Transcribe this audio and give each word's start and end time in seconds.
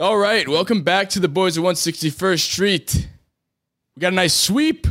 All 0.00 0.16
right, 0.16 0.46
welcome 0.46 0.82
back 0.82 1.08
to 1.08 1.18
the 1.18 1.26
boys 1.26 1.56
of 1.56 1.64
161st 1.64 2.38
Street. 2.38 3.08
We 3.96 4.00
got 4.00 4.12
a 4.12 4.14
nice 4.14 4.32
sweep. 4.32 4.86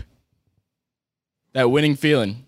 That 1.53 1.71
winning 1.71 1.95
feeling. 1.95 2.45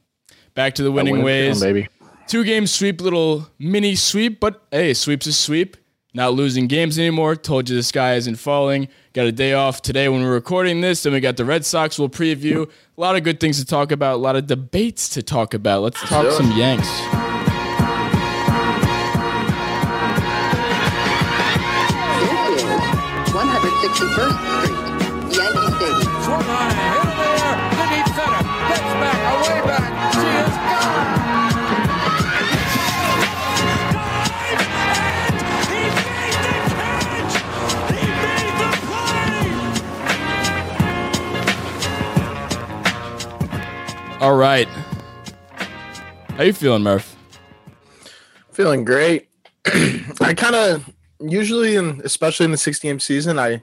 Back 0.56 0.76
to 0.76 0.84
the 0.84 0.92
winning, 0.92 1.14
winning 1.14 1.26
ways. 1.26 1.62
feeling, 1.62 1.74
baby. 1.74 1.90
Two 2.28 2.44
game 2.44 2.68
sweep, 2.68 3.00
little 3.00 3.48
mini 3.60 3.96
sweep, 3.96 4.42
but 4.42 4.62
hey, 4.72 4.94
sweep's 4.94 5.26
a 5.28 5.32
sweep. 5.32 5.78
Not 6.14 6.34
losing 6.34 6.68
games 6.68 7.00
anymore. 7.00 7.38
Told 7.38 7.70
you 7.70 7.78
the 7.78 7.84
sky 7.84 8.16
isn't 8.16 8.36
falling. 8.36 8.90
Got 9.14 9.28
a 9.28 9.32
day 9.32 9.54
off 9.54 9.82
today 9.82 10.10
when 10.10 10.22
we're 10.22 10.34
recording 10.34 10.82
this. 10.82 11.04
Then 11.04 11.14
we 11.14 11.22
got 11.22 11.38
the 11.38 11.46
Red 11.46 11.66
Sox. 11.66 11.98
We'll 11.98 12.10
preview. 12.10 12.70
A 12.98 13.02
lot 13.02 13.16
of 13.16 13.24
good 13.24 13.40
things 13.40 13.58
to 13.60 13.66
talk 13.66 13.94
about. 13.94 14.16
A 14.16 14.18
lot 14.18 14.36
of 14.36 14.48
debates 14.48 15.08
to 15.10 15.24
talk 15.24 15.54
about. 15.54 15.82
Let's 15.82 16.02
talk 16.02 16.30
some 16.34 16.52
Yanks. 16.58 16.90
161st 23.80 24.36
Street, 24.60 24.76
Yankee 25.32 25.72
Stadium. 25.78 26.12
Swung 26.24 26.44
on 26.44 26.68
and 26.68 26.80
hit 26.84 27.00
in 27.00 27.16
the 27.16 27.24
air 27.40 27.56
to 27.72 27.84
deep 27.96 28.08
center. 28.12 28.44
Gets 28.68 28.92
back, 29.00 29.20
away 29.32 29.60
back. 29.68 29.88
She 30.14 30.20
is 30.20 30.52
gone. 30.52 31.08
All 44.22 44.36
right. 44.36 44.68
How 46.36 46.44
you 46.44 46.52
feeling, 46.52 46.84
Murph? 46.84 47.16
Feeling 48.52 48.84
great. 48.84 49.30
I 50.20 50.34
kind 50.36 50.56
of 50.56 50.94
usually, 51.20 51.76
in, 51.76 52.02
especially 52.04 52.46
in 52.46 52.52
the 52.52 52.58
60 52.58 52.88
game 52.88 53.00
season, 53.00 53.40
I 53.40 53.62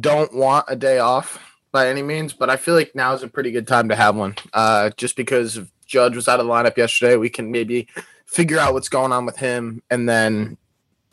don't 0.00 0.34
want 0.34 0.66
a 0.68 0.76
day 0.76 0.98
off 0.98 1.40
by 1.72 1.88
any 1.88 2.02
means, 2.02 2.32
but 2.32 2.50
I 2.50 2.56
feel 2.56 2.74
like 2.74 2.94
now 2.94 3.14
is 3.14 3.22
a 3.22 3.28
pretty 3.28 3.50
good 3.50 3.66
time 3.66 3.88
to 3.88 3.96
have 3.96 4.16
one. 4.16 4.36
Uh, 4.52 4.90
just 4.96 5.16
because 5.16 5.56
if 5.56 5.68
Judge 5.86 6.14
was 6.14 6.28
out 6.28 6.40
of 6.40 6.46
the 6.46 6.52
lineup 6.52 6.76
yesterday, 6.76 7.16
we 7.16 7.30
can 7.30 7.50
maybe 7.50 7.88
figure 8.26 8.58
out 8.58 8.74
what's 8.74 8.88
going 8.88 9.12
on 9.12 9.26
with 9.26 9.36
him, 9.36 9.82
and 9.90 10.08
then 10.08 10.56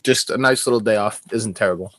just 0.04 0.30
a 0.30 0.38
nice 0.38 0.66
little 0.66 0.80
day 0.80 0.96
off 0.96 1.22
isn't 1.32 1.56
terrible. 1.56 1.94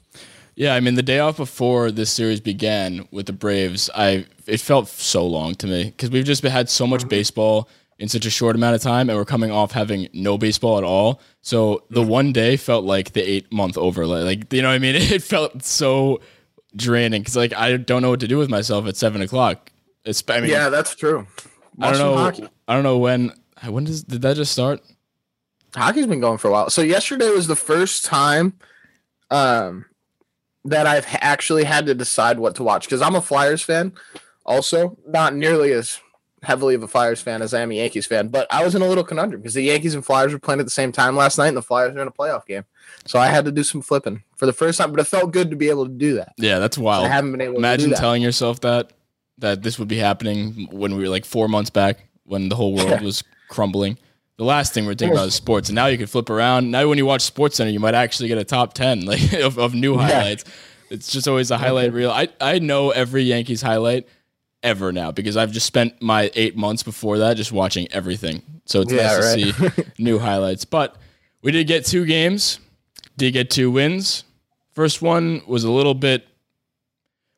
Yeah, 0.55 0.75
I 0.75 0.81
mean 0.81 0.95
the 0.95 1.03
day 1.03 1.21
off 1.21 1.39
before 1.39 1.91
this 1.91 2.11
series 2.11 2.41
began 2.41 3.09
with 3.11 3.27
the 3.27 3.33
Braves, 3.33 3.89
I 3.95 4.27
it 4.47 4.61
felt 4.61 4.89
so 4.89 5.27
long 5.27 5.55
to 5.57 5.67
me 5.67 5.85
because 5.85 6.11
we've 6.11 6.25
just 6.25 6.43
had 6.43 6.69
so 6.69 6.87
much 6.87 7.09
baseball 7.09 7.69
in 8.01 8.09
such 8.09 8.25
a 8.25 8.31
short 8.31 8.57
amount 8.57 8.75
of 8.75 8.81
time, 8.81 9.11
and 9.11 9.19
we're 9.19 9.27
coming 9.27 9.51
off 9.51 9.73
having 9.73 10.09
no 10.15 10.39
baseball 10.39 10.79
at 10.79 10.85
all. 10.85 11.21
So 11.43 11.85
the 11.91 12.03
one 12.03 12.33
day 12.33 12.57
felt 12.57 12.85
like 12.85 13.13
the 13.13 13.23
eight 13.23 13.53
month 13.53 13.77
overlay. 13.77 14.23
Like 14.23 14.53
you 14.53 14.63
know 14.63 14.69
what 14.69 14.75
I 14.75 14.79
mean? 14.79 14.97
It 15.01 15.23
felt 15.23 15.63
so 15.63 16.21
draining 16.75 17.21
because 17.21 17.37
like 17.37 17.55
I 17.55 17.77
don't 17.77 18.01
know 18.01 18.11
what 18.11 18.21
to 18.21 18.29
do 18.29 18.39
with 18.39 18.49
myself 18.49 18.87
at 18.87 18.97
seven 18.97 19.21
o'clock. 19.21 19.71
It's 20.05 20.25
I 20.29 20.41
mean 20.41 20.51
Yeah, 20.51 20.71
that's 20.71 20.97
true. 20.97 21.27
I 21.81 21.91
don't 21.91 21.99
know 21.99 22.17
hockey. 22.17 22.49
I 22.67 22.75
don't 22.75 22.83
know 22.83 22.99
when 22.99 23.33
when 23.69 23.85
does 23.85 24.03
did 24.03 24.23
that 24.23 24.37
just 24.37 24.53
start? 24.53 24.81
hockey's 25.77 26.07
been 26.07 26.21
going 26.21 26.39
for 26.39 26.49
a 26.49 26.51
while. 26.51 26.71
So 26.71 26.83
yesterday 26.83 27.29
was 27.29 27.47
the 27.47 27.55
first 27.55 28.05
time 28.05 28.55
um 29.31 29.85
that 30.65 30.87
I've 30.87 31.07
actually 31.21 31.65
had 31.65 31.87
to 31.87 31.95
decide 31.95 32.39
what 32.39 32.55
to 32.57 32.63
watch 32.63 32.87
because 32.87 33.03
I'm 33.03 33.15
a 33.15 33.23
Flyers 33.23 33.63
fan, 33.63 33.93
also 34.45 34.97
not 35.07 35.35
nearly 35.35 35.73
as 35.73 36.01
heavily 36.43 36.75
of 36.75 36.83
a 36.83 36.89
Flyers 36.89 37.21
fan 37.21 37.43
as 37.43 37.53
I 37.53 37.61
am 37.61 37.71
a 37.71 37.75
Yankees 37.75 38.07
fan. 38.07 38.29
But 38.29 38.47
I 38.51 38.65
was 38.65 38.75
in 38.75 38.83
a 38.83 38.87
little 38.87 39.05
conundrum 39.05 39.41
because 39.41 39.55
the 39.55 39.63
Yankees 39.63 39.95
and 39.95 40.05
Flyers 40.05 40.33
were 40.33 40.39
playing 40.39 40.61
at 40.61 40.67
the 40.67 40.71
same 40.71 40.93
time 40.93 41.17
last 41.17 41.39
night, 41.39 41.49
and 41.49 41.57
the 41.57 41.63
Flyers 41.63 41.95
are 41.95 42.01
in 42.01 42.09
a 42.09 42.13
playoff 42.13 42.47
game. 42.47 42.65
So 43.07 43.19
I 43.19 43.27
had 43.27 43.45
to 43.45 43.53
do 43.53 43.63
some 43.63 43.83
flipping 43.83 44.23
for 44.37 44.47
the 44.47 44.53
first 44.53 44.79
time, 44.79 44.91
but 44.91 45.01
it 45.01 45.05
felt 45.05 45.33
good 45.33 45.51
to 45.51 45.57
be 45.57 45.69
able 45.69 45.87
to 45.87 45.93
do 45.93 46.15
that. 46.15 46.33
Yeah, 46.37 46.59
that's 46.59 46.79
wild. 46.79 47.07
I 47.07 47.09
haven't 47.09 47.33
been 47.33 47.41
able 47.41 47.55
to 47.55 47.59
Imagine 47.59 47.93
telling 47.93 48.23
yourself 48.23 48.61
that 48.61 48.93
that 49.39 49.63
this 49.63 49.79
would 49.79 49.89
be 49.89 49.97
happening 49.97 50.69
when 50.71 50.97
we 50.97 51.03
were 51.03 51.09
like 51.09 51.25
four 51.25 51.49
months 51.49 51.71
back 51.71 52.09
when 52.25 52.49
the 52.49 52.57
whole 52.57 52.75
world 52.75 53.01
was 53.03 53.25
crumbling. 53.49 53.97
The 54.37 54.45
last 54.45 54.73
thing 54.73 54.87
we're 54.87 54.95
thinking 54.95 55.17
about 55.17 55.29
is 55.29 55.35
sports, 55.35 55.69
and 55.69 55.77
now 55.77 55.87
you 55.87 55.99
can 55.99 56.07
flip 56.07 56.31
around. 56.31 56.71
Now, 56.71 56.89
when 56.89 56.97
you 56.97 57.05
watch 57.05 57.21
Sports 57.21 57.57
Center, 57.57 57.71
you 57.71 57.81
might 57.81 57.95
actually 57.95 58.29
get 58.29 58.39
a 58.39 58.45
top 58.45 58.73
ten 58.73 59.05
like 59.05 59.33
of, 59.35 59.59
of 59.59 59.75
new 59.75 59.97
highlights. 59.97 60.45
It's 60.91 61.13
just 61.13 61.29
always 61.29 61.51
a 61.51 61.59
highlight 61.59 61.93
reel. 61.93 62.11
I 62.11 62.29
I 62.41 62.59
know 62.59 62.91
every 62.91 63.23
Yankees 63.23 63.61
highlight 63.63 64.09
ever 64.63 64.93
now 64.93 65.11
because 65.11 65.37
I've 65.37 65.53
just 65.53 65.67
spent 65.67 66.01
my 66.03 66.31
eight 66.35 66.57
months 66.57 66.83
before 66.83 67.19
that 67.19 67.37
just 67.37 67.53
watching 67.53 67.89
everything. 67.93 68.43
So 68.67 68.83
it's 68.83 68.93
Yeah, 68.93 69.03
nice 69.17 69.35
right. 69.37 69.55
to 69.55 69.71
see 69.85 69.85
new 70.03 70.19
highlights. 70.19 70.65
But 70.65 70.97
we 71.43 71.51
did 71.53 71.67
get 71.67 71.87
two 71.87 72.05
games, 72.05 72.61
did 73.17 73.33
get 73.33 73.51
two 73.51 73.71
wins. 73.71 74.25
First 74.73 75.01
one 75.03 75.43
was 75.47 75.65
a 75.65 75.71
little 75.71 75.95
bit 75.95 76.27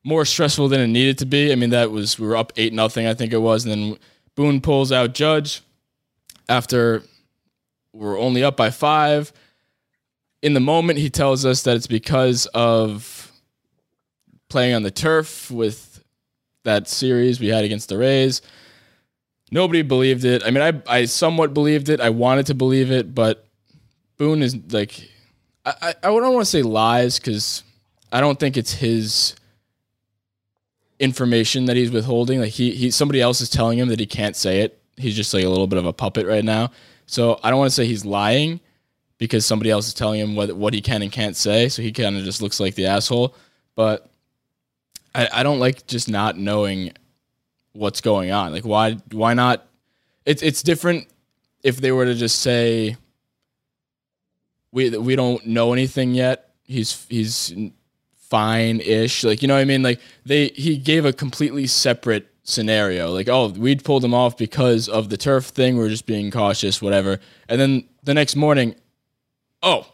more 0.04 0.24
stressful 0.24 0.68
than 0.68 0.80
it 0.80 0.88
needed 0.88 1.18
to 1.18 1.26
be. 1.26 1.52
I 1.52 1.54
mean, 1.54 1.70
that 1.70 1.90
was 1.90 2.18
we 2.18 2.26
were 2.26 2.36
up 2.36 2.52
eight 2.56 2.72
nothing, 2.72 3.06
I 3.06 3.14
think 3.14 3.32
it 3.32 3.38
was, 3.38 3.64
and 3.64 3.72
then 3.72 3.98
Boone 4.34 4.60
pulls 4.60 4.90
out 4.90 5.14
Judge 5.14 5.60
after 6.48 7.02
we're 7.92 8.18
only 8.18 8.42
up 8.42 8.56
by 8.56 8.70
five. 8.70 9.32
In 10.42 10.54
the 10.54 10.60
moment, 10.60 10.98
he 10.98 11.08
tells 11.08 11.46
us 11.46 11.62
that 11.62 11.76
it's 11.76 11.86
because 11.86 12.46
of 12.46 13.30
playing 14.48 14.74
on 14.74 14.82
the 14.82 14.90
turf 14.90 15.50
with 15.50 15.91
that 16.64 16.88
series 16.88 17.40
we 17.40 17.48
had 17.48 17.64
against 17.64 17.88
the 17.88 17.98
Rays. 17.98 18.42
Nobody 19.50 19.82
believed 19.82 20.24
it. 20.24 20.42
I 20.44 20.50
mean, 20.50 20.62
I 20.62 20.82
I 21.00 21.04
somewhat 21.04 21.52
believed 21.52 21.88
it. 21.88 22.00
I 22.00 22.10
wanted 22.10 22.46
to 22.46 22.54
believe 22.54 22.90
it, 22.90 23.14
but 23.14 23.46
Boone 24.16 24.42
is 24.42 24.56
like, 24.72 25.10
I 25.64 25.74
I, 25.82 25.88
I 25.90 26.08
don't 26.08 26.32
want 26.32 26.44
to 26.44 26.50
say 26.50 26.62
lies 26.62 27.18
because 27.18 27.62
I 28.10 28.20
don't 28.20 28.38
think 28.38 28.56
it's 28.56 28.72
his 28.72 29.36
information 30.98 31.64
that 31.66 31.76
he's 31.76 31.90
withholding. 31.90 32.40
Like 32.40 32.52
he 32.52 32.70
he 32.70 32.90
somebody 32.90 33.20
else 33.20 33.40
is 33.40 33.50
telling 33.50 33.78
him 33.78 33.88
that 33.88 33.98
he 33.98 34.06
can't 34.06 34.36
say 34.36 34.60
it. 34.60 34.80
He's 34.96 35.16
just 35.16 35.34
like 35.34 35.44
a 35.44 35.48
little 35.48 35.66
bit 35.66 35.78
of 35.78 35.86
a 35.86 35.92
puppet 35.92 36.26
right 36.26 36.44
now. 36.44 36.70
So 37.06 37.40
I 37.42 37.50
don't 37.50 37.58
want 37.58 37.70
to 37.70 37.74
say 37.74 37.86
he's 37.86 38.04
lying 38.04 38.60
because 39.18 39.44
somebody 39.44 39.70
else 39.70 39.88
is 39.88 39.94
telling 39.94 40.20
him 40.20 40.34
what 40.34 40.52
what 40.52 40.74
he 40.74 40.80
can 40.80 41.02
and 41.02 41.10
can't 41.12 41.36
say. 41.36 41.68
So 41.68 41.82
he 41.82 41.92
kind 41.92 42.16
of 42.16 42.24
just 42.24 42.40
looks 42.40 42.60
like 42.60 42.74
the 42.74 42.86
asshole. 42.86 43.34
But 43.74 44.11
I, 45.14 45.28
I 45.32 45.42
don't 45.42 45.58
like 45.58 45.86
just 45.86 46.08
not 46.08 46.36
knowing 46.36 46.92
what's 47.72 48.00
going 48.00 48.30
on. 48.30 48.52
Like 48.52 48.64
why 48.64 48.98
why 49.10 49.34
not? 49.34 49.66
It's 50.24 50.42
it's 50.42 50.62
different 50.62 51.08
if 51.62 51.78
they 51.78 51.92
were 51.92 52.04
to 52.04 52.14
just 52.14 52.40
say 52.40 52.96
we 54.72 54.90
we 54.90 55.16
don't 55.16 55.46
know 55.46 55.72
anything 55.72 56.14
yet. 56.14 56.50
He's 56.64 57.06
he's 57.08 57.54
fine 58.14 58.80
ish. 58.80 59.24
Like 59.24 59.42
you 59.42 59.48
know 59.48 59.54
what 59.54 59.60
I 59.60 59.64
mean? 59.66 59.82
Like 59.82 60.00
they 60.24 60.48
he 60.48 60.76
gave 60.76 61.04
a 61.04 61.12
completely 61.12 61.66
separate 61.66 62.28
scenario. 62.44 63.12
Like 63.12 63.28
oh 63.28 63.48
we'd 63.48 63.84
pulled 63.84 64.04
him 64.04 64.14
off 64.14 64.36
because 64.36 64.88
of 64.88 65.08
the 65.08 65.16
turf 65.16 65.46
thing. 65.46 65.76
We 65.76 65.84
are 65.84 65.90
just 65.90 66.06
being 66.06 66.30
cautious, 66.30 66.80
whatever. 66.80 67.20
And 67.48 67.60
then 67.60 67.84
the 68.02 68.14
next 68.14 68.36
morning, 68.36 68.74
oh 69.62 69.86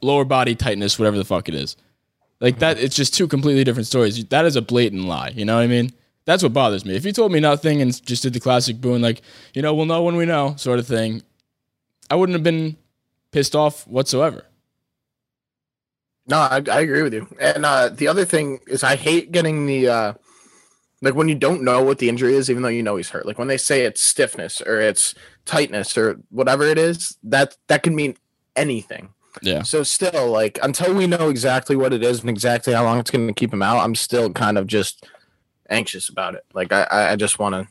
lower 0.00 0.24
body 0.24 0.54
tightness, 0.54 0.98
whatever 0.98 1.16
the 1.16 1.24
fuck 1.24 1.48
it 1.48 1.54
is. 1.54 1.76
Like 2.40 2.60
that, 2.60 2.78
it's 2.78 2.94
just 2.94 3.14
two 3.14 3.26
completely 3.26 3.64
different 3.64 3.86
stories. 3.86 4.24
That 4.26 4.44
is 4.44 4.56
a 4.56 4.62
blatant 4.62 5.04
lie. 5.04 5.32
You 5.34 5.44
know 5.44 5.56
what 5.56 5.62
I 5.62 5.66
mean? 5.66 5.90
That's 6.24 6.42
what 6.42 6.52
bothers 6.52 6.84
me. 6.84 6.94
If 6.94 7.04
you 7.04 7.12
told 7.12 7.32
me 7.32 7.40
nothing 7.40 7.80
and 7.80 8.04
just 8.04 8.22
did 8.22 8.32
the 8.32 8.40
classic 8.40 8.80
Boone, 8.80 9.00
like, 9.00 9.22
you 9.54 9.62
know, 9.62 9.74
we'll 9.74 9.86
know 9.86 10.02
when 10.02 10.16
we 10.16 10.26
know 10.26 10.54
sort 10.56 10.78
of 10.78 10.86
thing, 10.86 11.22
I 12.10 12.16
wouldn't 12.16 12.34
have 12.34 12.44
been 12.44 12.76
pissed 13.32 13.56
off 13.56 13.86
whatsoever. 13.86 14.44
No, 16.26 16.36
I, 16.36 16.62
I 16.70 16.80
agree 16.80 17.02
with 17.02 17.14
you. 17.14 17.26
And 17.40 17.64
uh, 17.64 17.88
the 17.88 18.08
other 18.08 18.26
thing 18.26 18.60
is, 18.66 18.84
I 18.84 18.96
hate 18.96 19.32
getting 19.32 19.66
the 19.66 19.88
uh, 19.88 20.12
like 21.00 21.14
when 21.14 21.28
you 21.28 21.34
don't 21.34 21.62
know 21.62 21.82
what 21.82 21.98
the 21.98 22.08
injury 22.08 22.34
is, 22.34 22.50
even 22.50 22.62
though 22.62 22.68
you 22.68 22.82
know 22.82 22.96
he's 22.96 23.10
hurt. 23.10 23.26
Like 23.26 23.38
when 23.38 23.48
they 23.48 23.56
say 23.56 23.84
it's 23.84 24.02
stiffness 24.02 24.60
or 24.60 24.80
it's 24.80 25.14
tightness 25.44 25.96
or 25.96 26.20
whatever 26.30 26.64
it 26.64 26.76
is, 26.76 27.16
that 27.22 27.56
that 27.68 27.82
can 27.82 27.94
mean 27.94 28.16
anything. 28.56 29.10
Yeah. 29.42 29.62
So 29.62 29.82
still, 29.82 30.30
like 30.30 30.58
until 30.62 30.94
we 30.94 31.06
know 31.06 31.28
exactly 31.28 31.76
what 31.76 31.92
it 31.92 32.02
is 32.02 32.20
and 32.20 32.30
exactly 32.30 32.72
how 32.72 32.84
long 32.84 32.98
it's 32.98 33.10
going 33.10 33.26
to 33.26 33.34
keep 33.34 33.52
him 33.52 33.62
out, 33.62 33.78
I'm 33.78 33.94
still 33.94 34.30
kind 34.32 34.58
of 34.58 34.66
just 34.66 35.06
anxious 35.70 36.08
about 36.08 36.34
it. 36.34 36.44
Like 36.54 36.72
I, 36.72 37.12
I 37.12 37.16
just 37.16 37.38
want 37.38 37.54
to. 37.54 37.68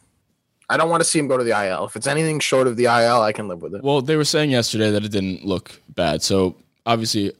I 0.69 0.75
don't 0.75 0.89
want 0.89 1.01
to 1.01 1.07
see 1.07 1.19
him 1.19 1.29
go 1.29 1.37
to 1.37 1.45
the 1.45 1.51
IL. 1.51 1.85
If 1.85 1.95
it's 1.95 2.07
anything 2.07 2.41
short 2.41 2.67
of 2.67 2.75
the 2.75 2.85
IL, 2.85 3.21
I 3.21 3.31
can 3.31 3.47
live 3.47 3.61
with 3.61 3.73
it. 3.73 3.83
Well, 3.83 4.01
they 4.01 4.17
were 4.17 4.25
saying 4.25 4.51
yesterday 4.51 4.91
that 4.91 5.05
it 5.05 5.11
didn't 5.11 5.45
look 5.45 5.81
bad. 5.95 6.21
So 6.21 6.57
obviously, 6.85 7.31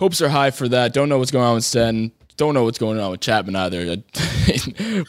hopes 0.00 0.20
are 0.20 0.28
high 0.28 0.50
for 0.50 0.68
that. 0.68 0.92
Don't 0.92 1.08
know 1.08 1.18
what's 1.18 1.30
going 1.30 1.44
on 1.44 1.54
with 1.54 1.64
Sten. 1.64 2.10
Don't 2.36 2.54
know 2.54 2.64
what's 2.64 2.78
going 2.78 2.98
on 2.98 3.12
with 3.12 3.20
Chapman 3.20 3.54
either. 3.54 3.78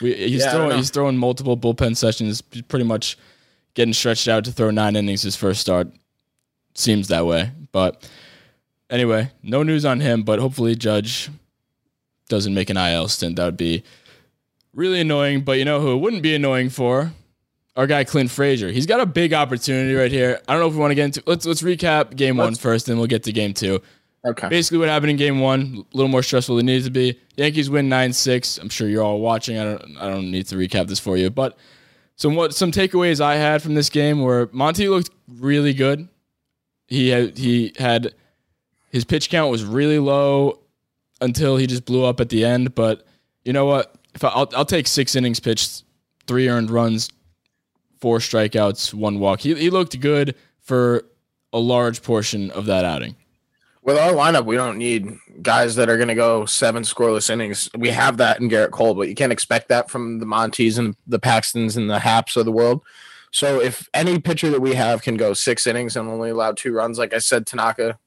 we, 0.02 0.14
he's 0.14 0.42
Yeah, 0.42 0.52
throwing 0.52 0.78
he's 0.78 0.92
throwing 0.92 1.18
multiple 1.18 1.58
bullpen 1.58 1.98
sessions, 1.98 2.42
pretty 2.42 2.86
much 2.86 3.18
getting 3.74 3.94
stretched 3.94 4.28
out 4.28 4.46
to 4.46 4.52
throw 4.52 4.70
nine 4.70 4.96
innings 4.96 5.24
his 5.24 5.36
first 5.36 5.62
start. 5.62 5.88
Seems 6.76 7.08
that 7.08 7.26
way, 7.26 7.52
but 7.72 8.08
anyway, 8.94 9.32
no 9.42 9.64
news 9.64 9.84
on 9.84 10.00
him. 10.00 10.24
But 10.24 10.40
hopefully, 10.40 10.76
Judge 10.76 11.30
doesn't 12.30 12.54
make 12.54 12.70
an 12.70 12.78
IL 12.78 13.08
stint. 13.10 13.36
That 13.36 13.46
would 13.46 13.58
be 13.58 13.84
really 14.74 15.02
annoying. 15.02 15.42
But 15.42 15.58
you 15.60 15.66
know 15.66 15.82
who 15.82 15.94
it 15.94 15.98
wouldn't 15.98 16.24
be 16.24 16.36
annoying 16.36 16.70
for? 16.70 17.12
Our 17.76 17.88
guy 17.88 18.04
Clint 18.04 18.30
Frazier. 18.30 18.70
He's 18.72 18.86
got 18.86 19.00
a 19.00 19.06
big 19.06 19.34
opportunity 19.34 19.96
right 19.96 20.12
here. 20.12 20.40
I 20.48 20.54
don't 20.54 20.62
know 20.62 20.68
if 20.68 20.74
we 20.74 20.80
want 20.80 20.92
to 20.92 20.96
get 20.96 21.06
into. 21.06 21.24
Let's 21.26 21.46
let's 21.46 21.64
recap 21.64 22.16
game 22.16 22.38
one 22.38 22.50
Let's- 22.50 22.60
first, 22.60 22.86
then 22.86 22.98
we'll 22.98 23.08
get 23.08 23.24
to 23.24 23.32
game 23.34 23.54
two. 23.54 23.82
Okay. 24.26 24.48
basically 24.48 24.78
what 24.78 24.88
happened 24.88 25.10
in 25.10 25.18
game 25.18 25.42
one, 25.42 25.84
a 25.94 25.98
little 25.98 26.08
more 26.08 26.24
stressful 26.24 26.56
than 26.56 26.70
it 26.70 26.72
needed 26.72 26.86
to 26.86 26.92
be. 26.92 27.20
Yankees 27.36 27.70
win 27.70 27.90
nine 27.90 28.14
six. 28.14 28.58
I'm 28.58 28.70
sure 28.70 28.88
you're 28.88 29.04
all 29.04 29.20
watching. 29.20 29.58
I 29.58 29.64
don't 29.66 29.98
I 29.98 30.08
don't 30.08 30.32
need 30.32 30.48
to 30.48 30.56
recap 30.56 30.88
this 30.88 31.00
for 31.00 31.18
you. 31.18 31.30
But 31.30 31.58
some 32.16 32.36
what 32.36 32.54
some 32.54 32.72
takeaways 32.72 33.20
I 33.20 33.36
had 33.36 33.62
from 33.62 33.74
this 33.74 33.90
game 33.90 34.22
were 34.22 34.50
Monty 34.54 34.88
looked 34.88 35.10
really 35.28 35.74
good. 35.74 36.08
He 36.88 37.10
had 37.10 37.38
he 37.38 37.74
had 37.78 38.14
his 38.94 39.04
pitch 39.04 39.30
count 39.30 39.52
was 39.52 39.66
really 39.66 40.00
low 40.00 40.60
until 41.20 41.58
he 41.58 41.68
just 41.68 41.84
blew 41.84 42.06
up 42.06 42.22
at 42.22 42.30
the 42.30 42.46
end. 42.46 42.76
But 42.76 43.06
you 43.44 43.52
know 43.52 43.66
what? 43.66 43.94
If 44.16 44.24
I, 44.24 44.30
I'll 44.30 44.50
I'll 44.56 44.66
take 44.66 44.88
six 44.88 45.16
innings 45.16 45.42
pitched, 45.42 45.84
three 46.28 46.48
earned 46.48 46.70
runs, 46.72 47.10
four 48.00 48.20
strikeouts, 48.20 48.94
one 48.94 49.20
walk. 49.20 49.42
He 49.42 49.54
he 49.56 49.70
looked 49.70 50.00
good 50.00 50.36
for 50.62 51.04
a 51.52 51.60
large 51.60 52.02
portion 52.04 52.52
of 52.52 52.68
that 52.68 52.86
outing. 52.86 53.16
With 53.82 53.98
our 53.98 54.14
lineup, 54.14 54.46
we 54.46 54.56
don't 54.56 54.78
need 54.78 55.18
guys 55.42 55.76
that 55.76 55.90
are 55.90 55.98
going 55.98 56.08
to 56.08 56.16
go 56.16 56.46
seven 56.46 56.84
scoreless 56.84 57.30
innings. 57.30 57.70
We 57.78 57.90
have 57.90 58.16
that 58.18 58.40
in 58.40 58.50
Gerrit 58.50 58.72
Cole, 58.72 58.94
but 58.94 59.10
you 59.10 59.16
can't 59.16 59.34
expect 59.34 59.68
that 59.68 59.90
from 59.90 60.20
the 60.20 60.26
Montes 60.26 60.78
and 60.78 60.96
the 61.06 61.20
Paxtons 61.20 61.76
and 61.76 61.90
the 61.90 61.98
Happs 61.98 62.38
of 62.38 62.46
the 62.46 62.52
world. 62.52 62.82
So 63.32 63.60
if 63.60 63.90
any 63.94 64.20
pitcher 64.20 64.50
that 64.52 64.62
we 64.62 64.76
have 64.76 65.02
can 65.02 65.18
go 65.18 65.34
six 65.34 65.68
innings 65.68 65.98
and 65.98 66.08
only 66.08 66.30
allow 66.30 66.54
two 66.54 66.72
runs, 66.72 66.98
like 66.98 67.14
I 67.14 67.18
said, 67.18 67.46
Tanaka, 67.46 68.00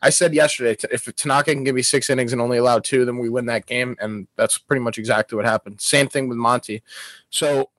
I 0.00 0.10
said 0.10 0.32
yesterday, 0.32 0.76
if 0.92 1.04
Tanaka 1.16 1.52
can 1.52 1.64
give 1.64 1.74
me 1.74 1.82
six 1.82 2.08
innings 2.08 2.32
and 2.32 2.40
only 2.40 2.58
allow 2.58 2.78
two, 2.78 3.04
then 3.04 3.18
we 3.18 3.28
win 3.28 3.46
that 3.46 3.66
game, 3.66 3.96
and 4.00 4.28
that's 4.36 4.56
pretty 4.56 4.80
much 4.80 4.96
exactly 4.98 5.34
what 5.36 5.44
happened. 5.44 5.80
Same 5.80 6.08
thing 6.08 6.28
with 6.28 6.38
Monty. 6.38 6.82
So 7.30 7.70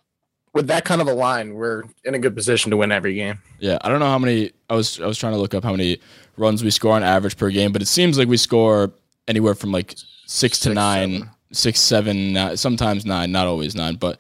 with 0.54 0.68
that 0.68 0.84
kind 0.84 1.00
of 1.02 1.08
a 1.08 1.14
line, 1.14 1.54
we're 1.54 1.84
in 2.04 2.16
a 2.16 2.20
good 2.20 2.36
position 2.36 2.72
to 2.72 2.78
win 2.78 2.92
every 2.92 3.14
game. 3.14 3.40
Yeah, 3.60 3.78
I 3.82 3.90
don't 3.90 4.00
know 4.00 4.08
how 4.10 4.20
many. 4.20 4.52
I 4.70 4.76
was 4.76 5.00
I 5.00 5.06
was 5.06 5.18
trying 5.18 5.34
to 5.34 5.40
look 5.40 5.54
up 5.54 5.64
how 5.64 5.72
many 5.72 6.00
runs 6.38 6.64
we 6.64 6.72
score 6.72 6.94
on 6.96 7.04
average 7.04 7.38
per 7.38 7.50
game, 7.52 7.72
but 7.72 7.82
it 7.82 7.88
seems 7.88 8.18
like 8.18 8.28
we 8.28 8.38
score 8.38 8.92
anywhere 9.28 9.56
from 9.56 9.72
like 9.72 9.96
six 10.26 10.60
to 10.60 10.70
Six, 10.70 10.76
nine, 10.76 11.12
seven. 11.12 11.30
six, 11.54 11.80
seven, 11.80 12.34
nine, 12.34 12.58
sometimes 12.58 13.06
nine, 13.06 13.32
not 13.32 13.48
always 13.48 13.76
nine, 13.76 13.96
but 13.96 14.20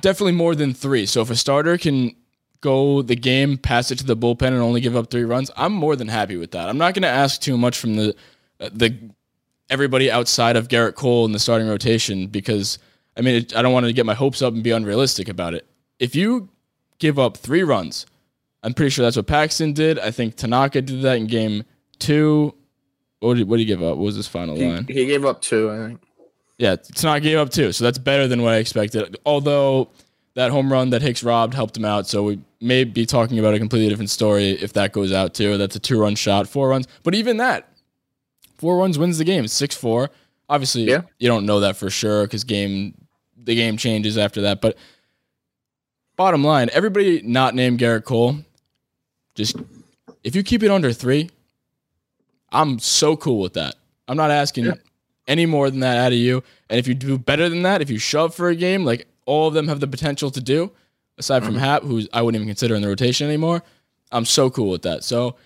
definitely 0.00 0.32
more 0.32 0.54
than 0.54 0.74
three. 0.74 1.06
So 1.06 1.22
if 1.22 1.30
a 1.30 1.36
starter 1.36 1.78
can 1.78 2.14
go 2.62 3.02
the 3.02 3.14
game, 3.16 3.58
pass 3.58 3.90
it 3.90 3.98
to 3.98 4.06
the 4.06 4.16
bullpen, 4.16 4.46
and 4.48 4.56
only 4.56 4.80
give 4.80 4.96
up 4.96 5.10
three 5.10 5.24
runs, 5.24 5.50
I'm 5.56 5.72
more 5.74 5.94
than 5.96 6.08
happy 6.08 6.36
with 6.38 6.52
that. 6.52 6.70
I'm 6.70 6.78
not 6.78 6.94
going 6.94 7.02
to 7.02 7.08
ask 7.08 7.40
too 7.42 7.58
much 7.58 7.78
from 7.78 7.96
the 7.96 8.16
uh, 8.60 8.70
the 8.72 8.96
everybody 9.68 10.10
outside 10.10 10.56
of 10.56 10.68
Gerrit 10.68 10.94
Cole 10.94 11.26
in 11.26 11.32
the 11.32 11.38
starting 11.38 11.68
rotation 11.68 12.26
because 12.28 12.78
I 13.16 13.20
mean 13.20 13.34
it, 13.36 13.54
I 13.54 13.60
don't 13.62 13.72
want 13.74 13.84
to 13.86 13.92
get 13.92 14.06
my 14.06 14.14
hopes 14.14 14.40
up 14.40 14.54
and 14.54 14.62
be 14.62 14.70
unrealistic 14.70 15.28
about 15.28 15.52
it. 15.54 15.66
If 15.98 16.14
you 16.14 16.48
give 16.98 17.18
up 17.18 17.36
three 17.36 17.62
runs, 17.62 18.06
I'm 18.62 18.72
pretty 18.74 18.90
sure 18.90 19.04
that's 19.04 19.16
what 19.16 19.26
Paxton 19.26 19.72
did. 19.72 19.98
I 19.98 20.10
think 20.10 20.36
Tanaka 20.36 20.80
did 20.82 21.02
that 21.02 21.16
in 21.18 21.26
game 21.26 21.64
two. 21.98 22.54
What 23.20 23.36
did, 23.36 23.48
what 23.48 23.56
did 23.56 23.62
he 23.62 23.66
give 23.66 23.82
up? 23.82 23.96
What 23.96 24.04
was 24.04 24.16
his 24.16 24.26
final 24.28 24.56
He, 24.56 24.66
line? 24.66 24.86
he 24.88 25.06
gave 25.06 25.24
up 25.24 25.40
two, 25.42 25.70
I 25.70 25.76
think. 25.78 26.02
Yeah, 26.58 26.76
Tanaka 26.76 27.20
gave 27.22 27.38
up 27.38 27.50
two, 27.50 27.72
so 27.72 27.82
that's 27.84 27.98
better 27.98 28.28
than 28.28 28.42
what 28.42 28.52
I 28.54 28.56
expected. 28.58 29.16
Although 29.26 29.90
that 30.34 30.50
home 30.50 30.72
run 30.72 30.90
that 30.90 31.02
Hicks 31.02 31.22
robbed 31.22 31.54
helped 31.54 31.76
him 31.76 31.84
out, 31.84 32.06
so 32.06 32.22
we 32.22 32.40
may 32.60 32.84
be 32.84 33.04
talking 33.06 33.38
about 33.38 33.54
a 33.54 33.58
completely 33.58 33.88
different 33.88 34.10
story 34.10 34.50
if 34.50 34.72
that 34.74 34.92
goes 34.92 35.12
out 35.12 35.34
too. 35.34 35.58
That's 35.58 35.76
a 35.76 35.80
two-run 35.80 36.14
shot, 36.14 36.48
four 36.48 36.68
runs, 36.68 36.86
but 37.02 37.14
even 37.14 37.36
that, 37.38 37.68
four 38.58 38.76
runs 38.78 38.98
wins 38.98 39.18
the 39.18 39.24
game. 39.24 39.46
Six 39.48 39.74
four. 39.76 40.10
Obviously, 40.48 40.84
Yeah. 40.84 41.02
you 41.18 41.28
don't 41.28 41.46
know 41.46 41.60
that 41.60 41.76
for 41.76 41.90
sure 41.90 42.24
because 42.24 42.44
game 42.44 42.94
the 43.44 43.54
game 43.54 43.76
changes 43.76 44.16
after 44.16 44.42
that. 44.42 44.60
But 44.60 44.76
bottom 46.16 46.44
line, 46.44 46.70
everybody 46.72 47.20
not 47.22 47.54
named 47.54 47.80
Gerrit 47.80 48.04
Cole, 48.04 48.36
just 49.34 49.56
if 50.22 50.36
you 50.36 50.42
keep 50.42 50.62
it 50.62 50.70
under 50.70 50.92
three, 50.92 51.30
I'm 52.52 52.78
so 52.78 53.16
cool 53.16 53.40
with 53.40 53.54
that. 53.54 53.74
I'm 54.08 54.16
not 54.16 54.30
asking 54.30 54.66
Yeah. 54.66 54.74
any 55.26 55.46
more 55.46 55.70
than 55.70 55.80
that 55.80 55.96
out 55.98 56.12
of 56.12 56.18
you. 56.18 56.42
And 56.68 56.78
if 56.78 56.86
you 56.86 56.94
do 56.94 57.18
better 57.18 57.48
than 57.48 57.62
that, 57.62 57.82
if 57.82 57.90
you 57.90 57.98
shove 57.98 58.34
for 58.34 58.48
a 58.48 58.54
game, 58.54 58.84
like 58.84 59.06
all 59.26 59.48
of 59.48 59.54
them 59.54 59.68
have 59.68 59.80
the 59.80 59.86
potential 59.86 60.30
to 60.30 60.40
do, 60.40 60.72
aside 61.18 61.44
from 61.44 61.54
mm-hmm. 61.54 61.64
Happ, 61.64 61.82
who 61.82 62.02
I 62.12 62.22
wouldn't 62.22 62.40
even 62.40 62.48
consider 62.48 62.74
in 62.74 62.82
the 62.82 62.88
rotation 62.88 63.26
anymore, 63.26 63.62
I'm 64.10 64.24
so 64.24 64.50
cool 64.50 64.70
with 64.70 64.82
that. 64.82 65.04
So 65.04 65.36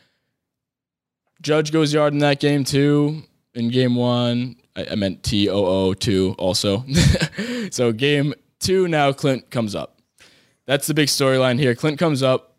Judge 1.43 1.73
goes 1.73 1.93
yard 1.93 2.13
in 2.13 2.19
that 2.21 2.41
game 2.41 2.65
too. 2.65 3.23
In 3.55 3.71
game 3.71 3.95
one, 3.95 4.57
I, 4.75 4.89
I 4.93 4.95
meant 4.97 5.23
T 5.23 5.49
O 5.49 5.65
O 5.65 5.95
two 5.95 6.35
also. 6.39 6.85
so 7.71 7.93
game 7.93 8.35
two 8.59 8.89
now, 8.89 9.13
Clint 9.13 9.51
comes 9.51 9.75
up. 9.75 9.99
That's 10.67 10.87
the 10.87 10.95
big 10.95 11.09
storyline 11.09 11.59
here. 11.59 11.75
Clint 11.75 11.99
comes 11.99 12.23
up. 12.23 12.57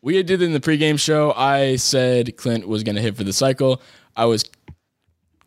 We 0.00 0.22
did 0.22 0.42
it 0.42 0.42
in 0.42 0.52
the 0.52 0.60
pregame 0.60 0.98
show. 0.98 1.32
I 1.32 1.76
said 1.76 2.36
Clint 2.36 2.66
was 2.66 2.82
going 2.82 2.96
to 2.96 3.02
hit 3.02 3.16
for 3.16 3.24
the 3.24 3.32
cycle. 3.32 3.82
I 4.16 4.24
was 4.24 4.44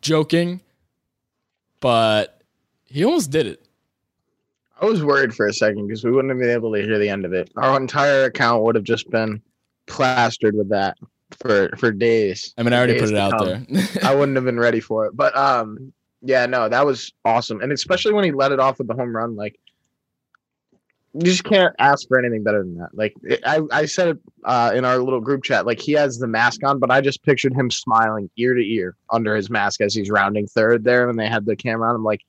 joking, 0.02 0.60
but 1.80 2.42
he 2.84 3.04
almost 3.04 3.30
did 3.30 3.46
it. 3.46 3.66
I 4.82 4.86
was 4.86 5.04
worried 5.04 5.32
for 5.32 5.46
a 5.46 5.52
second 5.52 5.86
because 5.86 6.02
we 6.04 6.10
wouldn't 6.10 6.30
have 6.30 6.40
been 6.40 6.50
able 6.50 6.74
to 6.74 6.82
hear 6.82 6.98
the 6.98 7.08
end 7.08 7.24
of 7.24 7.32
it. 7.32 7.50
Our 7.56 7.80
entire 7.80 8.24
account 8.24 8.64
would 8.64 8.74
have 8.74 8.84
just 8.84 9.08
been 9.10 9.40
plastered 9.86 10.56
with 10.56 10.68
that 10.70 10.98
for 11.30 11.70
for 11.78 11.92
days. 11.92 12.52
I 12.58 12.64
mean, 12.64 12.72
I 12.72 12.78
already 12.78 12.98
put 12.98 13.10
it 13.10 13.16
out 13.16 13.38
come. 13.38 13.66
there. 13.70 13.88
I 14.02 14.14
wouldn't 14.16 14.34
have 14.36 14.44
been 14.44 14.58
ready 14.58 14.80
for 14.80 15.06
it. 15.06 15.16
But 15.16 15.36
um, 15.36 15.92
yeah, 16.20 16.46
no, 16.46 16.68
that 16.68 16.84
was 16.84 17.12
awesome, 17.24 17.60
and 17.60 17.70
especially 17.70 18.12
when 18.12 18.24
he 18.24 18.32
let 18.32 18.50
it 18.50 18.58
off 18.58 18.78
with 18.78 18.88
the 18.88 18.94
home 18.94 19.14
run, 19.14 19.36
like 19.36 19.56
you 21.14 21.22
just 21.22 21.44
can't 21.44 21.74
ask 21.78 22.08
for 22.08 22.18
anything 22.18 22.42
better 22.42 22.64
than 22.64 22.78
that. 22.78 22.90
Like 22.92 23.14
it, 23.22 23.40
I, 23.46 23.60
I 23.70 23.84
said 23.84 24.08
it 24.08 24.18
uh, 24.44 24.72
in 24.74 24.84
our 24.84 24.98
little 24.98 25.20
group 25.20 25.44
chat, 25.44 25.64
like 25.64 25.78
he 25.78 25.92
has 25.92 26.18
the 26.18 26.26
mask 26.26 26.64
on, 26.64 26.80
but 26.80 26.90
I 26.90 27.00
just 27.00 27.22
pictured 27.22 27.54
him 27.54 27.70
smiling 27.70 28.30
ear 28.36 28.54
to 28.54 28.62
ear 28.62 28.96
under 29.10 29.36
his 29.36 29.48
mask 29.48 29.80
as 29.80 29.94
he's 29.94 30.10
rounding 30.10 30.48
third 30.48 30.82
there, 30.82 31.08
and 31.08 31.16
they 31.16 31.28
had 31.28 31.46
the 31.46 31.54
camera 31.54 31.88
on 31.88 31.94
him. 31.94 32.04
Like 32.04 32.22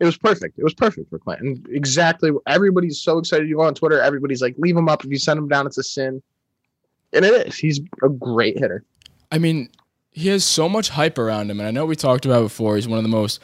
it 0.00 0.04
was 0.04 0.16
perfect. 0.16 0.58
It 0.58 0.64
was 0.64 0.74
perfect 0.74 1.10
for 1.10 1.18
Clinton. 1.18 1.64
Exactly. 1.70 2.30
Everybody's 2.46 3.00
so 3.00 3.18
excited. 3.18 3.48
You 3.48 3.56
go 3.56 3.62
on 3.62 3.74
Twitter, 3.74 4.00
everybody's 4.00 4.42
like, 4.42 4.54
leave 4.58 4.76
him 4.76 4.88
up. 4.88 5.04
If 5.04 5.10
you 5.10 5.18
send 5.18 5.38
him 5.38 5.48
down, 5.48 5.66
it's 5.66 5.78
a 5.78 5.82
sin. 5.82 6.22
And 7.12 7.24
it 7.24 7.46
is. 7.46 7.56
He's 7.56 7.80
a 8.02 8.08
great 8.08 8.58
hitter. 8.58 8.84
I 9.30 9.38
mean, 9.38 9.68
he 10.10 10.28
has 10.28 10.44
so 10.44 10.68
much 10.68 10.88
hype 10.90 11.18
around 11.18 11.50
him, 11.50 11.60
and 11.60 11.66
I 11.66 11.70
know 11.70 11.86
we 11.86 11.96
talked 11.96 12.24
about 12.24 12.42
before. 12.42 12.76
He's 12.76 12.88
one 12.88 12.98
of 12.98 13.04
the 13.04 13.08
most 13.08 13.40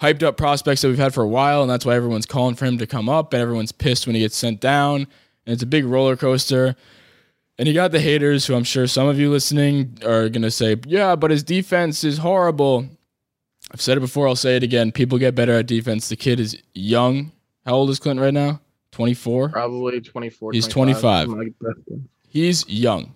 hyped 0.00 0.22
up 0.22 0.36
prospects 0.36 0.82
that 0.82 0.88
we've 0.88 0.98
had 0.98 1.14
for 1.14 1.22
a 1.22 1.28
while, 1.28 1.62
and 1.62 1.70
that's 1.70 1.86
why 1.86 1.94
everyone's 1.94 2.26
calling 2.26 2.54
for 2.56 2.64
him 2.64 2.78
to 2.78 2.86
come 2.86 3.08
up, 3.08 3.32
and 3.32 3.40
everyone's 3.40 3.72
pissed 3.72 4.06
when 4.06 4.16
he 4.16 4.22
gets 4.22 4.36
sent 4.36 4.60
down, 4.60 5.02
and 5.46 5.54
it's 5.54 5.62
a 5.62 5.66
big 5.66 5.84
roller 5.84 6.16
coaster. 6.16 6.74
And 7.58 7.68
you 7.68 7.74
got 7.74 7.92
the 7.92 8.00
haters, 8.00 8.46
who 8.46 8.54
I'm 8.54 8.64
sure 8.64 8.86
some 8.86 9.06
of 9.06 9.18
you 9.18 9.30
listening 9.30 9.98
are 10.04 10.28
gonna 10.28 10.50
say, 10.50 10.76
"Yeah, 10.86 11.14
but 11.14 11.30
his 11.30 11.42
defense 11.42 12.02
is 12.02 12.18
horrible." 12.18 12.88
I've 13.72 13.80
said 13.80 13.96
it 13.96 14.00
before. 14.00 14.28
I'll 14.28 14.36
say 14.36 14.56
it 14.56 14.62
again. 14.62 14.92
People 14.92 15.18
get 15.18 15.34
better 15.34 15.52
at 15.52 15.66
defense. 15.66 16.08
The 16.08 16.16
kid 16.16 16.38
is 16.38 16.56
young. 16.74 17.32
How 17.64 17.74
old 17.74 17.90
is 17.90 17.98
Clint 17.98 18.20
right 18.20 18.34
now? 18.34 18.60
24. 18.92 19.48
Probably 19.48 20.00
24. 20.00 20.52
He's 20.52 20.68
25, 20.68 21.26
25. 21.26 21.28
something 21.28 21.44
like 21.44 21.76
that. 21.86 22.02
He's 22.28 22.68
young. 22.68 23.14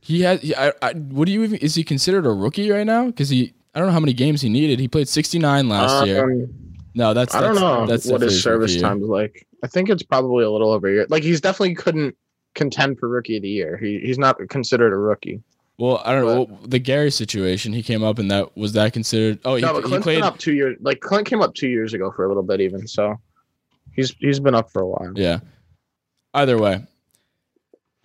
He 0.00 0.22
has. 0.22 0.40
He, 0.40 0.54
I, 0.56 0.72
I, 0.80 0.92
what 0.94 1.26
do 1.26 1.32
you 1.32 1.44
even? 1.44 1.58
Is 1.58 1.74
he 1.74 1.84
considered 1.84 2.26
a 2.26 2.30
rookie 2.30 2.70
right 2.70 2.86
now? 2.86 3.06
Because 3.06 3.28
he, 3.28 3.52
I 3.74 3.78
don't 3.78 3.88
know 3.88 3.92
how 3.92 4.00
many 4.00 4.14
games 4.14 4.40
he 4.40 4.48
needed. 4.48 4.80
He 4.80 4.88
played 4.88 5.08
69 5.08 5.68
last 5.68 6.06
year. 6.06 6.24
Um, 6.24 6.48
No, 6.94 7.14
that's, 7.14 7.34
I 7.34 7.40
don't 7.40 7.54
know 7.54 7.86
That's 7.86 8.06
what 8.06 8.20
his 8.20 8.42
service 8.42 8.80
time's 8.80 9.06
like. 9.06 9.46
I 9.62 9.66
think 9.66 9.88
it's 9.90 10.02
probably 10.02 10.44
a 10.44 10.50
little 10.50 10.70
over 10.70 10.88
a 10.88 10.92
year. 10.92 11.06
Like 11.08 11.22
he's 11.22 11.40
definitely 11.40 11.74
couldn't 11.74 12.16
contend 12.54 12.98
for 12.98 13.08
rookie 13.08 13.36
of 13.36 13.42
the 13.42 13.48
year. 13.48 13.76
He 13.76 14.00
he's 14.00 14.18
not 14.18 14.36
considered 14.48 14.92
a 14.92 14.96
rookie. 14.96 15.40
Well, 15.78 16.02
I 16.04 16.12
don't 16.12 16.24
know 16.24 16.42
well, 16.42 16.58
the 16.66 16.78
Gary 16.78 17.10
situation. 17.10 17.72
He 17.72 17.82
came 17.82 18.04
up, 18.04 18.18
and 18.18 18.30
that 18.30 18.56
was 18.56 18.74
that 18.74 18.92
considered. 18.92 19.40
Oh, 19.44 19.56
he, 19.56 19.62
no, 19.62 19.80
but 19.80 19.88
he 19.88 19.98
played. 19.98 20.16
been 20.16 20.22
up 20.22 20.38
two 20.38 20.54
years. 20.54 20.76
Like 20.80 21.00
Clint 21.00 21.26
came 21.26 21.40
up 21.40 21.54
two 21.54 21.68
years 21.68 21.94
ago 21.94 22.10
for 22.10 22.24
a 22.24 22.28
little 22.28 22.42
bit 22.42 22.60
even. 22.60 22.86
So 22.86 23.18
he's 23.92 24.14
he's 24.18 24.40
been 24.40 24.54
up 24.54 24.70
for 24.70 24.82
a 24.82 24.86
while. 24.86 25.12
Yeah. 25.14 25.40
Either 26.34 26.58
way, 26.58 26.84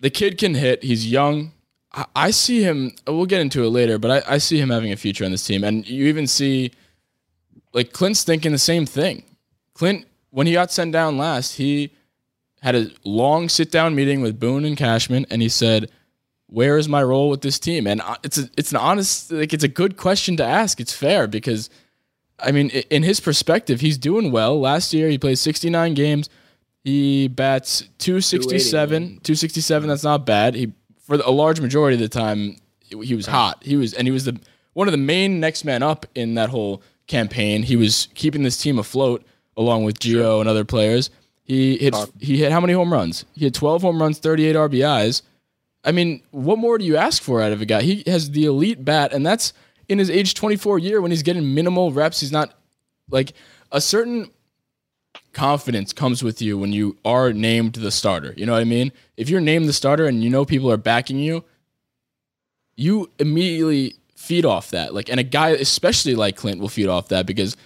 the 0.00 0.10
kid 0.10 0.38
can 0.38 0.54
hit. 0.54 0.82
He's 0.82 1.10
young. 1.10 1.52
I, 1.92 2.04
I 2.16 2.30
see 2.30 2.62
him. 2.62 2.92
We'll 3.06 3.26
get 3.26 3.40
into 3.40 3.64
it 3.64 3.70
later, 3.70 3.98
but 3.98 4.26
I, 4.26 4.34
I 4.34 4.38
see 4.38 4.58
him 4.58 4.70
having 4.70 4.92
a 4.92 4.96
future 4.96 5.24
on 5.24 5.30
this 5.30 5.46
team. 5.46 5.64
And 5.64 5.86
you 5.88 6.06
even 6.06 6.26
see, 6.26 6.72
like 7.72 7.92
Clint's 7.92 8.24
thinking 8.24 8.52
the 8.52 8.58
same 8.58 8.86
thing. 8.86 9.24
Clint, 9.74 10.06
when 10.30 10.46
he 10.46 10.54
got 10.54 10.72
sent 10.72 10.92
down 10.92 11.16
last, 11.16 11.56
he 11.56 11.92
had 12.60 12.74
a 12.74 12.90
long 13.04 13.48
sit 13.48 13.70
down 13.70 13.94
meeting 13.94 14.20
with 14.20 14.40
Boone 14.40 14.64
and 14.64 14.76
Cashman, 14.76 15.26
and 15.30 15.40
he 15.42 15.48
said, 15.48 15.90
"Where 16.48 16.78
is 16.78 16.88
my 16.88 17.02
role 17.02 17.30
with 17.30 17.42
this 17.42 17.58
team?" 17.58 17.86
And 17.86 18.00
uh, 18.00 18.16
it's 18.22 18.38
a, 18.38 18.50
it's 18.56 18.70
an 18.70 18.78
honest, 18.78 19.30
like 19.32 19.52
it's 19.52 19.64
a 19.64 19.68
good 19.68 19.96
question 19.96 20.36
to 20.38 20.44
ask. 20.44 20.80
It's 20.80 20.92
fair 20.92 21.26
because, 21.26 21.70
I 22.38 22.52
mean, 22.52 22.70
in 22.70 23.02
his 23.02 23.20
perspective, 23.20 23.80
he's 23.80 23.98
doing 23.98 24.32
well. 24.32 24.58
Last 24.58 24.92
year, 24.92 25.08
he 25.08 25.18
played 25.18 25.38
69 25.38 25.94
games. 25.94 26.28
He 26.84 27.28
bats 27.28 27.80
267. 27.98 29.02
267. 29.22 29.88
That's 29.88 30.04
not 30.04 30.24
bad. 30.24 30.54
He 30.54 30.72
for 31.02 31.16
a 31.16 31.30
large 31.30 31.60
majority 31.60 31.94
of 31.94 32.00
the 32.00 32.08
time 32.08 32.56
he 32.80 33.14
was 33.14 33.26
hot. 33.26 33.62
He 33.62 33.76
was 33.76 33.94
and 33.94 34.06
he 34.06 34.12
was 34.12 34.24
the 34.24 34.38
one 34.74 34.88
of 34.88 34.92
the 34.92 34.98
main 34.98 35.40
next 35.40 35.64
man 35.64 35.82
up 35.82 36.06
in 36.14 36.34
that 36.34 36.50
whole 36.50 36.82
campaign. 37.06 37.62
He 37.62 37.76
was 37.76 38.08
keeping 38.14 38.42
this 38.42 38.56
team 38.56 38.78
afloat 38.78 39.24
along 39.56 39.84
with 39.84 39.98
Gio 39.98 40.40
and 40.40 40.48
other 40.48 40.64
players. 40.64 41.10
He 41.44 41.76
hit 41.78 41.94
he 42.20 42.38
hit 42.38 42.52
how 42.52 42.60
many 42.60 42.74
home 42.74 42.92
runs? 42.92 43.24
He 43.32 43.46
hit 43.46 43.54
12 43.54 43.82
home 43.82 44.00
runs, 44.00 44.18
38 44.18 44.54
RBIs. 44.54 45.22
I 45.88 45.92
mean, 45.92 46.22
what 46.32 46.58
more 46.58 46.76
do 46.76 46.84
you 46.84 46.98
ask 46.98 47.22
for 47.22 47.40
out 47.40 47.50
of 47.50 47.62
a 47.62 47.64
guy? 47.64 47.80
He 47.80 48.02
has 48.06 48.32
the 48.32 48.44
elite 48.44 48.84
bat, 48.84 49.14
and 49.14 49.24
that's 49.24 49.54
in 49.88 49.98
his 49.98 50.10
age 50.10 50.34
24 50.34 50.78
year 50.78 51.00
when 51.00 51.10
he's 51.10 51.22
getting 51.22 51.54
minimal 51.54 51.92
reps. 51.92 52.20
He's 52.20 52.30
not 52.30 52.52
like 53.08 53.32
a 53.72 53.80
certain 53.80 54.30
confidence 55.32 55.94
comes 55.94 56.22
with 56.22 56.42
you 56.42 56.58
when 56.58 56.74
you 56.74 56.98
are 57.06 57.32
named 57.32 57.72
the 57.72 57.90
starter. 57.90 58.34
You 58.36 58.44
know 58.44 58.52
what 58.52 58.60
I 58.60 58.64
mean? 58.64 58.92
If 59.16 59.30
you're 59.30 59.40
named 59.40 59.66
the 59.66 59.72
starter 59.72 60.04
and 60.04 60.22
you 60.22 60.28
know 60.28 60.44
people 60.44 60.70
are 60.70 60.76
backing 60.76 61.20
you, 61.20 61.42
you 62.76 63.10
immediately 63.18 63.94
feed 64.14 64.44
off 64.44 64.70
that. 64.72 64.92
Like, 64.92 65.08
and 65.08 65.18
a 65.18 65.22
guy, 65.22 65.50
especially 65.52 66.14
like 66.14 66.36
Clint, 66.36 66.60
will 66.60 66.68
feed 66.68 66.88
off 66.88 67.08
that 67.08 67.24
because 67.24 67.56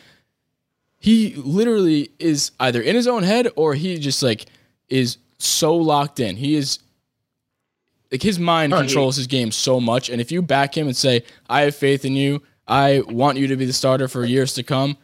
he 1.00 1.34
literally 1.34 2.10
is 2.20 2.52
either 2.60 2.80
in 2.80 2.94
his 2.94 3.08
own 3.08 3.24
head 3.24 3.48
or 3.56 3.74
he 3.74 3.98
just 3.98 4.22
like 4.22 4.46
is 4.88 5.18
so 5.38 5.74
locked 5.74 6.20
in. 6.20 6.36
He 6.36 6.54
is 6.54 6.78
like 8.12 8.22
his 8.22 8.38
mind 8.38 8.72
Oh, 8.72 8.76
he- 8.76 8.82
controls 8.86 9.16
his 9.16 9.26
game 9.26 9.50
so 9.50 9.80
much. 9.80 10.10
And 10.10 10.20
if 10.20 10.30
you 10.30 10.42
back 10.42 10.76
him 10.76 10.86
and 10.86 10.96
say, 10.96 11.24
I 11.48 11.62
have 11.62 11.74
faith 11.74 12.04
in 12.04 12.14
you, 12.14 12.42
I 12.68 13.00
want 13.08 13.38
you 13.38 13.46
to 13.48 13.56
be 13.56 13.64
the 13.64 13.72
starter 13.72 14.06
for 14.06 14.24
years 14.24 14.52
to 14.54 14.62
come, 14.62 14.96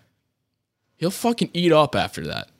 he'll 0.96 1.10
fucking 1.10 1.50
eat 1.54 1.72
up 1.72 1.96
after 1.96 2.26
that. 2.26 2.50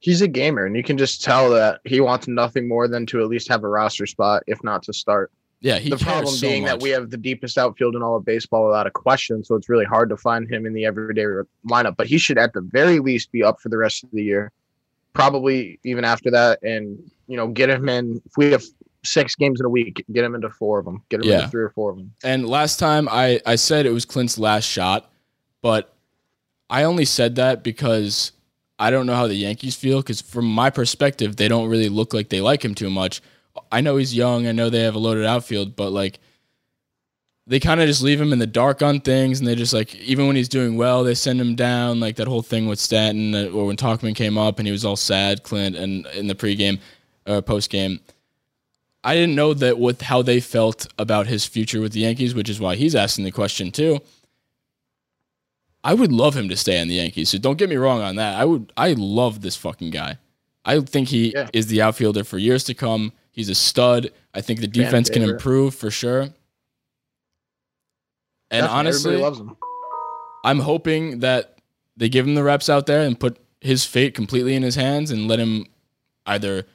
He's 0.00 0.22
a 0.22 0.28
gamer, 0.28 0.64
and 0.64 0.76
you 0.76 0.82
can 0.84 0.96
just 0.96 1.22
tell 1.22 1.50
that 1.50 1.80
he 1.84 2.00
wants 2.00 2.28
nothing 2.28 2.68
more 2.68 2.86
than 2.88 3.04
to 3.06 3.20
at 3.20 3.26
least 3.28 3.48
have 3.48 3.64
a 3.64 3.68
roster 3.68 4.06
spot, 4.06 4.44
if 4.46 4.62
not 4.64 4.82
to 4.84 4.92
start. 4.92 5.30
Yeah, 5.60 5.78
he 5.78 5.90
the 5.90 5.96
problem 5.96 6.32
so 6.32 6.46
being 6.48 6.64
that 6.66 6.80
we 6.80 6.90
have 6.90 7.10
the 7.10 7.16
deepest 7.16 7.58
outfield 7.58 7.96
in 7.96 8.02
all 8.02 8.14
of 8.16 8.24
baseball 8.24 8.66
without 8.68 8.86
a 8.86 8.92
question, 8.92 9.42
so 9.42 9.56
it's 9.56 9.68
really 9.68 9.84
hard 9.84 10.08
to 10.10 10.16
find 10.16 10.48
him 10.48 10.66
in 10.66 10.72
the 10.72 10.84
everyday 10.84 11.24
lineup. 11.68 11.96
But 11.96 12.06
he 12.06 12.16
should 12.16 12.38
at 12.38 12.52
the 12.52 12.60
very 12.60 13.00
least 13.00 13.32
be 13.32 13.42
up 13.42 13.60
for 13.60 13.68
the 13.68 13.76
rest 13.76 14.04
of 14.04 14.10
the 14.12 14.22
year, 14.22 14.52
probably 15.14 15.80
even 15.84 16.04
after 16.04 16.30
that, 16.30 16.62
and 16.62 16.96
you 17.26 17.36
know 17.36 17.48
get 17.48 17.68
him 17.68 17.88
in. 17.88 18.22
If 18.24 18.36
we 18.36 18.52
have 18.52 18.62
six 19.04 19.34
games 19.34 19.60
in 19.60 19.66
a 19.66 19.68
week, 19.68 20.04
get 20.12 20.24
him 20.24 20.34
into 20.34 20.50
four 20.50 20.78
of 20.78 20.84
them, 20.84 21.02
get 21.08 21.20
him 21.20 21.28
Yeah. 21.28 21.38
into 21.38 21.48
three 21.50 21.62
or 21.62 21.70
four 21.70 21.90
of 21.90 21.96
them. 21.96 22.12
And 22.24 22.48
last 22.48 22.78
time 22.78 23.08
I, 23.10 23.40
I 23.46 23.56
said 23.56 23.86
it 23.86 23.92
was 23.92 24.04
Clint's 24.04 24.38
last 24.38 24.64
shot, 24.64 25.10
but 25.62 25.94
I 26.70 26.82
only 26.84 27.04
said 27.04 27.36
that 27.36 27.62
because 27.62 28.32
I 28.78 28.90
don't 28.90 29.06
know 29.06 29.14
how 29.14 29.26
the 29.26 29.34
Yankees 29.34 29.74
feel. 29.74 29.98
Because 30.02 30.20
from 30.20 30.46
my 30.46 30.70
perspective, 30.70 31.36
they 31.36 31.48
don't 31.48 31.68
really 31.68 31.88
look 31.88 32.12
like 32.12 32.28
they 32.28 32.40
like 32.40 32.64
him 32.64 32.74
too 32.74 32.90
much. 32.90 33.22
I 33.72 33.80
know 33.80 33.96
he's 33.96 34.14
young. 34.14 34.46
I 34.46 34.52
know 34.52 34.68
they 34.70 34.82
have 34.82 34.94
a 34.94 34.98
loaded 34.98 35.24
outfield, 35.26 35.74
but 35.76 35.90
like 35.90 36.20
they 37.46 37.58
kind 37.58 37.80
of 37.80 37.86
just 37.86 38.02
leave 38.02 38.20
him 38.20 38.32
in 38.32 38.38
the 38.38 38.46
dark 38.46 38.82
on 38.82 39.00
things, 39.00 39.38
and 39.38 39.48
they 39.48 39.54
just 39.54 39.72
like 39.72 39.94
even 39.96 40.26
when 40.26 40.36
he's 40.36 40.48
doing 40.50 40.76
well, 40.76 41.02
they 41.02 41.14
send 41.14 41.40
him 41.40 41.54
down. 41.54 41.98
Like 41.98 42.16
that 42.16 42.28
whole 42.28 42.42
thing 42.42 42.66
with 42.68 42.78
Stanton, 42.78 43.34
uh, 43.34 43.48
or 43.50 43.66
when 43.66 43.76
Tauchman 43.76 44.14
came 44.14 44.36
up 44.36 44.58
and 44.58 44.68
he 44.68 44.72
was 44.72 44.84
all 44.84 44.96
sad, 44.96 45.42
Clint, 45.42 45.74
and 45.74 46.06
in 46.08 46.26
the 46.26 46.34
pregame, 46.34 46.78
uh, 47.26 47.40
postgame. 47.40 48.00
I 49.08 49.14
didn't 49.14 49.36
know 49.36 49.54
that 49.54 49.78
with 49.78 50.02
how 50.02 50.20
they 50.20 50.38
felt 50.38 50.86
about 50.98 51.28
his 51.28 51.46
future 51.46 51.80
with 51.80 51.92
the 51.92 52.00
Yankees, 52.00 52.34
which 52.34 52.50
is 52.50 52.60
why 52.60 52.76
he's 52.76 52.94
asking 52.94 53.24
the 53.24 53.30
question 53.30 53.70
too. 53.72 54.00
I 55.82 55.94
would 55.94 56.12
love 56.12 56.36
him 56.36 56.50
to 56.50 56.56
stay 56.58 56.78
in 56.78 56.88
the 56.88 56.96
Yankees. 56.96 57.30
So 57.30 57.38
don't 57.38 57.56
get 57.56 57.70
me 57.70 57.76
wrong 57.76 58.02
on 58.02 58.16
that. 58.16 58.38
I 58.38 58.44
would 58.44 58.70
I 58.76 58.92
love 58.92 59.40
this 59.40 59.56
fucking 59.56 59.92
guy. 59.92 60.18
I 60.62 60.80
think 60.80 61.08
he 61.08 61.32
Yeah. 61.32 61.48
is 61.54 61.68
the 61.68 61.80
outfielder 61.80 62.22
for 62.22 62.36
years 62.36 62.64
to 62.64 62.74
come. 62.74 63.12
He's 63.32 63.48
a 63.48 63.54
stud. 63.54 64.10
I 64.34 64.42
think 64.42 64.60
the 64.60 64.66
defense 64.66 65.08
can 65.08 65.22
improve 65.22 65.74
for 65.74 65.90
sure. 65.90 66.20
And 66.20 66.34
Definitely, 68.50 68.78
honestly, 68.78 69.16
loves 69.16 69.40
him. 69.40 69.56
I'm 70.44 70.60
hoping 70.60 71.20
that 71.20 71.56
they 71.96 72.10
give 72.10 72.26
him 72.26 72.34
the 72.34 72.42
reps 72.44 72.68
out 72.68 72.84
there 72.84 73.00
and 73.06 73.18
put 73.18 73.38
his 73.62 73.86
fate 73.86 74.14
completely 74.14 74.54
in 74.54 74.62
his 74.62 74.74
hands 74.74 75.10
and 75.10 75.28
let 75.28 75.38
him 75.38 75.64
either 76.26 76.66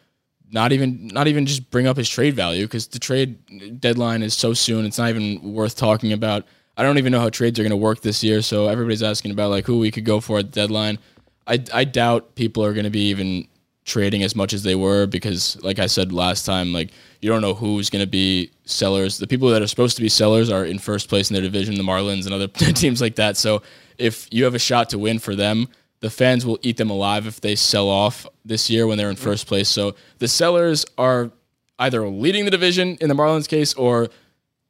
not 0.54 0.72
even 0.72 1.08
not 1.08 1.28
even 1.28 1.46
just 1.46 1.70
bring 1.72 1.88
up 1.88 1.98
his 1.98 2.08
trade 2.08 2.36
value 2.36 2.66
because 2.66 2.88
the 2.88 3.00
trade 3.00 3.82
deadline 3.82 4.22
is 4.22 4.34
so 4.34 4.54
soon 4.54 4.86
it's 4.86 4.98
not 5.00 5.10
even 5.10 5.54
worth 5.54 5.76
talking 5.76 6.14
about. 6.14 6.46
I 6.78 6.84
don't 6.84 6.98
even 6.98 7.12
know 7.12 7.20
how 7.20 7.30
trades 7.30 7.60
are 7.60 7.64
going 7.64 7.72
to 7.72 7.78
work 7.78 8.02
this 8.02 8.24
year, 8.24 8.42
so 8.42 8.68
everybody's 8.68 9.04
asking 9.04 9.32
about 9.32 9.50
like 9.50 9.66
who 9.66 9.80
we 9.80 9.92
could 9.92 10.06
go 10.06 10.20
for 10.20 10.40
at 10.40 10.52
the 10.52 10.62
deadline. 10.62 11.00
I 11.48 11.64
I 11.74 11.84
doubt 11.84 12.36
people 12.36 12.64
are 12.64 12.74
going 12.74 12.86
to 12.86 12.92
be 12.92 13.10
even 13.10 13.48
trading 13.86 14.24
as 14.24 14.36
much 14.36 14.54
as 14.54 14.64
they 14.64 14.76
were 14.76 15.06
because 15.08 15.62
like 15.62 15.78
I 15.78 15.88
said 15.88 16.14
last 16.14 16.46
time 16.46 16.72
like 16.72 16.92
you 17.20 17.30
don't 17.30 17.42
know 17.42 17.54
who's 17.54 17.90
going 17.90 18.04
to 18.04 18.10
be 18.10 18.52
sellers. 18.66 19.18
The 19.18 19.28
people 19.28 19.50
that 19.50 19.62
are 19.62 19.68
supposed 19.68 19.96
to 19.98 20.02
be 20.02 20.10
sellers 20.10 20.50
are 20.50 20.66
in 20.66 20.78
first 20.80 21.10
place 21.10 21.30
in 21.30 21.34
their 21.34 21.44
division, 21.44 21.76
the 21.76 21.84
Marlins 21.84 22.26
and 22.26 22.34
other 22.34 22.48
teams 22.74 23.02
like 23.02 23.16
that. 23.16 23.38
So 23.38 23.64
if 23.98 24.28
you 24.32 24.44
have 24.44 24.56
a 24.56 24.60
shot 24.60 24.90
to 24.90 25.00
win 25.00 25.20
for 25.20 25.36
them, 25.36 25.68
the 26.04 26.10
fans 26.10 26.46
will 26.46 26.60
eat 26.64 26.76
them 26.76 26.90
alive 26.90 27.26
if 27.26 27.40
they 27.40 27.56
sell 27.56 27.88
off 27.88 28.28
this 28.44 28.70
year 28.70 28.86
when 28.86 28.98
they're 28.98 29.10
in 29.10 29.16
first 29.16 29.48
place. 29.48 29.70
So 29.70 29.96
the 30.20 30.28
sellers 30.28 30.86
are 30.98 31.32
either 31.80 32.06
leading 32.10 32.44
the 32.44 32.52
division 32.52 32.98
in 33.00 33.08
the 33.08 33.16
Marlins 33.16 33.48
case 33.48 33.74
or 33.76 34.10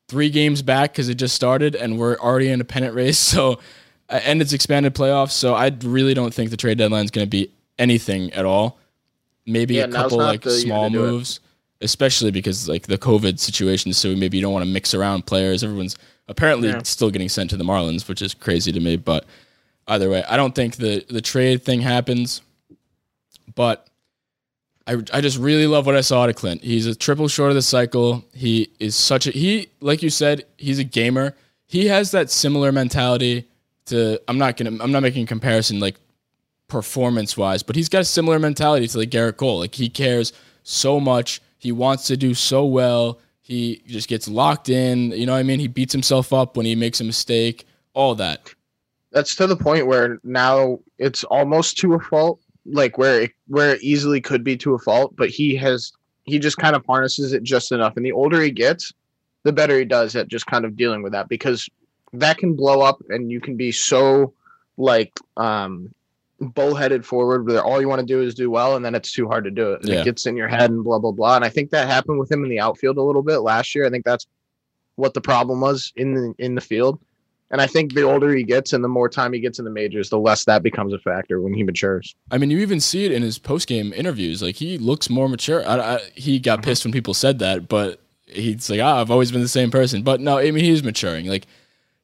three 0.07 0.29
games 0.29 0.61
back 0.61 0.91
because 0.91 1.09
it 1.09 1.15
just 1.15 1.33
started 1.35 1.75
and 1.75 1.97
we're 1.97 2.17
already 2.17 2.49
in 2.49 2.61
a 2.61 2.63
pennant 2.63 2.93
race. 2.93 3.17
So 3.33 3.59
uh, 4.09 4.19
and 4.23 4.41
it's 4.43 4.53
expanded 4.53 4.93
playoffs. 4.93 5.31
So 5.31 5.55
I 5.55 5.71
really 5.81 6.13
don't 6.13 6.31
think 6.31 6.51
the 6.51 6.57
trade 6.57 6.77
deadline 6.77 7.03
is 7.05 7.09
going 7.09 7.25
to 7.25 7.29
be 7.29 7.51
anything 7.79 8.31
at 8.33 8.45
all. 8.45 8.77
Maybe 9.47 9.75
Yeah, 9.75 9.85
a 9.85 9.91
couple 9.91 10.19
like 10.19 10.43
small 10.43 10.91
moves, 10.91 11.39
especially 11.81 12.29
because 12.29 12.69
like 12.69 12.85
the 12.85 12.99
COVID 12.99 13.39
situation. 13.39 13.91
So 13.93 14.15
maybe 14.15 14.37
you 14.37 14.43
don't 14.43 14.53
want 14.53 14.65
to 14.65 14.71
mix 14.71 14.93
around 14.93 15.25
players. 15.25 15.63
Everyone's 15.63 15.95
apparently 16.27 16.69
Yeah. 16.69 16.83
still 16.83 17.09
getting 17.09 17.27
sent 17.29 17.49
to 17.49 17.57
the 17.57 17.63
Marlins, 17.63 18.07
which 18.07 18.21
is 18.21 18.35
crazy 18.35 18.71
to 18.71 18.79
me. 18.79 18.97
But 18.97 19.25
either 19.87 20.09
way, 20.09 20.23
I 20.27 20.37
don't 20.37 20.55
think 20.55 20.77
the 20.77 21.05
the 21.09 21.21
trade 21.21 21.63
thing 21.63 21.81
happens. 21.81 22.41
But 23.55 23.87
I, 24.85 24.97
I 25.13 25.21
just 25.21 25.37
really 25.37 25.67
love 25.67 25.85
what 25.85 25.95
I 25.95 26.01
saw 26.01 26.23
out 26.23 26.29
of 26.29 26.35
Clint. 26.35 26.63
He's 26.63 26.85
a 26.85 26.95
triple 26.95 27.27
short 27.27 27.49
of 27.49 27.55
the 27.55 27.61
cycle. 27.61 28.25
He 28.33 28.71
is 28.79 28.95
such 28.95 29.27
a 29.27 29.31
he 29.31 29.69
like 29.79 30.03
you 30.03 30.09
said, 30.09 30.45
he's 30.57 30.79
a 30.79 30.83
gamer. 30.83 31.35
He 31.65 31.87
has 31.87 32.11
that 32.11 32.29
similar 32.29 32.71
mentality 32.71 33.47
to 33.85 34.19
I'm 34.27 34.37
not 34.37 34.57
gonna 34.57 34.77
I'm 34.81 34.91
not 34.91 35.03
making 35.03 35.23
a 35.23 35.27
comparison 35.27 35.79
like 35.79 35.95
performance 36.67 37.37
wise, 37.37 37.63
but 37.63 37.75
he's 37.75 37.89
got 37.89 38.01
a 38.01 38.05
similar 38.05 38.39
mentality 38.39 38.87
to 38.87 38.97
like 38.97 39.09
Gerrit 39.09 39.37
Cole. 39.37 39.59
Like 39.59 39.75
he 39.75 39.89
cares 39.89 40.33
so 40.63 40.99
much. 40.99 41.41
He 41.57 41.71
wants 41.71 42.07
to 42.07 42.17
do 42.17 42.33
so 42.33 42.65
well. 42.65 43.19
He 43.41 43.83
just 43.87 44.09
gets 44.09 44.27
locked 44.27 44.69
in. 44.69 45.11
You 45.11 45.25
know 45.25 45.33
what 45.33 45.39
I 45.39 45.43
mean? 45.43 45.59
He 45.59 45.67
beats 45.67 45.93
himself 45.93 46.33
up 46.33 46.57
when 46.57 46.65
he 46.65 46.75
makes 46.75 46.99
a 46.99 47.03
mistake. 47.03 47.65
All 47.93 48.15
that. 48.15 48.53
That's 49.13 49.35
to 49.35 49.47
the 49.47 49.55
point 49.55 49.87
where 49.87 50.19
now 50.23 50.79
it's 50.97 51.23
almost 51.25 51.77
to 51.77 51.93
a 51.93 51.99
fault, 51.99 52.39
like 52.65 52.97
where 52.97 53.23
it, 53.23 53.31
where 53.47 53.75
it 53.75 53.83
easily 53.83 54.19
could 54.19 54.43
be 54.43 54.57
to 54.57 54.73
a 54.73 54.79
fault, 54.79 55.15
but 55.15 55.29
he 55.29 55.55
has 55.57 55.93
he 56.23 56.39
just 56.39 56.57
kind 56.57 56.75
of 56.75 56.85
harnesses 56.85 57.33
it 57.33 57.43
just 57.43 57.71
enough. 57.71 57.95
And 57.95 58.05
the 58.05 58.11
older 58.11 58.41
he 58.41 58.49
gets, 58.49 58.93
the 59.43 59.53
better 59.53 59.77
he 59.77 59.85
does 59.85 60.15
at 60.15 60.27
just 60.27 60.47
kind 60.47 60.65
of 60.65 60.75
dealing 60.75 61.03
with 61.03 61.11
that 61.11 61.29
because 61.29 61.69
that 62.13 62.37
can 62.37 62.55
blow 62.55 62.81
up 62.81 63.01
and 63.09 63.31
you 63.31 63.41
can 63.41 63.55
be 63.57 63.71
so 63.71 64.33
like 64.77 65.11
um 65.37 65.93
bullheaded 66.39 67.05
forward 67.05 67.45
where 67.45 67.63
all 67.63 67.79
you 67.79 67.87
want 67.87 67.99
to 67.99 68.05
do 68.05 68.21
is 68.21 68.33
do 68.33 68.49
well 68.49 68.75
and 68.75 68.83
then 68.83 68.95
it's 68.95 69.11
too 69.11 69.27
hard 69.27 69.43
to 69.43 69.51
do 69.51 69.73
it. 69.73 69.81
Yeah. 69.83 70.01
It 70.01 70.05
gets 70.05 70.25
in 70.25 70.35
your 70.35 70.47
head 70.47 70.71
and 70.71 70.83
blah 70.83 70.99
blah 70.99 71.11
blah. 71.11 71.35
And 71.35 71.45
I 71.45 71.49
think 71.49 71.69
that 71.69 71.87
happened 71.87 72.19
with 72.19 72.31
him 72.31 72.43
in 72.43 72.49
the 72.49 72.59
outfield 72.59 72.97
a 72.97 73.03
little 73.03 73.23
bit 73.23 73.39
last 73.39 73.75
year. 73.75 73.85
I 73.85 73.89
think 73.89 74.05
that's 74.05 74.27
what 74.95 75.13
the 75.13 75.21
problem 75.21 75.61
was 75.61 75.91
in 75.95 76.13
the 76.13 76.33
in 76.37 76.55
the 76.55 76.61
field. 76.61 76.99
And 77.53 77.61
I 77.61 77.67
think 77.67 77.93
the 77.93 78.01
older 78.01 78.33
he 78.33 78.43
gets 78.43 78.73
and 78.73 78.83
the 78.83 78.87
more 78.87 79.07
time 79.07 79.31
he 79.31 79.39
gets 79.39 79.59
in 79.59 79.65
the 79.65 79.69
majors, 79.69 80.09
the 80.09 80.17
less 80.17 80.43
that 80.45 80.63
becomes 80.63 80.91
a 80.91 80.97
factor 80.97 81.39
when 81.39 81.53
he 81.53 81.61
matures. 81.61 82.15
I 82.31 82.39
mean, 82.39 82.49
you 82.49 82.57
even 82.57 82.79
see 82.79 83.05
it 83.05 83.11
in 83.11 83.21
his 83.21 83.37
post 83.37 83.67
game 83.67 83.93
interviews. 83.93 84.41
Like 84.41 84.55
he 84.55 84.79
looks 84.79 85.07
more 85.07 85.29
mature. 85.29 85.63
I, 85.63 85.77
I, 85.77 85.99
he 86.15 86.39
got 86.39 86.63
pissed 86.63 86.83
when 86.83 86.91
people 86.91 87.13
said 87.13 87.37
that, 87.39 87.69
but 87.69 88.01
he's 88.25 88.71
like, 88.71 88.79
ah, 88.81 88.99
I've 88.99 89.11
always 89.11 89.31
been 89.31 89.41
the 89.41 89.47
same 89.47 89.69
person. 89.69 90.01
But 90.01 90.19
no, 90.19 90.39
I 90.39 90.49
mean, 90.49 90.65
he's 90.65 90.83
maturing. 90.83 91.27
Like 91.27 91.45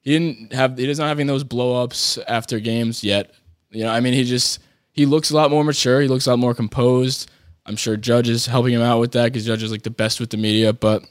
he 0.01 0.11
didn't 0.11 0.53
have, 0.53 0.77
he 0.77 0.85
doesn't 0.85 1.03
having 1.03 1.25
those 1.25 1.43
blow 1.43 1.81
ups 1.81 2.19
after 2.27 2.59
games 2.59 3.03
yet. 3.03 3.33
You 3.71 3.85
know, 3.85 3.91
I 3.91 4.01
mean, 4.01 4.13
he 4.13 4.25
just 4.25 4.59
he 4.91 5.07
looks 5.07 5.31
a 5.31 5.35
lot 5.35 5.49
more 5.49 5.63
mature. 5.63 5.99
He 5.99 6.07
looks 6.07 6.27
a 6.27 6.29
lot 6.29 6.37
more 6.37 6.53
composed. 6.53 7.27
I'm 7.65 7.75
sure 7.75 7.97
Judge 7.97 8.29
is 8.29 8.45
helping 8.45 8.75
him 8.75 8.83
out 8.83 8.99
with 8.99 9.13
that 9.13 9.25
because 9.25 9.47
Judge 9.47 9.63
is 9.63 9.71
like 9.71 9.81
the 9.81 9.89
best 9.89 10.19
with 10.19 10.29
the 10.29 10.37
media. 10.37 10.73
But 10.73 11.05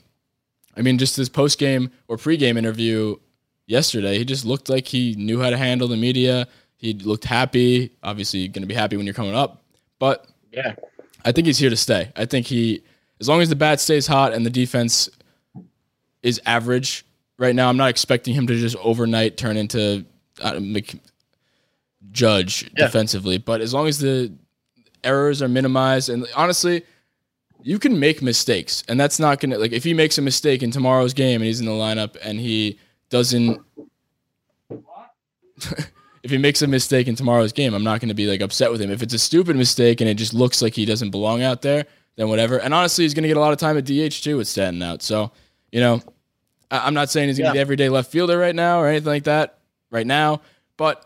I 0.77 0.83
mean, 0.83 0.97
just 0.97 1.17
this 1.17 1.29
post 1.29 1.59
game 1.59 1.91
or 2.07 2.17
pre 2.17 2.37
game 2.37 2.57
interview 2.57 3.17
yesterday, 3.69 4.19
he 4.19 4.25
just 4.25 4.45
looked 4.45 4.69
like 4.69 4.89
he 4.89 5.15
knew 5.15 5.41
how 5.41 5.51
to 5.51 5.57
handle 5.57 5.87
the 5.87 5.97
media. 5.97 6.49
He 6.77 6.95
looked 6.95 7.25
happy. 7.25 7.93
Obviously, 8.03 8.49
going 8.49 8.63
to 8.63 8.67
be 8.67 8.75
happy 8.75 8.97
when 8.97 9.07
you're 9.07 9.15
coming 9.15 9.35
up. 9.37 9.63
But 10.01 10.27
Yeah. 10.53 10.75
I 11.25 11.31
think 11.33 11.47
he's 11.47 11.59
here 11.59 11.71
to 11.71 11.77
stay. 11.77 12.11
I 12.17 12.25
think 12.25 12.47
he, 12.47 12.83
as 13.21 13.29
long 13.29 13.41
as 13.41 13.49
the 13.49 13.57
bat 13.57 13.81
stays 13.81 14.07
hot 14.07 14.33
and 14.33 14.45
the 14.47 14.51
defense 14.51 15.09
is 16.23 16.41
average 16.47 17.05
right 17.39 17.55
now, 17.55 17.69
I'm 17.69 17.77
not 17.77 17.91
expecting 17.91 18.35
him 18.35 18.47
to 18.47 18.57
just 18.57 18.77
overnight 18.77 19.37
turn 19.37 19.57
into 19.57 20.05
uh, 20.41 20.59
Judge 22.13 22.63
Yeah. 22.77 22.87
defensively. 22.87 23.39
But 23.39 23.61
as 23.61 23.75
long 23.75 23.89
as 23.89 23.99
the 23.99 24.33
errors 25.05 25.43
are 25.43 25.49
minimized, 25.49 26.09
and 26.09 26.27
honestly, 26.35 26.85
you 27.63 27.79
can 27.79 27.99
make 27.99 28.23
mistakes, 28.23 28.85
and 28.89 28.99
that's 29.01 29.19
not 29.19 29.41
gonna 29.41 29.59
like 29.59 29.73
if 29.73 29.83
he 29.85 29.93
makes 29.95 30.17
a 30.17 30.23
mistake 30.23 30.63
in 30.63 30.71
tomorrow's 30.71 31.13
game 31.13 31.41
and 31.41 31.47
he's 31.47 31.59
in 31.61 31.67
the 31.67 31.73
lineup 31.73 32.17
and 32.23 32.39
he 32.39 32.79
doesn't. 33.11 33.61
if 36.23 36.31
he 36.31 36.39
makes 36.39 36.63
a 36.63 36.67
mistake 36.67 37.09
in 37.09 37.15
tomorrow's 37.17 37.53
game, 37.53 37.75
I'm 37.75 37.85
not 37.85 38.01
going 38.01 38.09
to 38.09 38.15
be 38.15 38.27
like 38.27 38.41
upset 38.41 38.71
with 38.71 38.81
him. 38.81 38.91
If 38.91 39.03
it's 39.03 39.15
a 39.15 39.19
stupid 39.19 39.57
mistake 39.57 40.01
and 40.01 40.09
it 40.09 40.15
just 40.15 40.35
looks 40.35 40.63
like 40.63 40.75
he 40.75 40.85
doesn't 40.85 41.11
belong 41.11 41.43
out 41.43 41.63
there, 41.63 41.87
then 42.17 42.29
whatever. 42.29 42.59
And 42.59 42.73
honestly, 42.75 43.05
he's 43.05 43.15
going 43.15 43.23
to 43.23 43.29
get 43.29 43.37
a 43.37 43.41
lot 43.41 43.53
of 43.53 43.59
time 43.59 43.77
at 43.77 43.85
DH 43.85 44.23
too 44.23 44.37
with 44.37 44.49
Stanton 44.49 44.83
out. 44.83 45.03
So 45.03 45.33
You 45.71 45.81
know, 45.81 46.03
I- 46.71 46.87
I'm 46.87 46.95
not 46.95 47.11
saying 47.11 47.29
he's 47.29 47.39
going 47.39 47.47
to 47.47 47.51
Yeah. 47.51 47.61
be 47.61 47.61
everyday 47.61 47.89
left 47.91 48.11
fielder 48.11 48.39
right 48.39 48.55
now 48.55 48.81
or 48.81 48.89
anything 48.89 49.07
like 49.09 49.25
that 49.25 49.59
right 49.91 50.07
now, 50.07 50.41
but 50.79 51.05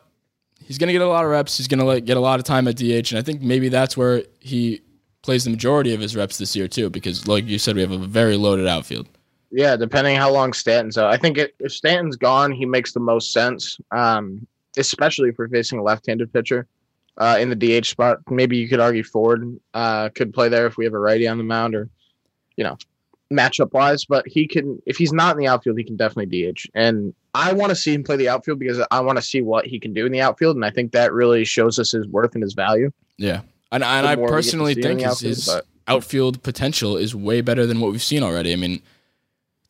he's 0.64 0.78
going 0.78 0.86
to 0.88 0.92
get 0.92 1.02
a 1.02 1.08
lot 1.08 1.24
of 1.24 1.30
reps. 1.30 1.56
He's 1.56 1.66
going 1.68 1.80
to 1.80 1.84
like, 1.84 2.04
get 2.04 2.16
a 2.16 2.20
lot 2.20 2.38
of 2.38 2.44
time 2.44 2.68
at 2.68 2.76
DH, 2.76 3.10
and 3.10 3.18
I 3.18 3.22
think 3.22 3.42
maybe 3.42 3.68
that's 3.68 3.96
where 3.96 4.22
he 4.38 4.80
plays 5.22 5.42
the 5.44 5.50
majority 5.50 5.94
of 5.94 6.00
his 6.00 6.14
reps 6.14 6.38
this 6.38 6.54
year 6.54 6.68
too. 6.68 6.90
Because, 6.90 7.26
like 7.26 7.46
you 7.46 7.58
said, 7.58 7.74
we 7.74 7.80
have 7.82 7.90
a 7.90 7.98
very 7.98 8.36
loaded 8.36 8.66
outfield. 8.68 9.08
Yeah, 9.52 9.76
depending 9.76 10.16
how 10.16 10.32
long 10.32 10.54
Stanton's 10.54 10.96
out. 10.96 11.12
I 11.12 11.18
think 11.18 11.36
it, 11.36 11.54
if 11.60 11.72
Stanton's 11.72 12.16
gone, 12.16 12.52
he 12.52 12.64
makes 12.64 12.92
the 12.92 13.00
most 13.00 13.32
sense, 13.32 13.76
um, 13.90 14.46
especially 14.78 15.28
if 15.28 15.36
we're 15.38 15.48
facing 15.48 15.78
a 15.78 15.82
left-handed 15.82 16.32
pitcher 16.32 16.66
uh, 17.18 17.36
in 17.38 17.50
the 17.50 17.80
DH 17.80 17.84
spot. 17.84 18.18
Maybe 18.30 18.56
you 18.56 18.66
could 18.66 18.80
argue 18.80 19.04
Ford 19.04 19.60
uh, 19.74 20.08
could 20.14 20.32
play 20.32 20.48
there 20.48 20.66
if 20.66 20.78
we 20.78 20.86
have 20.86 20.94
a 20.94 20.98
righty 20.98 21.28
on 21.28 21.36
the 21.36 21.44
mound, 21.44 21.74
or 21.74 21.90
you 22.56 22.64
know, 22.64 22.78
matchup 23.30 23.74
wise. 23.74 24.06
But 24.06 24.26
he 24.26 24.48
can, 24.48 24.80
if 24.86 24.96
he's 24.96 25.12
not 25.12 25.36
in 25.36 25.38
the 25.38 25.48
outfield, 25.48 25.76
he 25.76 25.84
can 25.84 25.96
definitely 25.96 26.50
DH. 26.52 26.60
And 26.74 27.14
I 27.34 27.52
want 27.52 27.70
to 27.70 27.76
see 27.76 27.92
him 27.92 28.04
play 28.04 28.16
the 28.16 28.30
outfield 28.30 28.58
because 28.58 28.82
I 28.90 29.00
want 29.00 29.18
to 29.18 29.22
see 29.22 29.42
what 29.42 29.66
he 29.66 29.78
can 29.78 29.92
do 29.92 30.06
in 30.06 30.12
the 30.12 30.22
outfield, 30.22 30.56
and 30.56 30.64
I 30.64 30.70
think 30.70 30.92
that 30.92 31.12
really 31.12 31.44
shows 31.44 31.78
us 31.78 31.92
his 31.92 32.06
worth 32.06 32.34
and 32.34 32.42
his 32.42 32.54
value. 32.54 32.90
Yeah, 33.18 33.42
and, 33.70 33.84
and 33.84 34.06
I 34.06 34.16
more 34.16 34.24
we 34.24 34.28
get 34.28 34.28
to 34.28 34.32
personally 34.32 34.74
see 34.74 34.80
him 34.80 34.92
in 34.92 34.98
think 34.98 35.10
his, 35.10 35.46
outfield, 35.46 35.56
his 35.56 35.62
outfield 35.88 36.42
potential 36.42 36.96
is 36.96 37.14
way 37.14 37.42
better 37.42 37.66
than 37.66 37.80
what 37.80 37.92
we've 37.92 38.02
seen 38.02 38.22
already. 38.22 38.54
I 38.54 38.56
mean, 38.56 38.80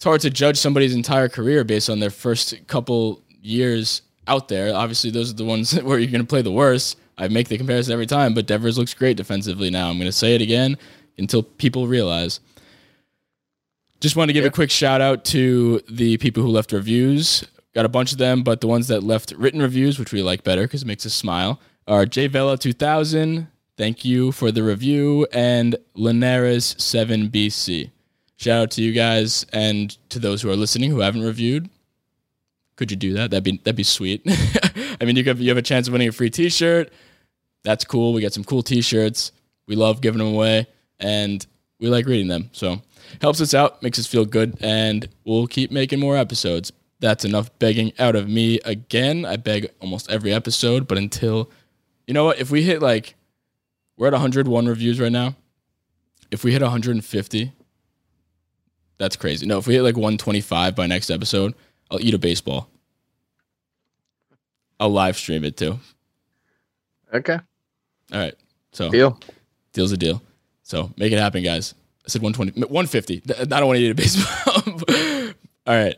it's 0.03 0.05
hard 0.09 0.21
to 0.21 0.31
judge 0.31 0.57
somebody's 0.57 0.97
entire 0.97 1.29
career 1.29 1.63
based 1.63 1.89
on 1.89 2.01
their 2.01 2.11
first 2.11 2.67
couple 2.67 3.23
years 3.41 4.03
out 4.27 4.49
there. 4.49 4.75
Obviously, 4.75 5.13
those 5.13 5.31
are 5.31 5.37
the 5.37 5.45
ones 5.45 5.81
where 5.81 5.97
you're 5.97 6.11
going 6.11 6.21
to 6.21 6.27
play 6.27 6.43
the 6.43 6.51
worst. 6.51 6.99
I 7.17 7.29
make 7.29 7.47
the 7.47 7.57
comparison 7.57 7.93
every 7.93 8.07
time, 8.07 8.35
but 8.35 8.49
Devers 8.49 8.77
looks 8.77 8.95
great 8.95 9.17
defensively 9.17 9.71
now. 9.71 9.89
I'm 9.89 9.99
going 9.99 10.09
to 10.09 10.13
say 10.13 10.35
it 10.35 10.43
again 10.43 10.77
until 11.19 11.45
people 11.45 11.87
realize. 11.87 12.41
Just 14.01 14.17
want 14.17 14.29
to 14.29 14.33
give 14.33 14.45
a 14.45 14.51
quick 14.51 14.73
shout 14.73 15.01
out 15.01 15.25
to 15.27 15.81
the 15.89 16.17
people 16.17 16.43
who 16.43 16.49
left 16.49 16.73
reviews. 16.73 17.45
Got 17.73 17.85
a 17.85 17.89
bunch 17.89 18.11
of 18.11 18.19
them, 18.19 18.43
but 18.43 18.61
the 18.61 18.67
ones 18.67 18.89
that 18.89 19.05
left 19.05 19.31
written 19.37 19.63
reviews, 19.63 20.01
which 20.01 20.13
we 20.13 20.21
like 20.21 20.43
better 20.43 20.63
because 20.63 20.83
it 20.83 20.87
makes 20.87 21.07
us 21.07 21.15
smile, 21.15 21.61
are 21.87 22.07
J 22.07 22.27
Vela 22.27 22.59
2000. 22.59 23.47
Thank 23.77 24.05
you 24.05 24.33
for 24.33 24.51
the 24.51 24.65
review 24.65 25.29
and 25.33 25.77
Linares 25.95 26.75
7BC. 26.75 27.93
Shout 28.43 28.61
out 28.61 28.71
to 28.73 28.83
you 28.83 28.91
guys 28.91 29.47
and 29.53 29.97
to 30.09 30.19
those 30.19 30.43
who 30.43 30.51
are 30.51 30.57
listening 30.57 30.91
who 30.91 30.99
haven't 30.99 31.23
reviewed. 31.23 31.71
Could 32.75 32.91
you 32.91 32.97
do 32.97 33.13
that? 33.13 33.31
That'd 33.31 33.45
be 33.45 33.59
that'd 33.59 33.77
be 33.77 33.85
sweet. 33.85 34.23
I 35.01 35.05
mean, 35.05 35.15
you 35.15 35.23
have, 35.23 35.41
you 35.41 35.49
have 35.51 35.59
a 35.59 35.63
chance 35.63 35.87
of 35.87 35.93
winning 35.93 36.09
a 36.09 36.13
free 36.13 36.29
T-shirt. 36.29 36.93
That's 37.63 37.85
cool. 37.85 38.13
We 38.13 38.21
got 38.21 38.33
some 38.33 38.43
cool 38.43 38.65
T-shirts. 38.65 39.31
We 39.69 39.77
love 39.77 40.01
giving 40.01 40.19
them 40.19 40.35
away, 40.35 40.67
and 40.99 41.47
we 41.79 41.89
like 41.89 42.07
reading 42.07 42.27
them. 42.27 42.51
So 42.51 42.83
helps 43.21 43.41
us 43.41 43.55
out, 43.55 43.81
makes 43.81 44.01
us 44.01 44.09
feel 44.09 44.25
good, 44.25 44.57
and 44.61 45.09
we'll 45.25 45.47
keep 45.47 45.71
making 45.71 46.01
more 46.01 46.17
episodes. 46.17 46.73
That's 46.99 47.25
enough 47.25 47.57
begging 47.61 47.93
out 48.01 48.17
of 48.17 48.29
me 48.29 48.59
again. 48.65 49.25
I 49.25 49.37
beg 49.37 49.69
almost 49.81 50.11
every 50.11 50.33
episode, 50.33 50.89
but 50.89 50.99
until 50.99 51.49
you 52.09 52.15
know 52.15 52.25
what, 52.25 52.41
if 52.41 52.51
we 52.51 52.63
hit 52.63 52.83
like 52.83 53.15
we're 53.97 54.09
at 54.09 54.15
101 54.15 54.67
reviews 54.67 54.99
right 54.99 55.13
now. 55.13 55.37
If 56.33 56.43
we 56.43 56.51
hit 56.51 56.63
150, 56.63 57.53
that's 58.99 59.17
crazy. 59.17 59.47
No, 59.47 59.59
if 59.59 59.67
we 59.67 59.75
hit 59.75 59.83
like 59.83 59.97
125 59.97 60.75
by 60.77 60.87
next 60.87 61.11
episode, 61.11 61.55
I'll 61.91 62.01
eat 62.01 62.15
a 62.15 62.19
baseball. 62.19 62.69
I'll 64.81 64.91
live 64.91 65.17
stream 65.17 65.45
it 65.45 65.57
too. 65.57 65.79
Okay, 67.15 67.39
All 68.13 68.19
right. 68.19 68.35
So 68.73 68.91
deal. 68.91 69.19
deal's 69.73 69.93
a 69.93 69.97
deal. 69.97 70.23
So 70.63 70.91
make 70.97 71.13
it 71.13 71.19
happen, 71.19 71.43
guys. 71.43 71.75
I 72.05 72.09
said 72.09 72.23
120, 72.23 72.67
150. 72.73 73.23
I 73.39 73.45
don't 73.45 73.67
want 73.67 73.77
to 73.79 73.83
eat 73.83 73.91
a 73.91 73.95
baseball. 73.95 75.35
All 75.67 75.75
right. 75.75 75.97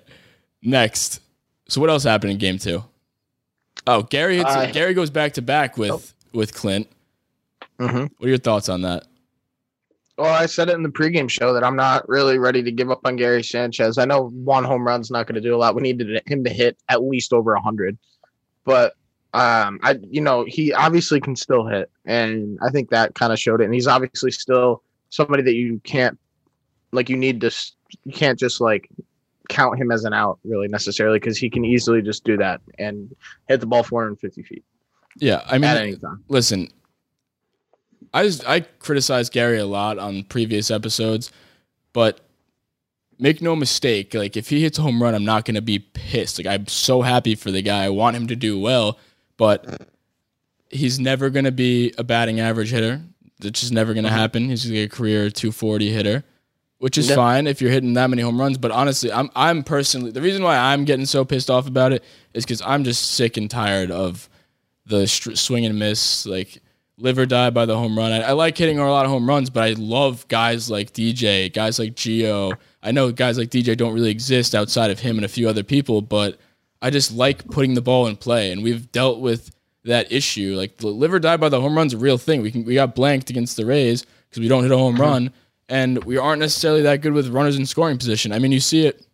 Next. 0.63 1.21
So 1.69 1.81
what 1.81 1.89
else 1.89 2.03
happened 2.03 2.33
in 2.33 2.39
game 2.39 2.59
two? 2.59 2.83
Oh, 3.87 4.03
Gary 4.03 4.39
hits, 4.39 4.51
Uh, 4.51 4.71
Gary 4.73 4.93
goes 4.95 5.11
back 5.11 5.35
to 5.35 5.43
back 5.43 5.79
with 5.79 6.13
with 6.33 6.53
Clint. 6.53 6.89
Mm-hmm. 7.79 7.99
What 8.19 8.27
are 8.27 8.29
your 8.29 8.39
thoughts 8.39 8.69
on 8.69 8.83
that? 8.83 9.05
Well, 10.17 10.33
I 10.33 10.47
said 10.47 10.69
it 10.69 10.75
in 10.75 10.83
the 10.85 10.91
pregame 10.91 11.29
show 11.29 11.53
that 11.55 11.65
I'm 11.65 11.75
not 11.75 12.09
really 12.09 12.39
ready 12.39 12.63
to 12.63 12.71
give 12.71 12.91
up 12.91 13.01
on 13.05 13.17
Gary 13.17 13.43
Sanchez. 13.43 13.99
I 13.99 14.05
know 14.05 14.29
one 14.29 14.63
home 14.63 14.87
run's 14.87 15.11
not 15.11 15.27
going 15.27 15.35
to 15.35 15.41
do 15.41 15.55
a 15.55 15.59
lot. 15.59 15.75
We 15.75 15.83
needed 15.83 16.23
him 16.27 16.45
to 16.45 16.51
hit 16.51 16.79
at 16.89 17.03
least 17.03 17.33
over 17.33 17.55
hundred, 17.57 17.99
but 18.65 18.95
um, 19.33 19.81
I, 19.83 19.99
you 20.09 20.21
know, 20.21 20.45
he 20.47 20.73
obviously 20.73 21.21
can 21.21 21.35
still 21.35 21.67
hit, 21.67 21.91
and 22.05 22.57
I 22.63 22.71
think 22.71 22.91
that 22.91 23.17
kind 23.17 23.33
of 23.33 23.41
showed 23.41 23.61
it. 23.61 23.65
And 23.65 23.75
he's 23.75 23.89
obviously 23.89 24.31
still 24.31 24.83
somebody 25.11 25.43
that 25.43 25.55
you 25.55 25.81
can't, 25.83 26.17
like, 26.93 27.09
you 27.09 27.17
need 27.17 27.41
to, 27.41 27.51
you 28.05 28.13
can't 28.13 28.39
just 28.39 28.61
like 28.61 28.89
count 29.49 29.79
him 29.79 29.91
as 29.91 30.05
an 30.05 30.13
out 30.13 30.39
really 30.45 30.69
necessarily 30.69 31.19
because 31.19 31.37
he 31.37 31.51
can 31.51 31.65
easily 31.65 32.01
just 32.01 32.25
do 32.25 32.37
that 32.37 32.61
and 32.79 33.15
hit 33.49 33.61
the 33.61 33.67
ball 33.67 33.83
450 33.83 34.43
feet 34.43 34.65
Yeah, 35.19 35.43
I 35.47 35.59
mean, 35.59 35.65
at 35.65 35.77
any 35.77 35.97
time. 35.97 36.25
listen, 36.29 36.69
I 38.15 38.23
just, 38.25 38.49
I 38.49 38.61
criticize 38.61 39.29
Gary 39.29 39.59
a 39.59 39.67
lot 39.67 39.99
on 39.99 40.23
previous 40.23 40.71
episodes, 40.71 41.33
but 41.93 42.21
make 43.19 43.43
no 43.43 43.57
mistake, 43.57 44.15
like 44.15 44.37
if 44.37 44.49
he 44.49 44.63
hits 44.63 44.79
a 44.79 44.83
home 44.83 45.03
run, 45.03 45.15
I'm 45.15 45.25
not 45.25 45.45
gonna 45.45 45.61
be 45.61 45.81
pissed. 45.81 46.39
Like 46.39 46.47
I'm 46.47 46.67
so 46.69 47.03
happy 47.03 47.35
for 47.35 47.51
the 47.51 47.63
guy. 47.63 47.85
I 47.85 47.89
want 47.89 48.17
him 48.17 48.29
to 48.29 48.37
do 48.37 48.59
well, 48.59 48.99
but 49.37 49.89
he's 50.71 50.99
never 50.99 51.31
gonna 51.31 51.53
be 51.53 51.93
a 51.99 52.05
batting 52.05 52.41
average 52.41 52.71
hitter. 52.71 53.03
That's 53.41 53.61
just 53.61 53.73
never 53.73 53.95
gonna 53.95 54.09
uh-huh. 54.09 54.17
happen. 54.17 54.49
He's 54.49 54.65
gonna 54.65 54.75
be 54.75 54.83
a 54.83 54.89
career 54.89 55.31
240 55.31 55.91
hitter, 55.91 56.25
which 56.79 56.97
is 56.97 57.13
fine 57.13 57.47
if 57.47 57.61
you're 57.61 57.71
hitting 57.71 57.95
that 57.95 58.11
many 58.11 58.23
home 58.23 58.41
runs. 58.41 58.59
But 58.59 58.71
honestly, 58.71 59.13
I'm 59.13 59.31
I'm 59.35 59.65
personally 59.65 60.11
the 60.11 60.23
reason 60.23 60.43
why 60.43 60.57
I'm 60.57 60.85
getting 60.85 61.07
so 61.07 61.25
pissed 61.25 61.51
off 61.51 61.67
about 61.67 61.93
it 61.93 62.05
is 62.33 62.45
because 62.45 62.63
I'm 62.63 62.85
just 62.85 63.13
sick 63.13 63.37
and 63.37 63.51
tired 63.51 63.91
of 63.91 64.29
the 64.87 65.07
str- 65.07 65.35
swing 65.35 65.65
and 65.67 65.79
miss, 65.79 66.27
like 66.27 66.61
live 66.99 67.19
or 67.19 67.27
die 67.27 67.51
by 67.51 67.67
the 67.67 67.77
home 67.77 67.99
run. 67.99 68.13
I, 68.13 68.23
I 68.23 68.33
like 68.33 68.57
hitting 68.57 68.79
a 68.79 68.91
lot 68.91 69.05
of 69.05 69.11
home 69.11 69.29
runs, 69.29 69.51
but 69.51 69.63
I 69.63 69.73
love 69.73 70.27
guys 70.29 70.71
like 70.71 70.93
DJ, 70.93 71.53
guys 71.53 71.79
like 71.79 71.95
Gio. 71.95 72.57
I 72.83 72.93
know 72.93 73.11
guys 73.11 73.39
like 73.39 73.51
DJ 73.51 73.77
don't 73.77 73.95
really 73.95 74.11
exist 74.11 74.55
outside 74.55 74.91
of 74.91 75.01
him 75.01 75.17
and 75.17 75.25
a 75.25 75.29
few 75.29 75.49
other 75.49 75.63
people, 75.63 76.03
but 76.03 76.39
I 76.81 76.91
just 76.91 77.13
like 77.13 77.47
putting 77.51 77.75
the 77.75 77.83
ball 77.83 78.07
in 78.07 78.17
play, 78.17 78.53
and 78.53 78.63
we've 78.63 78.91
dealt 78.93 79.21
with 79.21 79.51
that 79.85 80.13
issue. 80.13 80.55
Like 80.57 80.77
the 80.77 80.89
live 80.89 81.13
or 81.13 81.19
die 81.19 81.37
by 81.37 81.49
the 81.49 81.61
home 81.61 81.77
run's 81.77 81.95
is 81.95 82.01
a 82.01 82.03
real 82.03 82.19
thing. 82.19 82.43
We 82.43 82.51
can 82.51 82.65
we 82.65 82.75
got 82.75 82.95
blanked 82.95 83.31
against 83.31 83.57
the 83.57 83.67
Rays 83.67 84.05
because 84.29 84.41
we 84.41 84.49
don't 84.49 84.63
hit 84.63 84.73
a 84.73 84.79
home 84.79 84.95
uh-huh. 84.95 85.03
run, 85.03 85.33
and 85.69 86.03
we 86.05 86.19
aren't 86.19 86.41
necessarily 86.41 86.83
that 86.83 87.01
good 87.01 87.13
with 87.13 87.29
runners 87.29 87.57
in 87.57 87.67
scoring 87.67 87.99
position. 87.99 88.33
I 88.33 88.39
mean, 88.39 88.53
you 88.53 88.61
see 88.61 88.87
it 88.87 89.07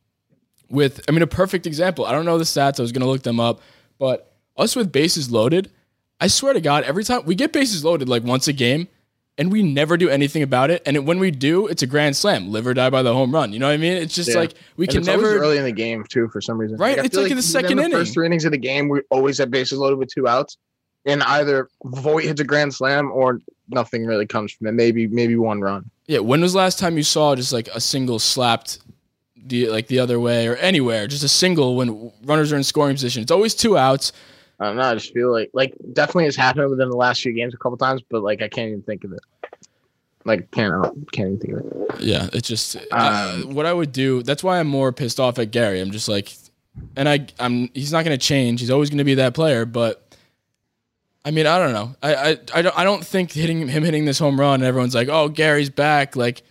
with 0.69 1.01
I 1.09 1.13
mean 1.13 1.23
a 1.23 1.27
perfect 1.27 1.67
example. 1.67 2.07
I 2.07 2.13
don't 2.13 2.25
know 2.25 2.39
the 2.39 2.45
stats. 2.45 2.79
I 2.79 2.83
was 2.83 2.93
gonna 2.93 3.07
look 3.07 3.23
them 3.23 3.41
up, 3.41 3.61
but 3.99 4.35
us 4.57 4.77
with 4.77 4.93
bases 4.93 5.31
loaded, 5.31 5.71
I 6.21 6.27
swear 6.27 6.53
to 6.53 6.61
God, 6.61 6.85
every 6.85 7.05
time 7.05 7.25
we 7.25 7.35
get 7.35 7.53
bases 7.53 7.85
loaded 7.85 8.09
like 8.09 8.23
once 8.25 8.47
a 8.49 8.53
game, 8.53 8.89
and 9.39 9.51
we 9.51 9.63
never 9.63 9.97
do 9.97 10.11
anything 10.11 10.43
about 10.43 10.71
it. 10.71 10.83
And 10.85 10.97
it, 10.97 11.05
when 11.05 11.19
we 11.19 11.31
do, 11.31 11.67
it's 11.67 11.83
a 11.83 11.87
grand 11.87 12.15
slam, 12.17 12.51
live 12.53 12.67
or 12.67 12.75
die 12.75 12.91
by 12.91 13.03
the 13.03 13.15
home 13.15 13.33
run. 13.33 13.55
You 13.55 13.59
know 13.59 13.69
what 13.69 13.73
I 13.73 13.79
mean? 13.79 13.95
It's 13.95 14.15
just 14.15 14.29
Yeah. 14.31 14.41
like 14.41 14.55
we 14.77 14.85
And 14.87 14.97
can 14.97 15.05
never. 15.05 15.39
early 15.39 15.57
in 15.57 15.65
the 15.65 15.73
game 15.73 16.05
too 16.09 16.29
for 16.29 16.43
some 16.43 16.59
reason. 16.59 16.77
Right, 16.77 16.99
I 16.99 17.05
it's 17.05 17.15
feel 17.15 17.23
like 17.23 17.31
in 17.31 17.37
the 17.39 17.43
second 17.43 17.79
the 17.79 17.85
inning. 17.85 17.97
First 17.97 18.13
three 18.13 18.27
innings 18.27 18.45
of 18.45 18.53
the 18.53 18.59
game, 18.59 18.89
we 18.91 19.01
always 19.11 19.39
have 19.39 19.51
bases 19.51 19.79
loaded 19.79 19.99
with 19.99 20.13
two 20.13 20.29
outs, 20.29 20.59
and 21.07 21.23
either 21.23 21.69
Voit 21.85 22.25
hits 22.25 22.41
a 22.41 22.45
grand 22.45 22.75
slam 22.75 23.11
or 23.11 23.41
nothing 23.69 24.05
really 24.05 24.27
comes 24.27 24.53
from 24.53 24.67
it. 24.67 24.73
Maybe 24.73 25.07
maybe 25.07 25.37
one 25.37 25.61
run. 25.63 25.89
Yeah, 26.07 26.19
when 26.19 26.43
was 26.43 26.53
the 26.53 26.59
last 26.59 26.79
time 26.79 26.99
you 26.99 27.03
saw 27.03 27.35
just 27.35 27.53
like 27.53 27.69
a 27.69 27.81
single 27.81 28.19
slapped 28.19 28.81
the 29.43 29.71
like 29.71 29.87
the 29.87 30.01
other 30.01 30.21
way 30.21 30.49
or 30.49 30.57
anywhere, 30.57 31.07
just 31.07 31.25
a 31.25 31.29
single 31.29 31.77
when 31.77 32.13
runners 32.25 32.53
are 32.53 32.57
in 32.57 32.65
scoring 32.65 32.95
position? 32.97 33.23
It's 33.23 33.33
always 33.33 33.55
two 33.55 33.79
outs. 33.79 34.13
I 34.61 34.67
don't 34.67 34.77
know. 34.77 34.83
I 34.83 34.95
just 34.95 35.13
feel 35.15 35.33
like 35.33 35.51
like 35.55 35.75
definitely 35.95 36.25
has 36.25 36.37
happened 36.37 36.69
within 36.71 36.91
the 36.91 36.97
last 36.97 37.23
few 37.23 37.33
games 37.33 37.55
a 37.55 37.57
couple 37.57 37.79
times, 37.79 38.03
but 38.09 38.23
like 38.23 38.43
I 38.43 38.49
can't 38.49 38.69
even 38.69 38.83
think 38.83 39.05
of 39.05 39.13
it. 39.13 39.21
Like 40.27 40.51
can't 40.51 40.73
can't 41.13 41.29
even 41.29 41.39
think 41.39 41.53
of 41.55 41.61
it. 41.61 42.01
Yeah, 42.01 42.29
it's 42.33 42.47
just 42.47 42.77
uh, 42.93 43.39
what 43.39 43.65
I 43.65 43.73
would 43.73 43.91
do. 43.93 44.23
That's 44.23 44.45
why 44.45 44.61
I'm 44.61 44.67
more 44.69 44.93
pissed 44.93 45.19
off 45.19 45.39
at 45.39 45.51
Gary. 45.51 45.81
I'm 45.81 45.91
just 45.91 46.09
like, 46.09 46.35
and 46.95 47.09
I, 47.09 47.27
I'm. 47.39 47.71
He's 47.73 47.91
not 47.93 48.05
going 48.05 48.17
to 48.19 48.23
change. 48.25 48.61
He's 48.61 48.71
always 48.71 48.91
going 48.91 48.99
to 48.99 49.05
be 49.05 49.15
that 49.15 49.33
player. 49.33 49.65
But 49.65 50.15
I 51.25 51.31
mean, 51.31 51.47
I 51.47 51.59
don't 51.59 51.73
know. 51.73 51.95
I, 52.03 52.15
I, 52.15 52.39
I 52.55 52.63
don't. 52.63 52.79
I 52.79 52.85
don't 52.85 53.05
think 53.05 53.33
hitting 53.33 53.67
him 53.67 53.83
hitting 53.83 54.05
this 54.05 54.19
home 54.19 54.39
run. 54.39 54.57
and 54.57 54.65
Everyone's 54.65 54.95
like, 54.95 55.09
oh, 55.09 55.31
Gary's 55.31 55.71
back. 55.71 56.17
Like, 56.17 56.43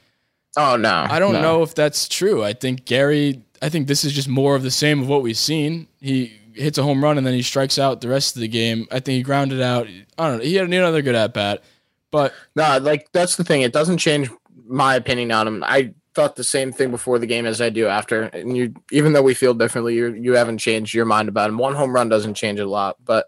Oh 0.58 0.76
no, 0.76 1.06
I 1.08 1.20
don't 1.20 1.34
no. 1.34 1.42
know 1.42 1.64
if 1.64 1.76
that's 1.76 2.08
true. 2.08 2.44
I 2.44 2.54
think 2.54 2.86
Gary. 2.86 3.44
I 3.62 3.70
think 3.70 3.88
this 3.88 4.04
is 4.04 4.14
just 4.14 4.28
more 4.30 4.56
of 4.56 4.64
the 4.64 4.72
same 4.72 5.02
of 5.02 5.08
what 5.08 5.22
we've 5.22 5.38
seen. 5.38 5.88
He 6.02 6.39
hits 6.60 6.78
a 6.78 6.84
home 6.84 7.04
run 7.04 7.18
and 7.18 7.26
then 7.26 7.34
he 7.34 7.42
strikes 7.42 7.80
out 7.80 8.02
the 8.02 8.10
rest 8.10 8.36
of 8.36 8.42
the 8.42 8.48
game. 8.48 8.88
I 8.92 9.00
think 9.00 9.16
he 9.16 9.24
grounded 9.24 9.62
out. 9.62 9.88
I 10.18 10.28
don't 10.28 10.40
know. 10.40 10.44
He 10.44 10.56
had 10.56 10.66
another 10.66 11.02
good 11.02 11.16
at 11.16 11.34
bat, 11.34 11.64
but 12.12 12.34
No, 12.56 12.78
like 12.80 13.12
that's 13.12 13.36
the 13.36 13.44
thing. 13.44 13.62
It 13.62 13.74
doesn't 13.74 13.98
change 13.98 14.30
my 14.68 14.96
opinion 14.96 15.32
on 15.32 15.48
him. 15.48 15.64
I 15.64 15.94
thought 16.14 16.36
the 16.36 16.44
same 16.44 16.72
thing 16.72 16.92
before 16.92 17.20
the 17.20 17.26
game 17.26 17.46
as 17.46 17.62
I 17.62 17.70
do 17.70 17.88
after. 17.88 18.24
And 18.24 18.56
you, 18.56 18.74
even 18.92 19.14
though 19.14 19.22
we 19.22 19.34
feel 19.34 19.54
differently, 19.54 19.96
you 19.96 20.14
you 20.14 20.34
haven't 20.34 20.58
changed 20.58 20.94
your 20.94 21.06
mind 21.06 21.30
about 21.30 21.50
him. 21.50 21.58
One 21.58 21.76
home 21.76 21.94
run 21.94 22.10
doesn't 22.10 22.34
change 22.36 22.60
a 22.60 22.68
lot, 22.68 22.98
but 23.04 23.28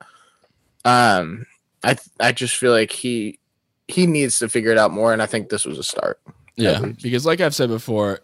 um, 0.86 1.46
I 1.84 1.98
I 2.20 2.32
just 2.32 2.58
feel 2.58 2.72
like 2.72 2.91
he 2.91 3.39
he 3.88 4.08
needs 4.08 4.39
to 4.39 4.50
figure 4.50 4.72
it 4.72 4.78
out 4.78 4.91
more. 4.91 5.13
And 5.13 5.22
I 5.22 5.26
think 5.26 5.50
this 5.50 5.65
was 5.65 5.78
a 5.78 5.84
start. 5.84 6.20
Yeah, 6.56 6.82
because 7.02 7.26
like 7.26 7.39
I've 7.39 7.56
said 7.56 7.70
before, 7.70 8.20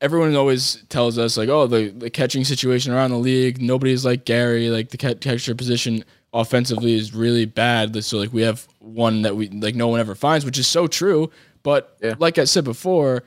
everyone 0.00 0.34
always 0.36 0.84
tells 0.88 1.18
us 1.18 1.36
like, 1.36 1.48
oh, 1.48 1.66
the, 1.66 1.88
the 1.88 2.10
catching 2.10 2.44
situation 2.44 2.92
around 2.92 3.10
the 3.10 3.18
league, 3.18 3.60
nobody's 3.60 4.04
like 4.04 4.24
Gary. 4.24 4.68
Like 4.68 4.90
the 4.90 4.98
catcher 4.98 5.54
position 5.54 6.04
offensively 6.32 6.94
is 6.94 7.14
really 7.14 7.46
bad. 7.46 8.04
So 8.04 8.18
like 8.18 8.32
we 8.32 8.42
have 8.42 8.66
one 8.80 9.22
that 9.22 9.36
we 9.36 9.48
like 9.48 9.74
no 9.74 9.88
one 9.88 10.00
ever 10.00 10.14
finds, 10.14 10.44
which 10.44 10.58
is 10.58 10.66
so 10.66 10.86
true. 10.86 11.30
But 11.62 11.96
Yeah. 12.02 12.14
like 12.18 12.38
I 12.38 12.44
said 12.44 12.64
before, 12.64 13.24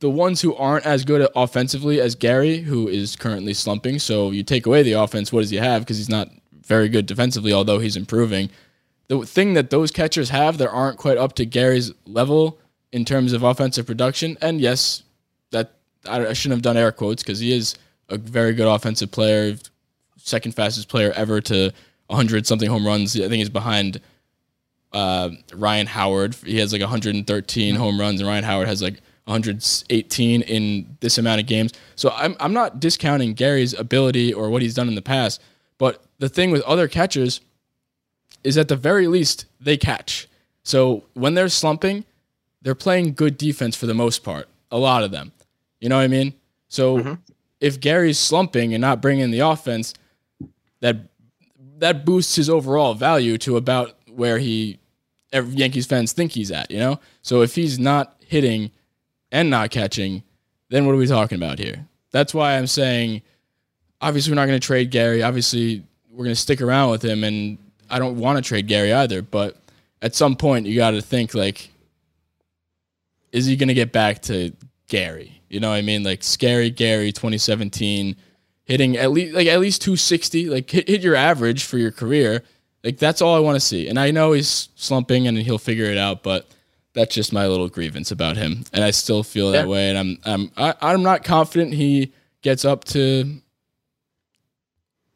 the 0.00 0.10
ones 0.10 0.40
who 0.40 0.54
aren't 0.56 0.86
as 0.86 1.04
good 1.04 1.20
at 1.20 1.30
offensively 1.36 2.00
as 2.00 2.14
Gary, 2.14 2.58
who 2.58 2.88
is 2.88 3.16
currently 3.16 3.54
slumping. 3.54 3.98
So 3.98 4.30
you 4.30 4.42
take 4.42 4.66
away 4.66 4.82
the 4.82 4.92
offense, 4.92 5.32
what 5.32 5.40
does 5.42 5.50
he 5.50 5.58
have? 5.58 5.82
Because 5.82 5.98
he's 5.98 6.08
not 6.08 6.30
very 6.66 6.88
good 6.88 7.06
defensively, 7.06 7.52
although 7.52 7.78
he's 7.78 7.96
improving. 7.96 8.50
The 9.08 9.26
thing 9.26 9.54
that 9.54 9.70
those 9.70 9.90
catchers 9.90 10.30
have 10.30 10.58
that 10.58 10.70
aren't 10.70 10.96
quite 10.98 11.18
up 11.18 11.34
to 11.34 11.44
Gary's 11.44 11.92
level 12.06 12.58
in 12.92 13.04
terms 13.04 13.32
of 13.32 13.42
offensive 13.42 13.86
production, 13.86 14.38
and 14.40 14.60
yes, 14.60 15.02
I, 16.06 16.28
I 16.28 16.32
shouldn't 16.32 16.58
have 16.58 16.62
done 16.62 16.76
air 16.76 16.92
quotes 16.92 17.22
because 17.22 17.38
he 17.38 17.52
is 17.52 17.74
a 18.08 18.18
very 18.18 18.52
good 18.52 18.66
offensive 18.66 19.10
player, 19.10 19.56
second 20.16 20.52
fastest 20.52 20.88
player 20.88 21.12
ever 21.12 21.40
to 21.42 21.72
100 22.08 22.46
something 22.46 22.68
home 22.68 22.86
runs. 22.86 23.16
I 23.16 23.20
think 23.20 23.34
he's 23.34 23.48
behind 23.48 24.00
uh, 24.92 25.30
Ryan 25.54 25.86
Howard. 25.86 26.34
He 26.34 26.58
has 26.58 26.72
like 26.72 26.80
113 26.80 27.74
home 27.76 28.00
runs, 28.00 28.20
and 28.20 28.28
Ryan 28.28 28.44
Howard 28.44 28.68
has 28.68 28.82
like 28.82 29.00
118 29.24 30.42
in 30.42 30.96
this 31.00 31.18
amount 31.18 31.40
of 31.40 31.46
games. 31.46 31.72
So 31.94 32.10
I'm 32.10 32.36
I'm 32.40 32.52
not 32.52 32.80
discounting 32.80 33.34
Gary's 33.34 33.74
ability 33.74 34.32
or 34.32 34.50
what 34.50 34.62
he's 34.62 34.74
done 34.74 34.88
in 34.88 34.96
the 34.96 35.02
past, 35.02 35.40
but 35.78 36.02
the 36.18 36.28
thing 36.28 36.50
with 36.50 36.62
other 36.62 36.88
catchers 36.88 37.40
is 38.42 38.58
at 38.58 38.68
the 38.68 38.76
very 38.76 39.06
least 39.06 39.46
they 39.60 39.76
catch. 39.76 40.28
So 40.62 41.04
when 41.14 41.34
they're 41.34 41.48
slumping, 41.48 42.04
they're 42.62 42.74
playing 42.74 43.14
good 43.14 43.38
defense 43.38 43.76
for 43.76 43.86
the 43.86 43.94
most 43.94 44.24
part. 44.24 44.48
A 44.70 44.78
lot 44.78 45.02
of 45.02 45.10
them. 45.10 45.32
You 45.80 45.88
know 45.88 45.96
what 45.96 46.02
I 46.02 46.08
mean? 46.08 46.34
So 46.68 46.98
mm-hmm. 46.98 47.14
if 47.60 47.80
Gary's 47.80 48.18
slumping 48.18 48.74
and 48.74 48.80
not 48.80 49.00
bringing 49.00 49.30
the 49.30 49.40
offense, 49.40 49.94
that 50.80 50.96
that 51.78 52.04
boosts 52.04 52.36
his 52.36 52.50
overall 52.50 52.94
value 52.94 53.38
to 53.38 53.56
about 53.56 53.96
where 54.06 54.38
he 54.38 54.78
Yankees 55.32 55.86
fans 55.86 56.12
think 56.12 56.32
he's 56.32 56.50
at, 56.50 56.70
you 56.70 56.78
know? 56.78 57.00
So 57.22 57.42
if 57.42 57.54
he's 57.54 57.78
not 57.78 58.16
hitting 58.26 58.70
and 59.30 59.48
not 59.48 59.70
catching, 59.70 60.22
then 60.68 60.86
what 60.86 60.94
are 60.94 60.98
we 60.98 61.06
talking 61.06 61.36
about 61.36 61.58
here? 61.58 61.86
That's 62.10 62.34
why 62.34 62.56
I'm 62.56 62.66
saying 62.66 63.22
obviously 64.00 64.32
we're 64.32 64.36
not 64.36 64.46
going 64.46 64.60
to 64.60 64.66
trade 64.66 64.90
Gary. 64.90 65.22
Obviously 65.22 65.84
we're 66.10 66.24
going 66.24 66.34
to 66.34 66.40
stick 66.40 66.60
around 66.60 66.90
with 66.90 67.04
him 67.04 67.24
and 67.24 67.58
I 67.88 67.98
don't 67.98 68.18
want 68.18 68.36
to 68.38 68.42
trade 68.42 68.66
Gary 68.66 68.92
either, 68.92 69.22
but 69.22 69.56
at 70.02 70.14
some 70.14 70.36
point 70.36 70.66
you 70.66 70.76
got 70.76 70.92
to 70.92 71.02
think 71.02 71.34
like 71.34 71.70
is 73.32 73.46
he 73.46 73.56
going 73.56 73.68
to 73.68 73.74
get 73.74 73.92
back 73.92 74.22
to 74.22 74.52
Gary? 74.88 75.39
You 75.50 75.60
know 75.60 75.70
what 75.70 75.76
I 75.76 75.82
mean? 75.82 76.02
Like 76.04 76.22
scary 76.22 76.70
Gary 76.70 77.12
2017 77.12 78.16
hitting 78.64 78.96
at 78.96 79.10
least 79.10 79.34
like 79.34 79.48
at 79.48 79.58
least 79.60 79.82
260, 79.82 80.48
like 80.48 80.70
hit, 80.70 80.88
hit 80.88 81.02
your 81.02 81.16
average 81.16 81.64
for 81.64 81.76
your 81.76 81.90
career. 81.90 82.42
Like 82.84 82.98
that's 82.98 83.20
all 83.20 83.34
I 83.34 83.40
want 83.40 83.56
to 83.56 83.60
see. 83.60 83.88
And 83.88 83.98
I 83.98 84.10
know 84.12 84.32
he's 84.32 84.68
slumping 84.76 85.26
and 85.26 85.36
he'll 85.36 85.58
figure 85.58 85.86
it 85.86 85.98
out, 85.98 86.22
but 86.22 86.46
that's 86.94 87.14
just 87.14 87.32
my 87.32 87.46
little 87.46 87.68
grievance 87.68 88.10
about 88.12 88.36
him. 88.36 88.64
And 88.72 88.82
I 88.84 88.90
still 88.92 89.22
feel 89.22 89.50
that 89.52 89.64
Yeah. 89.66 89.70
way 89.70 89.90
and 89.90 89.98
I'm 89.98 90.18
I'm 90.24 90.50
I, 90.56 90.74
I'm 90.92 91.02
not 91.02 91.24
confident 91.24 91.74
he 91.74 92.12
gets 92.42 92.64
up 92.64 92.84
to 92.84 93.40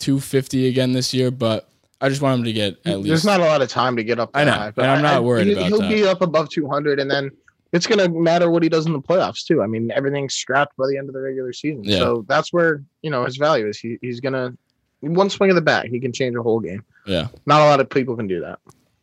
250 0.00 0.68
again 0.68 0.92
this 0.92 1.14
year, 1.14 1.30
but 1.30 1.68
I 2.00 2.08
just 2.08 2.20
want 2.20 2.38
him 2.40 2.44
to 2.44 2.52
get 2.52 2.78
at 2.84 2.98
least 2.98 3.08
There's 3.08 3.24
not 3.24 3.40
a 3.40 3.44
lot 3.44 3.62
of 3.62 3.68
time 3.68 3.96
to 3.96 4.04
get 4.04 4.18
up. 4.18 4.30
I 4.34 4.44
know, 4.44 4.52
high, 4.52 4.72
and 4.76 4.86
I'm 4.86 5.00
not 5.02 5.24
worried 5.24 5.46
he, 5.46 5.52
about 5.54 5.68
He'll 5.68 5.78
that. 5.78 5.88
be 5.88 6.04
up 6.04 6.20
above 6.22 6.48
200, 6.50 6.98
and 7.00 7.10
then 7.10 7.30
it's 7.76 7.86
gonna 7.86 8.08
matter 8.08 8.50
what 8.50 8.62
he 8.62 8.68
does 8.68 8.86
in 8.86 8.92
the 8.92 9.00
playoffs 9.00 9.44
too. 9.44 9.62
I 9.62 9.66
mean, 9.66 9.90
everything's 9.90 10.34
scrapped 10.34 10.76
by 10.76 10.86
the 10.88 10.96
end 10.98 11.08
of 11.08 11.14
the 11.14 11.20
regular 11.20 11.52
season, 11.52 11.84
Yeah. 11.84 11.98
so 11.98 12.24
that's 12.28 12.52
where 12.52 12.82
you 13.02 13.10
know 13.10 13.24
his 13.24 13.36
value 13.36 13.66
is. 13.68 13.78
He, 13.78 13.98
he's 14.00 14.20
gonna 14.20 14.54
one 15.00 15.28
swing 15.28 15.50
of 15.50 15.56
the 15.56 15.62
bat, 15.62 15.86
he 15.86 16.00
can 16.00 16.12
change 16.12 16.34
a 16.36 16.42
whole 16.42 16.60
game. 16.60 16.82
yeah. 17.06 17.28
Not 17.46 17.60
a 17.60 17.64
lot 17.64 17.80
of 17.80 17.90
people 17.90 18.16
can 18.16 18.26
do 18.26 18.40
that. 18.40 18.58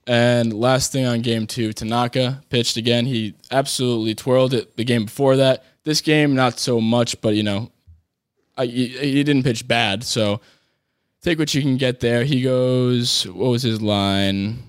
And 0.08 0.52
last 0.52 0.92
thing 0.92 1.06
on 1.06 1.22
game 1.22 1.46
two, 1.46 1.74
Tanaka 1.74 2.42
pitched 2.50 2.76
again. 2.76 3.06
He 3.06 3.36
absolutely 3.52 4.16
twirled 4.16 4.54
it 4.54 4.76
the 4.78 4.84
game 4.84 5.06
before 5.06 5.36
that. 5.36 5.64
This 5.84 6.02
game, 6.02 6.34
not 6.34 6.58
so 6.60 6.82
much, 6.82 7.22
but 7.22 7.36
you 7.36 7.44
know, 7.44 7.72
I, 8.58 8.66
he, 8.66 8.88
he 8.88 9.24
didn't 9.24 9.44
pitch 9.44 9.68
bad. 9.68 10.04
So 10.04 10.42
take 11.22 11.38
what 11.38 11.54
you 11.54 11.62
can 11.62 11.78
get 11.78 12.00
there. 12.00 12.24
He 12.24 12.42
goes, 12.42 13.28
what 13.28 13.52
was 13.52 13.62
his 13.62 13.80
line? 13.80 14.64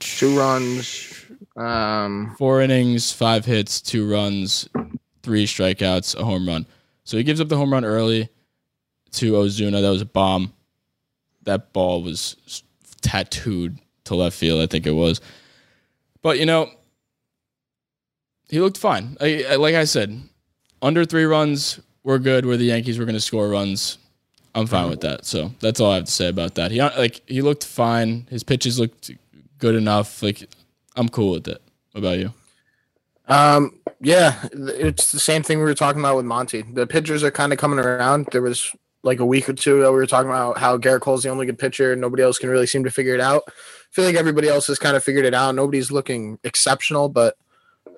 Two 0.00 0.36
runs. 0.36 1.25
Um, 1.56 2.34
Four 2.38 2.60
innings, 2.60 3.12
five 3.12 3.44
hits, 3.44 3.80
two 3.80 4.10
runs, 4.10 4.68
three 5.22 5.46
strikeouts, 5.46 6.18
a 6.18 6.24
home 6.24 6.46
run. 6.46 6.66
So 7.04 7.16
he 7.16 7.22
gives 7.22 7.40
up 7.40 7.48
the 7.48 7.56
home 7.56 7.72
run 7.72 7.84
early 7.84 8.28
to 9.12 9.32
Ozuna. 9.32 9.80
That 9.80 9.90
was 9.90 10.02
a 10.02 10.06
bomb. 10.06 10.52
That 11.42 11.72
ball 11.72 12.02
was 12.02 12.62
tattooed 13.00 13.78
to 14.04 14.14
left 14.14 14.36
field, 14.36 14.60
I 14.60 14.66
think 14.66 14.86
it 14.86 14.92
was. 14.92 15.20
But, 16.22 16.38
you 16.38 16.46
know, 16.46 16.70
he 18.48 18.60
looked 18.60 18.78
fine. 18.78 19.16
I, 19.20 19.56
like 19.56 19.74
I 19.74 19.84
said, 19.84 20.20
under 20.82 21.04
three 21.04 21.24
runs, 21.24 21.80
we're 22.02 22.18
good. 22.18 22.46
Where 22.46 22.56
the 22.56 22.64
Yankees 22.64 22.98
were 22.98 23.04
going 23.04 23.14
to 23.14 23.20
score 23.20 23.48
runs, 23.48 23.98
I'm 24.54 24.66
fine 24.66 24.88
with 24.88 25.00
that. 25.00 25.24
So 25.24 25.52
that's 25.60 25.80
all 25.80 25.92
I 25.92 25.96
have 25.96 26.04
to 26.04 26.10
say 26.10 26.28
about 26.28 26.54
that. 26.54 26.70
He 26.70 26.80
like 26.80 27.22
he 27.26 27.42
looked 27.42 27.64
fine. 27.64 28.26
His 28.30 28.42
pitches 28.42 28.78
looked 28.78 29.10
good 29.58 29.74
enough. 29.74 30.22
Like 30.22 30.48
I'm 30.96 31.08
cool 31.08 31.32
with 31.32 31.46
it. 31.48 31.62
What 31.92 32.00
about 32.00 32.18
you? 32.18 32.32
Um, 33.28 33.80
yeah, 34.00 34.48
it's 34.52 35.12
the 35.12 35.18
same 35.18 35.42
thing 35.42 35.58
we 35.58 35.64
were 35.64 35.74
talking 35.74 36.00
about 36.00 36.16
with 36.16 36.24
Monty. 36.26 36.62
The 36.62 36.86
pitchers 36.86 37.24
are 37.24 37.30
kind 37.30 37.52
of 37.52 37.58
coming 37.58 37.78
around. 37.78 38.28
There 38.32 38.42
was 38.42 38.74
like 39.02 39.20
a 39.20 39.26
week 39.26 39.48
or 39.48 39.52
two 39.52 39.78
ago, 39.80 39.92
we 39.92 39.98
were 39.98 40.06
talking 40.06 40.28
about 40.30 40.58
how 40.58 40.76
Gerrit 40.78 41.00
Cole's 41.00 41.22
the 41.22 41.28
only 41.28 41.46
good 41.46 41.58
pitcher. 41.58 41.92
and 41.92 42.00
Nobody 42.00 42.22
else 42.24 42.38
can 42.38 42.48
really 42.50 42.66
seem 42.66 42.82
to 42.84 42.90
figure 42.90 43.14
it 43.14 43.20
out. 43.20 43.42
I 43.46 43.52
feel 43.92 44.04
like 44.04 44.16
everybody 44.16 44.48
else 44.48 44.66
has 44.66 44.78
kind 44.80 44.96
of 44.96 45.04
figured 45.04 45.24
it 45.24 45.32
out. 45.34 45.54
Nobody's 45.54 45.92
looking 45.92 46.38
exceptional, 46.42 47.08
but 47.08 47.36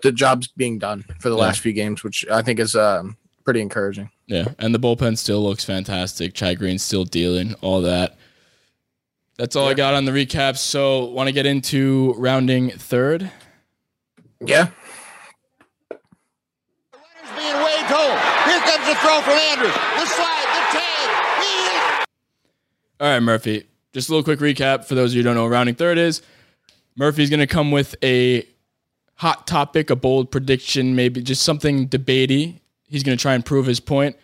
the 0.02 0.12
job's 0.12 0.48
being 0.48 0.78
done 0.78 1.04
for 1.18 1.30
the 1.30 1.36
Yeah. 1.36 1.42
last 1.42 1.60
few 1.60 1.72
games, 1.72 2.04
which 2.04 2.26
I 2.30 2.42
think 2.42 2.60
is 2.60 2.74
um, 2.74 3.16
pretty 3.44 3.62
encouraging. 3.62 4.10
Yeah, 4.26 4.48
and 4.58 4.74
the 4.74 4.78
bullpen 4.78 5.16
still 5.16 5.42
looks 5.42 5.64
fantastic. 5.64 6.34
Chad 6.34 6.58
Green's 6.58 6.82
still 6.82 7.04
dealing 7.04 7.54
all 7.62 7.80
that. 7.82 8.16
That's 9.38 9.54
all 9.54 9.68
I 9.68 9.74
got 9.74 9.94
on 9.94 10.04
the 10.04 10.10
recap. 10.10 10.56
So, 10.56 11.04
want 11.04 11.28
to 11.28 11.32
get 11.32 11.46
into 11.46 12.12
rounding 12.18 12.70
third? 12.70 13.30
Yeah. 14.40 14.70
Runners 16.92 17.36
being 17.36 17.54
waved 17.54 17.86
home. 17.86 18.18
Here 18.50 18.60
comes 18.60 18.86
the 18.88 18.94
throw 18.96 19.20
from 19.20 19.34
Andrews. 19.34 19.72
The 19.72 20.06
slide, 20.06 20.48
the 20.54 20.78
tag. 20.78 22.06
All 23.00 23.08
right, 23.08 23.20
Murphy. 23.20 23.64
Just 23.92 24.08
a 24.08 24.12
little 24.12 24.24
quick 24.24 24.40
recap 24.40 24.84
for 24.84 24.96
those 24.96 25.12
of 25.12 25.16
you 25.16 25.22
who 25.22 25.24
don't 25.24 25.36
know 25.36 25.44
what 25.44 25.50
rounding 25.50 25.76
third 25.76 25.98
is. 25.98 26.20
Murphy's 26.96 27.30
going 27.30 27.38
to 27.38 27.46
come 27.46 27.70
with 27.70 27.94
a 28.02 28.44
hot 29.14 29.46
topic, 29.46 29.88
a 29.90 29.96
bold 29.96 30.32
prediction, 30.32 30.96
maybe 30.96 31.22
just 31.22 31.42
something 31.42 31.88
debatey. 31.88 32.58
He's 32.88 33.04
going 33.04 33.16
to 33.16 33.22
try 33.22 33.34
and 33.34 33.44
prove 33.44 33.66
his 33.66 33.78
point. 33.78 34.16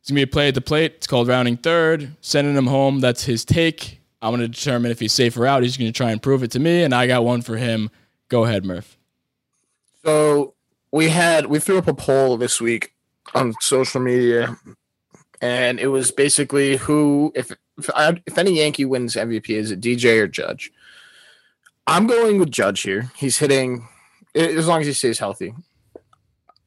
It's 0.00 0.10
going 0.10 0.16
to 0.16 0.26
be 0.26 0.30
a 0.30 0.32
play 0.32 0.48
at 0.48 0.54
the 0.54 0.62
plate. 0.62 0.94
It's 0.96 1.06
called 1.06 1.28
rounding 1.28 1.58
third, 1.58 2.16
sending 2.22 2.54
him 2.54 2.66
home. 2.66 3.00
That's 3.00 3.24
his 3.24 3.44
take. 3.44 3.97
I'm 4.20 4.30
going 4.30 4.40
to 4.40 4.48
determine 4.48 4.90
if 4.90 5.00
he's 5.00 5.12
safe 5.12 5.36
or 5.36 5.46
out. 5.46 5.62
He's 5.62 5.76
going 5.76 5.92
to 5.92 5.96
try 5.96 6.10
and 6.10 6.20
prove 6.20 6.42
it 6.42 6.50
to 6.52 6.58
me, 6.58 6.82
and 6.82 6.94
I 6.94 7.06
got 7.06 7.24
one 7.24 7.42
for 7.42 7.56
him. 7.56 7.90
Go 8.28 8.44
ahead, 8.44 8.64
Murph. 8.64 8.98
So 10.04 10.54
we 10.90 11.08
had 11.08 11.46
we 11.46 11.58
threw 11.58 11.78
up 11.78 11.88
a 11.88 11.94
poll 11.94 12.36
this 12.36 12.60
week 12.60 12.94
on 13.34 13.54
social 13.60 14.00
media, 14.00 14.56
and 15.40 15.78
it 15.78 15.88
was 15.88 16.10
basically 16.10 16.76
who 16.76 17.32
if 17.34 17.52
if, 17.76 17.90
I, 17.94 18.20
if 18.26 18.38
any 18.38 18.58
Yankee 18.58 18.84
wins 18.84 19.14
MVP 19.14 19.50
is 19.50 19.70
it 19.70 19.80
DJ 19.80 20.20
or 20.20 20.26
Judge? 20.26 20.72
I'm 21.86 22.06
going 22.06 22.38
with 22.38 22.50
Judge 22.50 22.82
here. 22.82 23.10
He's 23.16 23.38
hitting 23.38 23.88
as 24.34 24.66
long 24.66 24.80
as 24.80 24.86
he 24.86 24.92
stays 24.92 25.18
healthy. 25.18 25.54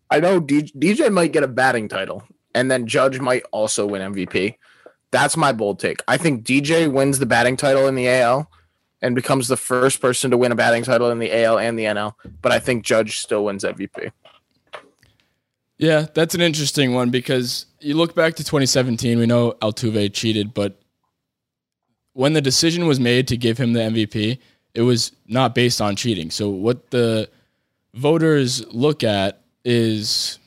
I 0.10 0.20
know 0.20 0.40
D, 0.40 0.64
DJ 0.64 1.12
might 1.12 1.32
get 1.32 1.44
a 1.44 1.48
batting 1.48 1.88
title, 1.88 2.24
and 2.56 2.72
then 2.72 2.88
Judge 2.88 3.20
might 3.20 3.44
also 3.52 3.86
win 3.86 4.14
MVP. 4.14 4.56
That's 5.12 5.36
my 5.36 5.52
bold 5.52 5.80
take. 5.80 6.02
I 6.08 6.18
think 6.18 6.46
DJ 6.46 6.92
wins 6.92 7.20
the 7.20 7.26
batting 7.26 7.58
title 7.58 7.88
in 7.88 7.96
the 7.96 8.08
AL 8.08 8.50
and 9.02 9.16
becomes 9.16 9.48
the 9.48 9.58
first 9.58 10.00
person 10.00 10.32
to 10.32 10.38
win 10.38 10.52
a 10.52 10.56
batting 10.56 10.84
title 10.84 11.10
in 11.12 11.20
the 11.20 11.32
AL 11.44 11.60
and 11.60 11.78
the 11.78 11.86
NL 11.86 12.14
but 12.42 12.52
I 12.52 12.60
think 12.60 12.86
Judge 12.86 13.18
still 13.18 13.46
wins 13.46 13.64
MVP. 13.64 14.12
Yeah, 15.78 16.06
that's 16.14 16.36
an 16.36 16.42
interesting 16.42 16.94
one 16.94 17.10
because 17.10 17.66
you 17.80 17.96
look 17.96 18.14
back 18.14 18.36
to 18.36 18.44
2017, 18.44 19.18
we 19.18 19.26
know 19.26 19.54
Altuve 19.62 20.14
cheated, 20.14 20.54
but 20.54 20.80
when 22.14 22.34
the 22.34 22.42
decision 22.42 22.86
was 22.86 23.00
made 23.00 23.28
to 23.30 23.38
give 23.38 23.58
him 23.58 23.74
the 23.74 23.80
MVP, 23.80 24.38
it 24.76 24.82
was 24.82 25.12
not 25.28 25.56
based 25.56 25.82
on 25.82 25.96
cheating. 25.96 26.30
So 26.30 26.50
what 26.50 26.92
the 26.92 27.30
voters 27.96 28.66
look 28.74 29.04
at 29.04 29.42
is 29.66 30.38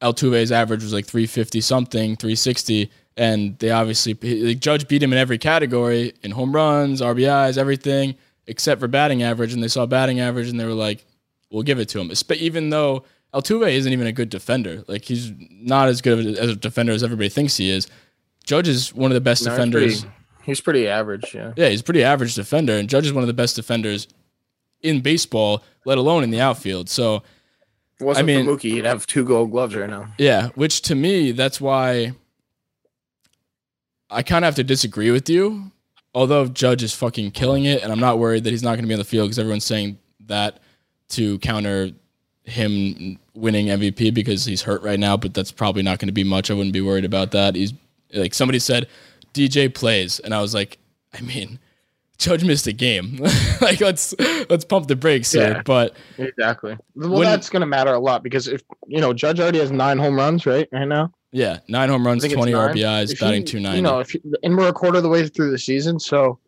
Altuve's 0.00 0.52
average 0.52 0.82
was 0.82 0.92
like 0.92 1.06
350 1.06 1.60
something, 1.60 2.16
360, 2.16 2.90
and 3.16 3.58
they 3.58 3.70
obviously 3.70 4.14
judge 4.54 4.88
beat 4.88 5.02
him 5.02 5.12
in 5.12 5.18
every 5.18 5.38
category 5.38 6.12
in 6.22 6.30
home 6.30 6.54
runs, 6.54 7.00
RBIs, 7.00 7.58
everything 7.58 8.14
except 8.46 8.80
for 8.80 8.88
batting 8.88 9.22
average, 9.22 9.52
and 9.52 9.62
they 9.62 9.68
saw 9.68 9.86
batting 9.86 10.18
average 10.20 10.48
and 10.48 10.58
they 10.58 10.64
were 10.64 10.72
like, 10.74 11.04
"We'll 11.50 11.62
give 11.62 11.78
it 11.78 11.88
to 11.90 12.00
him." 12.00 12.10
Even 12.38 12.70
though 12.70 13.04
Altuve 13.32 13.70
isn't 13.72 13.92
even 13.92 14.06
a 14.08 14.12
good 14.12 14.28
defender. 14.28 14.82
Like 14.88 15.04
he's 15.04 15.32
not 15.50 15.88
as 15.88 16.00
good 16.00 16.26
a- 16.36 16.40
as 16.40 16.50
a 16.50 16.56
defender 16.56 16.92
as 16.92 17.04
everybody 17.04 17.28
thinks 17.28 17.56
he 17.56 17.70
is. 17.70 17.86
Judge 18.44 18.66
is 18.66 18.92
one 18.92 19.10
of 19.12 19.14
the 19.14 19.20
best 19.20 19.44
No, 19.44 19.50
he's 19.50 19.56
defenders. 19.56 20.00
pretty- 20.00 20.14
He's 20.42 20.60
pretty 20.60 20.88
average, 20.88 21.32
yeah. 21.34 21.52
Yeah, 21.54 21.68
he's 21.68 21.82
a 21.82 21.84
pretty 21.84 22.02
average 22.02 22.34
defender, 22.34 22.72
and 22.72 22.88
Judge 22.88 23.06
is 23.06 23.12
one 23.12 23.22
of 23.22 23.28
the 23.28 23.34
best 23.34 23.54
defenders 23.54 24.08
in 24.82 25.00
baseball, 25.00 25.62
let 25.84 25.98
alone 25.98 26.24
in 26.24 26.30
the 26.30 26.40
outfield. 26.40 26.88
So 26.88 27.22
wasn't 28.00 28.24
I 28.24 28.26
mean- 28.26 28.46
for 28.46 28.56
Mookie, 28.56 28.72
he'd 28.72 28.86
have 28.86 29.06
two 29.06 29.22
gold 29.24 29.50
gloves 29.52 29.76
right 29.76 29.88
now. 29.90 30.08
Yeah, 30.18 30.48
which 30.56 30.80
to 30.82 30.94
me, 30.94 31.30
that's 31.32 31.60
why 31.60 32.14
I 34.10 34.22
kind 34.22 34.44
of 34.44 34.48
have 34.48 34.56
to 34.56 34.64
disagree 34.64 35.10
with 35.10 35.28
you. 35.28 35.70
Although 36.12 36.46
Judge 36.46 36.82
is 36.82 36.92
fucking 36.92 37.30
killing 37.30 37.64
it, 37.64 37.82
and 37.82 37.92
I'm 37.92 38.00
not 38.00 38.18
worried 38.18 38.42
that 38.44 38.50
he's 38.50 38.64
not 38.64 38.70
going 38.70 38.82
to 38.82 38.88
be 38.88 38.94
on 38.94 38.98
the 38.98 39.04
field 39.04 39.28
because 39.28 39.38
everyone's 39.38 39.64
saying 39.64 39.98
that 40.26 40.58
to 41.10 41.38
counter 41.38 41.90
him 42.42 43.18
winning 43.34 43.66
MVP 43.66 44.12
because 44.12 44.44
he's 44.44 44.62
hurt 44.62 44.82
right 44.82 44.98
now, 44.98 45.16
but 45.16 45.34
that's 45.34 45.52
probably 45.52 45.82
not 45.82 46.00
going 46.00 46.08
to 46.08 46.12
be 46.12 46.24
much. 46.24 46.50
I 46.50 46.54
wouldn't 46.54 46.72
be 46.72 46.80
worried 46.80 47.04
about 47.04 47.30
that. 47.30 47.54
He's 47.54 47.72
like 48.12 48.34
somebody 48.34 48.58
said, 48.58 48.88
DJ 49.34 49.72
plays, 49.72 50.18
and 50.18 50.34
I 50.34 50.40
was 50.40 50.52
like, 50.52 50.78
I 51.14 51.20
mean, 51.20 51.60
Judge 52.20 52.44
missed 52.44 52.66
a 52.66 52.72
game. 52.72 53.18
like 53.62 53.80
let's 53.80 54.14
let's 54.50 54.64
pump 54.64 54.86
the 54.88 54.94
brakes 54.94 55.34
Yeah. 55.34 55.54
here. 55.54 55.62
But 55.64 55.96
Exactly. 56.18 56.76
Well, 56.94 57.10
When- 57.10 57.22
that's 57.22 57.48
going 57.48 57.60
to 57.62 57.66
matter 57.66 57.92
a 57.94 57.98
lot 57.98 58.22
because 58.22 58.46
if 58.46 58.62
you 58.86 59.00
know 59.00 59.12
Judge 59.12 59.40
already 59.40 59.58
has 59.58 59.70
nine 59.72 59.98
home 59.98 60.16
runs 60.16 60.44
right 60.46 60.68
right 60.70 60.84
now, 60.86 61.12
yeah, 61.32 61.60
nine 61.66 61.88
home 61.88 62.06
runs, 62.06 62.22
I 62.22 62.28
think 62.28 62.38
it's 62.38 62.50
twenty. 62.50 62.52
RBIs, 62.80 63.12
If 63.12 63.20
batting 63.20 63.44
two 63.44 63.58
ninety. 63.58 63.78
You 63.78 63.82
know, 63.82 64.00
if 64.00 64.14
you, 64.14 64.20
and 64.42 64.56
we're 64.56 64.68
a 64.68 64.72
quarter 64.72 64.98
of 64.98 65.02
the 65.02 65.08
way 65.08 65.26
through 65.26 65.50
the 65.50 65.58
season, 65.58 65.98
so 65.98 66.38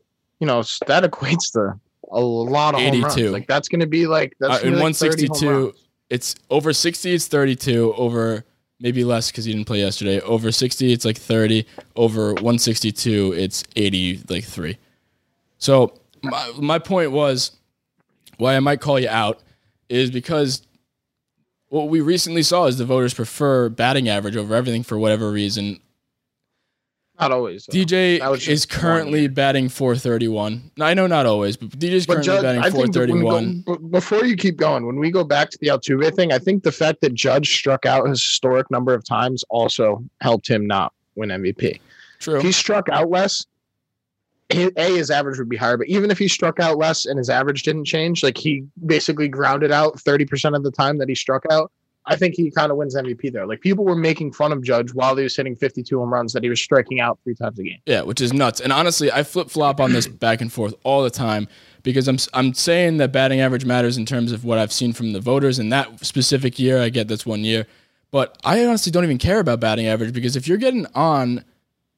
you 0.40 0.46
know 0.46 0.62
that 0.86 1.04
equates 1.04 1.52
to 1.54 1.80
a 2.10 2.20
lot 2.20 2.74
of 2.74 2.80
82. 2.80 3.30
Like 3.30 3.46
that's 3.46 3.68
going 3.68 3.80
to 3.80 3.86
be 3.86 4.06
like 4.06 4.34
that's 4.38 4.62
Uh, 4.62 4.66
in 4.66 4.74
like 4.78 4.94
30 4.94 5.28
162, 5.28 5.74
it's 6.10 6.34
over 6.50 6.74
60, 6.74 7.14
it's 7.14 7.26
32. 7.28 7.94
Over 7.94 8.44
maybe 8.78 9.04
less 9.04 9.30
because 9.30 9.46
he 9.46 9.52
didn't 9.52 9.66
play 9.66 9.78
yesterday. 9.78 10.20
Over 10.20 10.52
60, 10.52 10.92
it's 10.92 11.06
like 11.06 11.16
30. 11.16 11.64
Over 11.96 12.34
162, 12.34 13.32
it's 13.32 13.64
80, 13.76 14.20
like 14.28 14.44
three. 14.44 14.76
So 15.62 15.94
my, 16.24 16.52
my 16.58 16.78
point 16.80 17.12
was 17.12 17.52
why 18.38 18.56
I 18.56 18.60
might 18.60 18.80
call 18.80 18.98
you 18.98 19.08
out 19.08 19.40
is 19.88 20.10
because 20.10 20.66
what 21.68 21.88
we 21.88 22.00
recently 22.00 22.42
saw 22.42 22.66
is 22.66 22.78
the 22.78 22.84
voters 22.84 23.14
prefer 23.14 23.68
batting 23.68 24.08
average 24.08 24.36
over 24.36 24.56
everything 24.56 24.82
for 24.82 24.98
whatever 24.98 25.30
reason. 25.30 25.80
Not 27.20 27.30
always. 27.30 27.66
though. 27.66 27.78
DJ 27.78 28.48
is 28.48 28.66
currently 28.66 29.28
batting 29.28 29.68
431. 29.68 30.72
No, 30.78 30.84
I 30.84 30.94
know 30.94 31.06
not 31.06 31.26
always, 31.26 31.56
but 31.56 31.68
DJ's 31.68 32.06
But 32.06 32.14
currently 32.14 32.26
Judge, 32.26 32.42
batting 32.42 32.62
I 32.62 32.70
think 32.70 32.92
that 32.92 33.08
when 33.08 33.18
we 33.18 33.22
431. 33.22 33.62
go, 33.62 33.88
before 33.88 34.24
you 34.24 34.34
keep 34.34 34.56
going, 34.56 34.84
when 34.84 34.98
we 34.98 35.12
go 35.12 35.22
back 35.22 35.50
to 35.50 35.58
the 35.60 35.68
Altuve 35.68 36.12
thing, 36.16 36.32
I 36.32 36.40
think 36.40 36.64
the 36.64 36.72
fact 36.72 37.02
that 37.02 37.14
Judge 37.14 37.54
struck 37.54 37.86
out 37.86 38.08
his 38.08 38.20
historic 38.20 38.68
number 38.72 38.94
of 38.94 39.04
times 39.04 39.44
also 39.48 40.02
helped 40.20 40.48
him 40.48 40.66
not 40.66 40.92
win 41.14 41.28
MVP. 41.28 41.78
True. 42.18 42.38
If 42.38 42.42
he 42.42 42.50
struck 42.50 42.88
out 42.88 43.10
less, 43.10 43.46
hi- 44.54 44.70
a 44.76 44.96
his 44.96 45.10
average 45.10 45.38
would 45.38 45.48
be 45.48 45.56
higher. 45.56 45.76
But 45.76 45.88
even 45.88 46.10
if 46.10 46.18
he 46.18 46.28
struck 46.28 46.60
out 46.60 46.78
less 46.78 47.06
and 47.06 47.18
his 47.18 47.30
average 47.30 47.62
didn't 47.62 47.84
change, 47.84 48.22
like 48.22 48.36
he 48.38 48.64
basically 48.86 49.28
grounded 49.28 49.72
out 49.72 50.00
thirty 50.00 50.24
percent 50.24 50.54
of 50.54 50.62
the 50.62 50.70
time 50.70 50.98
that 50.98 51.08
he 51.08 51.14
struck 51.14 51.44
out, 51.50 51.70
I 52.06 52.16
think 52.16 52.34
he 52.34 52.50
kind 52.50 52.72
of 52.72 52.76
wins 52.76 52.96
MVP 52.96 53.32
there. 53.32 53.46
Like 53.46 53.60
people 53.60 53.84
were 53.84 53.96
making 53.96 54.32
fun 54.32 54.52
of 54.52 54.62
Judge 54.62 54.92
while 54.92 55.16
he 55.16 55.22
was 55.22 55.36
hitting 55.36 55.54
fifty-two 55.54 55.98
home 55.98 56.12
runs 56.12 56.32
that 56.32 56.42
he 56.42 56.48
was 56.48 56.60
striking 56.60 57.00
out 57.00 57.18
three 57.22 57.34
times 57.34 57.58
a 57.58 57.62
game. 57.62 57.78
Yeah, 57.86 58.02
which 58.02 58.20
is 58.20 58.32
nuts. 58.32 58.60
And 58.60 58.72
honestly, 58.72 59.12
I 59.12 59.22
flip 59.22 59.50
flop 59.50 59.80
on 59.80 59.92
this 59.92 60.08
back 60.08 60.40
and 60.40 60.52
forth 60.52 60.74
all 60.82 61.02
the 61.02 61.10
time 61.10 61.46
because 61.82 62.08
I'm 62.08 62.18
I'm 62.34 62.54
saying 62.54 62.96
that 62.98 63.12
batting 63.12 63.40
average 63.40 63.64
matters 63.64 63.96
in 63.96 64.06
terms 64.06 64.32
of 64.32 64.44
what 64.44 64.58
I've 64.58 64.72
seen 64.72 64.92
from 64.92 65.12
the 65.12 65.20
voters 65.20 65.58
in 65.58 65.68
that 65.68 66.04
specific 66.04 66.58
year. 66.58 66.80
I 66.80 66.88
get 66.88 67.08
that's 67.08 67.26
one 67.26 67.44
year, 67.44 67.66
but 68.10 68.36
I 68.44 68.64
honestly 68.64 68.90
don't 68.90 69.04
even 69.04 69.18
care 69.18 69.38
about 69.38 69.60
batting 69.60 69.86
average 69.86 70.12
because 70.12 70.34
if 70.34 70.48
you're 70.48 70.58
getting 70.58 70.86
on, 70.94 71.44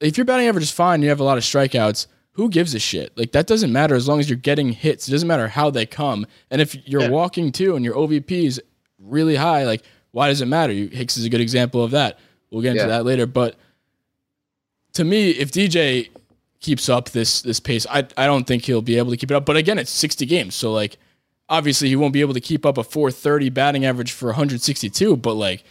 if 0.01 0.19
your 0.19 0.27
batting 0.27 0.49
average 0.49 0.65
is 0.65 0.71
fine, 0.71 1.03
you 1.03 1.09
have 1.09 1.21
a 1.21 1.25
lot 1.25 1.39
of 1.39 1.45
strikeouts. 1.45 2.07
Who 2.35 2.49
gives 2.49 2.75
a 2.75 2.79
shit? 2.79 3.17
Like 3.17 3.33
that 3.33 3.47
doesn't 3.47 3.73
matter 3.73 3.95
as 3.95 4.07
long 4.09 4.21
as 4.21 4.29
you're 4.29 4.37
getting 4.39 4.73
hits. 4.73 5.09
It 5.09 5.13
doesn't 5.13 5.29
matter 5.29 5.49
how 5.49 5.71
they 5.71 5.87
come. 5.87 6.27
And 6.51 6.61
if 6.61 6.77
you're 6.87 7.03
Yeah. 7.03 7.09
walking 7.11 7.51
too 7.53 7.75
and 7.77 7.85
your 7.85 7.95
OBP 7.97 8.47
is 8.47 8.61
really 8.99 9.37
high, 9.37 9.65
like 9.65 9.83
why 10.11 10.29
does 10.29 10.41
it 10.41 10.47
matter? 10.47 10.73
You- 10.73 10.89
Hicks 10.89 11.17
is 11.17 11.25
a 11.25 11.29
good 11.29 11.41
example 11.41 11.83
of 11.83 11.91
that. 11.93 12.19
We'll 12.51 12.63
get 12.63 12.73
into 12.73 12.83
Yeah. 12.83 12.89
that 12.89 13.05
later, 13.05 13.27
but 13.27 13.57
to 14.95 15.05
me, 15.05 15.31
if 15.31 15.51
DJ 15.51 16.09
keeps 16.61 16.89
up 16.89 17.11
this 17.11 17.43
this 17.43 17.61
pace, 17.61 17.87
I 17.91 18.07
I 18.17 18.27
don't 18.27 18.47
think 18.47 18.65
he'll 18.65 18.83
be 18.83 18.97
able 18.99 19.11
to 19.11 19.17
keep 19.17 19.31
it 19.31 19.35
up. 19.35 19.45
But 19.47 19.57
again, 19.57 19.79
it's 19.79 19.91
60 19.91 20.25
games, 20.27 20.55
so 20.55 20.73
like 20.73 20.97
obviously 21.49 21.89
he 21.89 21.97
won't 21.97 22.13
be 22.13 22.21
able 22.21 22.35
to 22.35 22.41
keep 22.41 22.65
up 22.65 22.79
a 22.79 22.85
430 22.85 23.51
batting 23.51 23.85
average 23.85 24.13
for 24.13 24.29
162. 24.31 25.17
But 25.17 25.35
like 25.35 25.65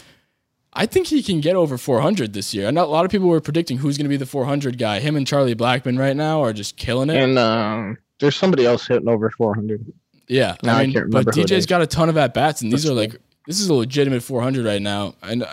I 0.75 0.85
think 0.85 1.07
he 1.07 1.21
can 1.23 1.39
get 1.39 1.55
over 1.55 1.77
400 1.77 2.33
this 2.33 2.53
year. 2.53 2.67
And 2.67 2.77
a 2.79 2.85
lot 2.85 3.05
of 3.05 3.11
people 3.11 3.27
were 3.27 3.39
predicting 3.41 3.77
who's 3.77 3.97
going 3.97 4.05
to 4.05 4.09
be 4.09 4.17
the 4.17 4.25
400 4.25 4.77
guy. 4.77 4.99
Him 4.99 5.15
and 5.15 5.25
Charlie 5.27 5.55
Blackmon 5.55 5.99
right 5.99 6.15
now 6.15 6.41
are 6.41 6.51
just 6.53 6.77
killing 6.77 7.09
it. 7.09 7.15
And 7.21 7.37
um, 7.37 7.97
there's 8.19 8.35
somebody 8.35 8.65
else 8.65 8.87
hitting 8.87 9.07
over 9.07 9.29
four 9.29 9.53
hundred. 9.53 9.85
yeah, 10.27 10.55
Now 10.63 10.77
I 10.77 10.79
I 10.79 10.83
mean, 10.85 10.93
can't 10.93 11.11
but 11.11 11.19
remember 11.19 11.31
who 11.33 11.41
it 11.41 11.47
DJ's 11.47 11.65
got 11.67 11.81
a 11.81 11.87
ton 11.87 12.09
of 12.09 12.17
at 12.17 12.33
bats, 12.33 12.61
and 12.61 12.71
these 12.71 12.89
are 12.89 12.93
like 12.93 13.15
this 13.45 13.59
is 13.59 13.67
a 13.69 13.73
legitimate 13.73 14.23
400 14.23 14.65
right 14.65 14.81
now. 14.81 15.15
And 15.21 15.45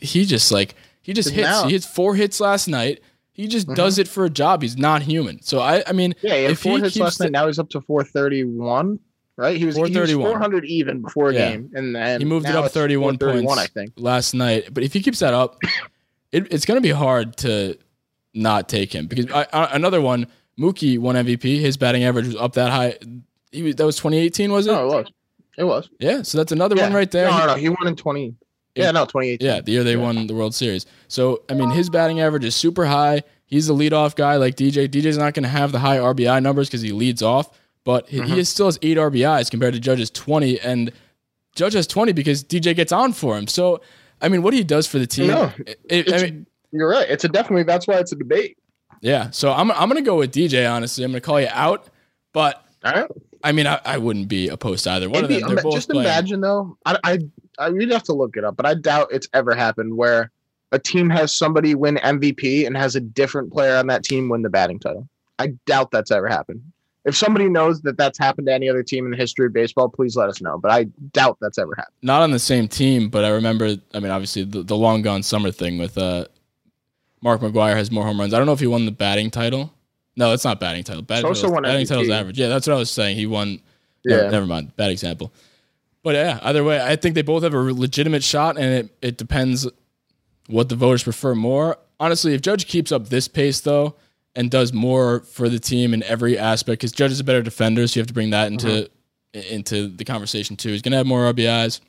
he 0.00 0.24
just 0.24 0.52
like 0.52 0.74
he 1.02 1.12
just 1.12 1.30
hits. 1.30 1.48
now- 1.48 1.64
he 1.66 1.72
hits 1.72 1.86
four 1.86 2.14
hits 2.14 2.38
last 2.40 2.68
night. 2.68 3.00
He 3.32 3.46
just 3.46 3.68
does 3.68 3.98
it 3.98 4.08
for 4.08 4.24
a 4.24 4.30
job. 4.30 4.62
He's 4.62 4.76
not 4.76 5.00
human. 5.02 5.40
So 5.42 5.60
I, 5.60 5.84
I 5.86 5.92
mean, 5.92 6.14
Yeah, 6.22 6.34
he 6.36 6.42
had 6.42 6.50
if 6.52 6.58
four 6.60 6.76
he 6.78 6.82
hits 6.82 6.96
last 6.96 7.20
night. 7.20 7.30
Now 7.30 7.46
he's 7.46 7.60
up 7.60 7.68
to 7.70 7.80
431, 7.80 8.98
right? 9.38 9.56
He 9.56 9.64
was, 9.64 9.76
he 9.76 9.80
was 9.82 9.90
431. 9.90 10.30
400 10.32 10.64
even 10.66 11.00
before 11.00 11.30
a 11.30 11.34
Yeah. 11.34 11.50
game. 11.52 11.70
And 11.74 11.94
then 11.96 12.20
he 12.20 12.26
moved 12.26 12.46
it 12.48 12.54
up 12.54 12.66
it's 12.66 12.74
31 12.74 13.16
points 13.16 13.56
I 13.56 13.66
think. 13.68 13.92
last 13.96 14.34
night. 14.34 14.68
But 14.74 14.84
if 14.84 14.92
he 14.92 15.00
keeps 15.00 15.20
that 15.20 15.32
up, 15.32 15.58
it, 16.32 16.52
it's 16.52 16.66
going 16.66 16.76
to 16.76 16.82
be 16.82 16.90
hard 16.92 17.36
to 17.38 17.78
not 18.34 18.68
take 18.68 18.92
him 18.94 19.06
because 19.06 19.30
I, 19.32 19.46
I, 19.52 19.74
another 19.74 20.00
one, 20.02 20.26
Mookie 20.60 20.98
won 20.98 21.14
MVP. 21.14 21.60
His 21.60 21.76
batting 21.76 22.04
average 22.04 22.26
was 22.26 22.36
up 22.36 22.52
that 22.54 22.70
high. 22.70 22.98
He 23.52 23.62
was, 23.62 23.76
that 23.76 23.86
was 23.86 23.96
2018, 23.96 24.52
was 24.52 24.66
it? 24.66 24.72
No, 24.72 24.84
it 24.90 24.94
was. 24.94 25.12
It 25.56 25.64
was. 25.64 25.88
Yeah, 25.98 26.22
so 26.22 26.36
that's 26.38 26.52
another 26.52 26.76
Yeah. 26.76 26.84
one 26.84 26.92
right 26.92 27.10
there. 27.10 27.30
No, 27.30 27.38
no, 27.38 27.46
no. 27.46 27.54
He 27.54 27.68
won 27.68 27.86
in 27.86 27.96
20. 27.96 28.34
Yeah, 28.74 28.90
no, 28.92 29.04
2018. 29.06 29.44
Yeah, 29.46 29.60
the 29.60 29.72
year 29.72 29.82
they 29.82 29.96
won 29.96 30.26
the 30.28 30.34
World 30.34 30.54
Series. 30.54 30.86
So 31.08 31.42
I 31.48 31.54
mean, 31.54 31.70
his 31.70 31.90
batting 31.90 32.20
average 32.20 32.44
is 32.44 32.54
super 32.54 32.86
high. 32.86 33.22
He's 33.46 33.66
the 33.66 33.74
leadoff 33.74 34.14
guy 34.14 34.36
like 34.36 34.54
DJ. 34.56 34.86
DJ's 34.88 35.16
not 35.18 35.34
going 35.34 35.42
to 35.42 35.48
have 35.48 35.72
the 35.72 35.78
high 35.80 35.96
RBI 35.96 36.42
numbers 36.42 36.68
because 36.68 36.82
he 36.82 36.92
leads 36.92 37.22
off, 37.22 37.58
but 37.88 38.06
he, 38.06 38.18
Mm-hmm. 38.20 38.34
he 38.34 38.44
still 38.44 38.66
has 38.66 38.78
eight 38.82 38.98
RBIs 38.98 39.50
compared 39.50 39.72
to 39.72 39.80
Judge's 39.80 40.10
twenty, 40.10 40.60
and 40.60 40.92
Judge 41.56 41.72
has 41.72 41.86
twenty 41.86 42.12
because 42.12 42.44
DJ 42.44 42.76
gets 42.76 42.92
on 42.92 43.14
for 43.14 43.38
him. 43.38 43.46
So 43.48 43.80
I 44.20 44.28
mean, 44.28 44.42
what 44.42 44.52
he 44.52 44.62
does 44.62 44.86
for 44.86 44.98
the 44.98 45.06
team, 45.06 45.28
No, 45.28 45.50
it- 45.66 45.78
it- 45.88 46.12
I 46.12 46.22
mean, 46.22 46.46
You're 46.70 46.90
right. 46.90 47.08
It's 47.08 47.24
a 47.24 47.28
definitely, 47.28 47.62
that's 47.62 47.86
why 47.88 47.94
it's 47.94 48.12
a 48.12 48.16
debate. 48.16 48.58
yeah. 49.00 49.30
So 49.30 49.50
I'm 49.52 49.70
I'm 49.72 49.88
going 49.88 50.02
to 50.04 50.06
go 50.06 50.18
with 50.18 50.32
DJ. 50.34 50.70
Honestly, 50.70 51.02
I'm 51.02 51.12
going 51.12 51.22
to 51.22 51.26
call 51.26 51.40
you 51.40 51.48
out, 51.50 51.86
but 52.34 52.62
right. 52.84 53.08
I 53.42 53.52
mean, 53.52 53.66
I, 53.66 53.80
I 53.86 53.96
wouldn't 53.96 54.28
be 54.28 54.48
opposed 54.48 54.84
to 54.84 54.90
either 54.90 55.08
one 55.08 55.22
Maybe- 55.22 55.40
of 55.40 55.48
them. 55.48 55.58
Both 55.62 55.72
just 55.74 55.88
playing. 55.88 56.04
imagine, 56.04 56.40
though. 56.42 56.76
I, 56.84 56.98
I, 57.04 57.18
I, 57.58 57.70
we'd 57.70 57.90
have 57.92 58.02
to 58.04 58.12
look 58.12 58.36
it 58.36 58.44
up, 58.44 58.56
but 58.56 58.66
I 58.66 58.74
doubt 58.74 59.08
it's 59.12 59.28
ever 59.32 59.54
happened 59.54 59.96
where 59.96 60.30
a 60.72 60.78
team 60.78 61.08
has 61.08 61.34
somebody 61.34 61.74
win 61.74 61.94
MVP 61.96 62.66
and 62.66 62.76
has 62.76 62.96
a 62.96 63.00
different 63.00 63.50
player 63.50 63.76
on 63.76 63.86
that 63.86 64.02
team 64.04 64.28
win 64.28 64.42
the 64.42 64.50
batting 64.50 64.78
title. 64.78 65.08
I 65.38 65.54
doubt 65.64 65.90
that's 65.92 66.10
ever 66.10 66.28
happened. 66.28 66.60
If 67.04 67.16
somebody 67.16 67.48
knows 67.48 67.80
that 67.82 67.96
that's 67.96 68.18
happened 68.18 68.48
to 68.48 68.52
any 68.52 68.68
other 68.68 68.82
team 68.82 69.04
in 69.06 69.10
the 69.12 69.16
history 69.16 69.46
of 69.46 69.52
baseball, 69.52 69.88
please 69.88 70.16
let 70.16 70.28
us 70.28 70.42
know. 70.42 70.58
But 70.58 70.72
I 70.72 70.84
doubt 71.12 71.38
that's 71.40 71.56
ever 71.58 71.72
happened. 71.76 71.94
not 72.02 72.22
on 72.22 72.32
the 72.32 72.38
same 72.38 72.68
team, 72.68 73.08
but 73.08 73.24
I 73.24 73.30
remember. 73.30 73.76
I 73.94 74.00
mean, 74.00 74.10
obviously 74.10 74.44
the, 74.44 74.62
the 74.62 74.76
long 74.76 75.02
gone 75.02 75.22
summer 75.22 75.50
thing 75.50 75.78
with 75.78 75.96
uh, 75.96 76.26
Mark 77.22 77.40
McGwire 77.40 77.74
has 77.74 77.90
more 77.90 78.04
home 78.04 78.20
runs. 78.20 78.34
I 78.34 78.38
don't 78.38 78.46
know 78.46 78.52
if 78.52 78.60
he 78.60 78.66
won 78.66 78.84
the 78.84 78.90
batting 78.92 79.30
title. 79.30 79.72
No, 80.16 80.32
it's 80.32 80.44
not 80.44 80.58
batting 80.60 80.82
title. 80.84 81.02
Batting, 81.02 81.32
title's, 81.32 81.44
won 81.50 81.62
batting 81.62 81.86
title's 81.86 82.10
average. 82.10 82.38
Yeah, 82.38 82.48
that's 82.48 82.66
what 82.66 82.74
I 82.74 82.78
was 82.78 82.90
saying. 82.90 83.16
He 83.16 83.26
won. 83.26 83.60
Never, 84.04 84.24
Yeah. 84.24 84.30
never 84.30 84.46
mind. 84.46 84.76
Bad 84.76 84.90
example. 84.90 85.32
But 86.02 86.14
yeah, 86.14 86.38
either 86.42 86.64
way, 86.64 86.80
I 86.80 86.96
think 86.96 87.14
they 87.14 87.22
both 87.22 87.42
have 87.42 87.54
a 87.54 87.58
legitimate 87.58 88.22
shot, 88.24 88.56
and 88.58 88.66
it, 88.66 88.96
it 89.02 89.16
depends 89.16 89.68
what 90.48 90.68
the 90.68 90.76
voters 90.76 91.02
prefer 91.02 91.34
more. 91.34 91.76
Honestly, 92.00 92.34
if 92.34 92.40
Judge 92.40 92.66
keeps 92.66 92.90
up 92.92 93.08
this 93.08 93.28
pace 93.28 93.60
though 93.60 93.94
and 94.34 94.50
does 94.50 94.72
more 94.72 95.20
for 95.20 95.48
the 95.48 95.58
team 95.58 95.94
in 95.94 96.02
every 96.04 96.38
aspect, 96.38 96.80
because 96.80 96.92
Judge 96.92 97.12
is 97.12 97.20
a 97.20 97.24
better 97.24 97.42
defender, 97.42 97.86
so 97.86 97.98
you 97.98 98.00
have 98.00 98.08
to 98.08 98.14
bring 98.14 98.30
that 98.30 98.50
into 98.50 98.84
uh-huh. 98.84 99.40
into 99.50 99.88
the 99.88 100.04
conversation 100.04 100.56
too. 100.56 100.70
He's 100.70 100.82
gonna 100.82 100.96
have 100.96 101.06
more 101.06 101.32
RBIs. 101.32 101.80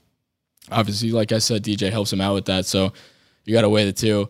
Obviously, 0.71 1.11
like 1.11 1.31
I 1.31 1.39
said, 1.39 1.63
DJ 1.63 1.91
helps 1.91 2.13
him 2.13 2.21
out 2.21 2.35
with 2.35 2.45
that, 2.45 2.65
so 2.65 2.93
you 3.45 3.53
got 3.53 3.61
to 3.61 3.69
weigh 3.69 3.85
the 3.85 3.93
two. 3.93 4.29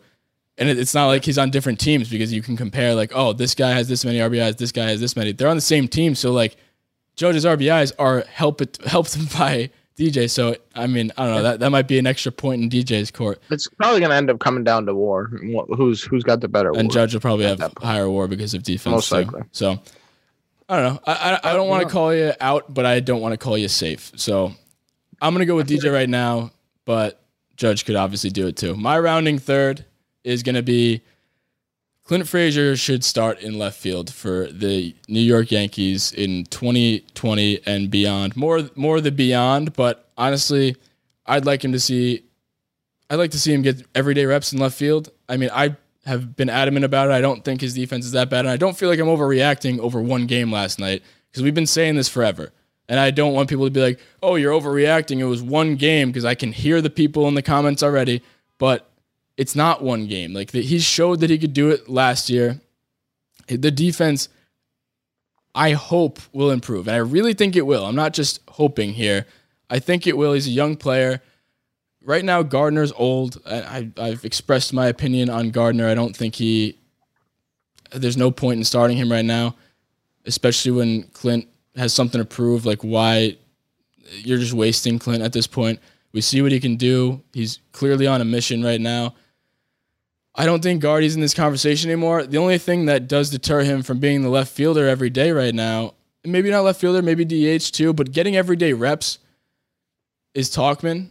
And 0.58 0.70
it, 0.70 0.78
it's 0.78 0.94
not 0.94 1.08
like 1.08 1.26
he's 1.26 1.38
on 1.38 1.52
different 1.52 1.80
teams 1.80 2.10
because 2.10 2.32
you 2.32 2.42
can 2.42 2.56
compare 2.56 2.96
like, 2.96 3.12
oh, 3.14 3.34
this 3.34 3.56
guy 3.56 3.72
has 3.72 3.88
this 3.88 4.06
many 4.06 4.20
RBIs, 4.20 4.58
this 4.58 4.72
guy 4.72 4.90
has 4.90 5.00
this 5.00 5.16
many. 5.16 5.32
They're 5.34 5.48
on 5.48 5.58
the 5.58 5.62
same 5.62 5.88
team, 5.88 6.16
so 6.16 6.32
like 6.32 6.56
Judge's 7.16 7.46
RBIs 7.46 7.92
are 8.00 8.22
help 8.22 8.62
it 8.62 8.80
helped 8.86 9.18
by 9.38 9.72
DJ. 10.00 10.30
So 10.30 10.56
I 10.76 10.88
mean, 10.88 11.12
I 11.18 11.26
don't 11.26 11.36
know. 11.36 11.44
That 11.44 11.60
that 11.60 11.70
might 11.70 11.88
be 11.88 12.00
an 12.00 12.08
extra 12.08 12.32
point 12.32 12.64
in 12.64 12.70
DJ's 12.70 13.12
court, 13.12 13.42
It's 13.52 13.68
probably 13.68 14.00
going 14.00 14.12
to 14.12 14.16
end 14.16 14.30
up 14.30 14.40
coming 14.40 14.64
down 14.64 14.86
to 14.86 14.96
war. 14.96 15.26
Who's 15.26 16.02
who's 16.02 16.24
got 16.24 16.40
the 16.40 16.48
better 16.48 16.72
and. 16.72 16.90
Judge 16.90 17.14
will 17.14 17.22
probably 17.22 17.46
have 17.46 17.62
higher 17.78 18.10
WAR 18.10 18.28
because 18.28 18.54
of 18.54 18.64
defense. 18.64 18.94
Most 18.94 19.10
too. 19.10 19.16
likely. 19.16 19.42
So 19.52 19.80
I 20.70 20.82
don't 20.82 20.94
know. 20.94 21.02
I 21.06 21.40
I, 21.44 21.52
I 21.52 21.54
don't 21.54 21.68
want 21.68 21.84
to 21.84 21.90
call 21.90 22.16
you 22.16 22.32
out, 22.40 22.74
but 22.74 22.86
I 22.86 23.02
don't 23.02 23.22
want 23.22 23.34
to 23.34 23.38
call 23.38 23.58
you 23.58 23.68
safe. 23.68 24.12
So 24.16 24.54
I'm 25.22 25.34
gonna 25.34 25.46
go 25.46 25.56
with 25.56 25.70
DJ 25.70 25.92
right 25.92 26.10
now. 26.10 26.52
but 26.86 27.22
Judge 27.58 27.84
could 27.84 27.98
obviously 27.98 28.30
do 28.30 28.48
it 28.48 28.56
too. 28.56 28.74
My 28.76 28.98
rounding 28.98 29.38
third 29.38 29.84
is 30.24 30.44
going 30.44 30.56
to 30.56 30.64
be 30.64 31.02
Clint 32.10 32.28
Frazier 32.28 32.76
should 32.76 33.04
start 33.04 33.40
in 33.40 33.60
left 33.60 33.80
field 33.80 34.12
for 34.12 34.48
the 34.48 34.96
New 35.08 35.20
York 35.20 35.52
Yankees 35.52 36.12
in 36.12 36.44
2020 36.46 37.60
and 37.68 37.92
beyond. 37.92 38.36
More 38.36 38.68
more 38.74 39.00
the 39.00 39.12
beyond, 39.12 39.74
but 39.74 40.10
honestly, 40.18 40.76
I'd 41.28 41.46
like 41.46 41.64
him 41.64 41.72
to 41.72 41.80
see 41.80 42.24
I'd 43.12 43.18
like 43.18 43.30
to 43.30 43.40
see 43.40 43.54
him 43.54 43.62
get 43.62 43.86
everyday 43.94 44.26
reps 44.26 44.52
in 44.52 44.58
left 44.58 44.76
field. 44.76 45.12
I 45.30 45.38
mean, 45.38 45.52
I 45.54 45.78
have 46.08 46.36
been 46.36 46.50
adamant 46.50 46.84
about 46.84 47.10
it. 47.10 47.12
I 47.12 47.22
don't 47.22 47.46
think 47.46 47.62
his 47.62 47.76
defense 47.76 48.06
is 48.08 48.14
that 48.14 48.28
bad, 48.28 48.40
and 48.40 48.50
I 48.50 48.58
don't 48.58 48.76
feel 48.76 48.90
like 48.90 48.98
I'm 48.98 49.06
overreacting 49.06 49.78
over 49.78 50.02
one 50.02 50.26
game 50.26 50.52
last 50.52 50.80
night 50.80 51.04
because 51.30 51.44
we've 51.44 51.54
been 51.54 51.68
saying 51.68 51.96
this 51.96 52.10
forever. 52.10 52.52
And 52.88 53.00
I 53.00 53.12
don't 53.12 53.36
want 53.36 53.50
people 53.50 53.66
to 53.66 53.72
be 53.72 53.82
like, 53.82 54.00
"Oh, 54.24 54.34
you're 54.34 54.60
overreacting. 54.60 55.20
It 55.20 55.26
was 55.26 55.44
one 55.44 55.76
game," 55.76 56.10
because 56.10 56.26
I 56.26 56.34
can 56.34 56.54
hear 56.54 56.82
the 56.82 56.90
people 56.90 57.28
in 57.28 57.36
the 57.36 57.44
comments 57.44 57.84
already. 57.84 58.24
But 58.58 58.89
it's 59.40 59.56
not 59.56 59.82
one 59.82 60.06
game. 60.08 60.34
Like 60.34 60.52
the, 60.52 60.62
he 60.62 60.80
showed 60.80 61.22
that 61.22 61.30
he 61.30 61.38
could 61.38 61.54
do 61.54 61.70
it 61.70 61.88
last 61.88 62.30
year. 62.30 62.60
The 63.48 63.72
defense, 63.72 64.28
I 65.56 65.72
hope, 65.72 66.20
will 66.34 66.52
improve, 66.52 66.90
and 66.90 66.96
I 66.96 67.00
really 67.00 67.34
think 67.34 67.56
it 67.56 67.66
will. 67.66 67.86
I'm 67.86 67.96
not 67.96 68.14
just 68.14 68.42
hoping 68.50 68.94
here. 68.94 69.26
I 69.70 69.80
think 69.80 70.06
it 70.06 70.18
will. 70.18 70.34
He's 70.34 70.46
a 70.46 70.52
young 70.52 70.76
player. 70.76 71.22
Right 72.04 72.26
now, 72.26 72.44
Gardner's 72.44 72.92
old. 72.92 73.42
I, 73.46 73.92
I, 73.98 74.08
I've 74.10 74.26
expressed 74.26 74.74
my 74.74 74.88
opinion 74.88 75.30
on 75.30 75.52
Gardner. 75.52 75.88
I 75.88 75.96
don't 75.96 76.16
think 76.16 76.36
he. 76.36 76.78
There's 77.94 78.18
no 78.18 78.32
point 78.32 78.58
in 78.58 78.66
starting 78.66 78.98
him 78.98 79.10
right 79.10 79.26
now, 79.26 79.56
especially 80.26 80.72
when 80.72 81.04
Clint 81.14 81.48
has 81.78 81.94
something 81.94 82.20
to 82.20 82.26
prove. 82.26 82.66
Like 82.66 82.82
why 82.82 83.38
you're 84.18 84.38
just 84.38 84.54
wasting 84.54 85.00
Clint 85.00 85.24
at 85.24 85.32
this 85.32 85.48
point. 85.48 85.80
We 86.12 86.20
see 86.20 86.42
what 86.42 86.52
he 86.52 86.60
can 86.60 86.76
do. 86.76 87.24
He's 87.34 87.60
clearly 87.72 88.06
on 88.06 88.20
a 88.20 88.26
mission 88.26 88.62
right 88.62 88.82
now. 88.82 89.16
I 90.40 90.46
don't 90.46 90.64
think 90.64 90.82
Guardy's 90.82 91.16
in 91.16 91.22
this 91.22 91.34
conversation 91.34 91.92
anymore. 91.92 92.26
The 92.26 92.38
only 92.38 92.58
thing 92.58 92.86
that 92.86 93.10
does 93.10 93.30
deter 93.30 93.60
him 93.60 93.84
from 93.84 94.00
being 94.00 94.22
the 94.22 94.30
left 94.30 94.54
fielder 94.54 94.88
every 94.88 95.10
day 95.10 95.32
right 95.32 95.54
now, 95.54 95.96
maybe 96.24 96.50
not 96.50 96.62
left 96.62 96.80
fielder, 96.80 97.02
maybe 97.02 97.26
DH 97.26 97.74
too, 97.74 97.92
but 97.92 98.14
getting 98.14 98.38
everyday 98.38 98.72
reps 98.72 99.20
is 100.34 100.50
Tauchman. 100.50 101.10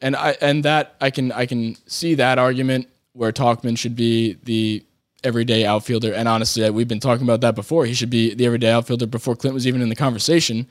And 0.00 0.16
I 0.16 0.38
and 0.40 0.64
that 0.64 0.96
I 1.02 1.10
can 1.10 1.32
I 1.32 1.44
can 1.44 1.76
see 1.86 2.14
that 2.14 2.38
argument 2.38 2.88
where 3.12 3.30
Tauchman 3.30 3.76
should 3.76 3.94
be 3.94 4.38
the 4.44 4.82
everyday 5.22 5.66
outfielder. 5.66 6.14
And 6.14 6.26
honestly, 6.26 6.64
uh, 6.64 6.72
we've 6.72 6.88
been 6.88 6.98
talking 6.98 7.24
about 7.26 7.42
that 7.42 7.56
before. 7.56 7.84
He 7.84 7.92
should 7.92 8.10
be 8.10 8.32
the 8.32 8.46
everyday 8.46 8.70
outfielder 8.70 9.06
before 9.06 9.36
Clint 9.36 9.52
was 9.52 9.66
even 9.66 9.82
in 9.82 9.90
the 9.90 9.94
conversation. 9.94 10.66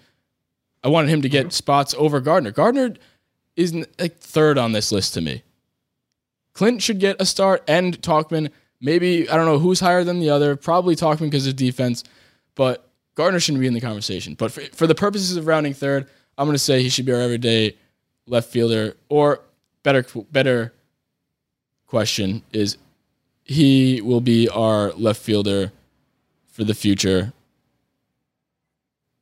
I 0.83 0.87
wanted 0.87 1.09
him 1.11 1.21
to 1.21 1.29
get 1.29 1.41
mm-hmm. 1.41 1.51
spots 1.51 1.93
over 1.99 2.19
Gardner. 2.19 2.49
Gardner 2.49 2.95
is 3.55 3.75
like 3.99 4.17
third 4.17 4.57
on 4.57 4.71
this 4.71 4.91
list 4.91 5.13
to 5.13 5.21
me. 5.21 5.43
Clint 6.55 6.81
should 6.81 6.99
get 6.99 7.21
a 7.21 7.25
start 7.25 7.63
and 7.67 8.01
Tauchman. 8.01 8.49
Maybe 8.81 9.29
I 9.29 9.35
don't 9.35 9.45
know 9.45 9.59
who's 9.59 9.79
higher 9.79 10.03
than 10.03 10.19
the 10.19 10.31
other. 10.31 10.55
Probably 10.55 10.95
Tauchman 10.95 11.29
because 11.29 11.45
of 11.45 11.55
defense, 11.55 12.03
but 12.55 12.89
Gardner 13.15 13.39
shouldn't 13.39 13.61
be 13.61 13.67
in 13.67 13.73
the 13.73 13.81
conversation. 13.81 14.33
But 14.33 14.51
for, 14.51 14.61
for 14.61 14.87
the 14.87 14.95
purposes 14.95 15.35
of 15.35 15.47
rounding 15.47 15.73
third, 15.73 16.07
I'm 16.37 16.47
going 16.47 16.55
to 16.55 16.59
say 16.59 16.81
he 16.81 16.89
should 16.89 17.05
be 17.05 17.13
our 17.13 17.21
everyday 17.21 17.77
left 18.25 18.49
fielder. 18.49 18.95
Or 19.09 19.41
better, 19.83 20.05
better 20.31 20.73
question 21.87 22.41
is 22.51 22.77
he 23.43 24.01
will 24.01 24.21
be 24.21 24.49
our 24.49 24.91
left 24.93 25.21
fielder 25.21 25.71
for 26.47 26.63
the 26.63 26.73
future. 26.73 27.33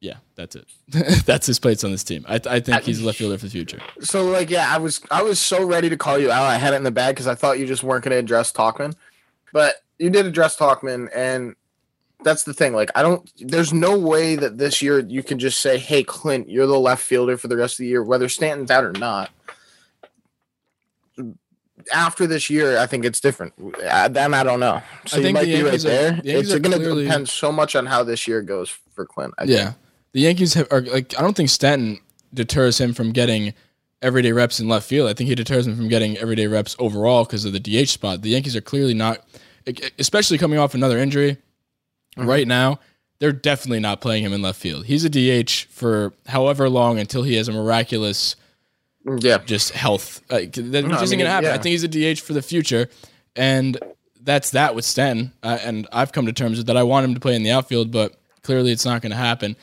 Yeah, 0.04 0.16
that's 0.36 0.58
it. 0.58 0.66
that's 1.26 1.48
his 1.48 1.60
place 1.60 1.82
on 1.86 1.92
this 1.92 2.04
team. 2.04 2.26
I, 2.28 2.36
I 2.50 2.60
think 2.60 2.84
he's 2.84 3.02
a 3.02 3.06
left 3.06 3.20
fielder 3.20 3.38
for 3.38 3.46
the 3.46 3.52
future. 3.52 3.80
So 4.02 4.26
like 4.26 4.50
yeah, 4.50 4.68
I 4.70 4.78
was 4.78 5.00
I 5.10 5.24
was 5.24 5.40
so 5.40 5.66
ready 5.66 5.90
to 5.90 5.96
call 5.96 6.20
you 6.20 6.30
out. 6.30 6.44
I 6.44 6.58
had 6.58 6.74
it 6.74 6.76
in 6.76 6.84
the 6.84 6.92
bag 6.92 7.16
because 7.16 7.26
I 7.26 7.36
thought 7.36 7.58
you 7.58 7.66
just 7.66 7.84
weren't 7.84 8.04
going 8.04 8.12
to 8.12 8.18
address 8.18 8.52
Tauchman, 8.52 8.96
but 9.54 9.76
you 10.00 10.10
did 10.10 10.26
address 10.26 10.58
Tauchman, 10.58 11.08
and 11.16 11.56
that's 12.22 12.44
the 12.44 12.54
thing. 12.54 12.74
Like 12.74 12.92
I 12.96 13.02
don't. 13.02 13.32
There's 13.38 13.72
no 13.72 13.98
way 13.98 14.36
that 14.36 14.58
this 14.58 14.82
year 14.82 15.00
you 15.00 15.24
can 15.24 15.40
just 15.40 15.62
say, 15.62 15.78
"Hey, 15.78 16.04
Clint, 16.04 16.50
you're 16.50 16.68
the 16.68 16.78
left 16.78 17.02
fielder 17.02 17.38
for 17.38 17.48
the 17.48 17.56
rest 17.56 17.76
of 17.76 17.78
the 17.80 17.88
year, 17.88 18.04
whether 18.04 18.28
Stanton's 18.28 18.72
out 18.72 18.84
or 18.84 18.92
not." 18.92 19.32
After 21.94 22.28
this 22.28 22.50
year, 22.50 22.78
I 22.78 22.88
think 22.88 23.06
it's 23.06 23.20
different. 23.22 23.54
Uh, 23.86 24.08
Then 24.10 24.34
I 24.34 24.44
don't 24.44 24.60
know. 24.60 24.82
So 25.06 25.16
I 25.16 25.20
you 25.20 25.24
think 25.26 25.34
might 25.36 25.46
be 25.46 25.64
right 25.64 25.74
are- 25.74 25.78
there. 25.78 26.12
the 26.24 26.32
It's 26.40 26.50
going 26.60 26.78
to 26.80 27.04
depend 27.04 27.28
so 27.30 27.52
much 27.54 27.76
on 27.76 27.86
how 27.86 28.04
this 28.04 28.28
year 28.28 28.42
goes 28.42 28.70
for 28.94 29.06
Clint. 29.06 29.34
I 29.38 29.46
think. 29.46 29.76
The 30.14 30.22
Yankees 30.22 30.54
have, 30.54 30.68
are 30.72 30.82
like. 30.82 31.18
I 31.18 31.22
don't 31.22 31.36
think 31.36 31.50
Stanton 31.50 32.00
deters 32.34 32.80
him 32.80 32.94
from 32.94 33.12
getting 33.12 33.54
everyday 34.02 34.32
reps 34.32 34.60
in 34.60 34.68
left 34.68 34.88
field. 34.88 35.10
I 35.10 35.14
think 35.14 35.28
he 35.30 35.36
deters 35.36 35.66
him 35.68 35.76
from 35.76 35.88
getting 35.88 36.18
everyday 36.18 36.48
reps 36.48 36.76
overall 36.80 37.24
because 37.26 37.46
of 37.46 37.54
the 37.54 37.60
DH 37.60 37.90
spot. 37.90 38.22
The 38.22 38.30
Yankees 38.30 38.56
are 38.56 38.62
clearly 38.62 38.94
not, 38.94 39.20
especially 39.98 40.38
coming 40.38 40.60
off 40.60 40.74
another 40.76 40.98
injury. 41.00 41.38
Right 42.16 42.48
now, 42.48 42.80
they're 43.20 43.32
definitely 43.32 43.80
not 43.80 44.02
playing 44.02 44.24
him 44.24 44.34
in 44.34 44.42
left 44.44 44.60
field. 44.60 44.86
He's 44.86 45.04
a 45.04 45.10
DH 45.10 45.68
for 45.72 46.14
however 46.28 46.70
long 46.70 47.00
until 47.00 47.24
he 47.24 47.36
has 47.36 47.48
a 47.48 47.52
miraculous 47.54 48.36
Yeah. 49.20 49.40
just 49.40 49.72
health. 49.72 50.22
Like, 50.30 50.52
that 50.54 50.86
No, 50.86 50.96
isn't 51.02 51.10
mean, 51.10 51.20
gonna 51.20 51.32
happen. 51.32 51.46
yeah. 51.50 51.56
I 51.56 51.58
think 51.58 51.72
he's 51.72 51.84
a 51.84 51.88
DH 51.88 52.20
for 52.22 52.34
the 52.34 52.42
future, 52.44 52.88
and 53.36 53.80
that's 54.22 54.52
that 54.52 54.76
with 54.76 54.86
Stanton. 54.86 55.32
Uh, 55.42 55.58
and 55.64 55.88
I've 55.92 56.12
come 56.12 56.28
to 56.28 56.34
terms 56.34 56.58
with 56.60 56.68
that. 56.68 56.78
I 56.78 56.84
want 56.84 57.06
him 57.06 57.14
to 57.16 57.20
play 57.20 57.36
in 57.36 57.42
the 57.42 57.52
outfield, 57.52 57.90
but 57.92 58.14
clearly 58.44 58.72
it's 58.72 58.86
not 58.86 59.02
going 59.02 59.12
to 59.12 59.18
happen. 59.18 59.56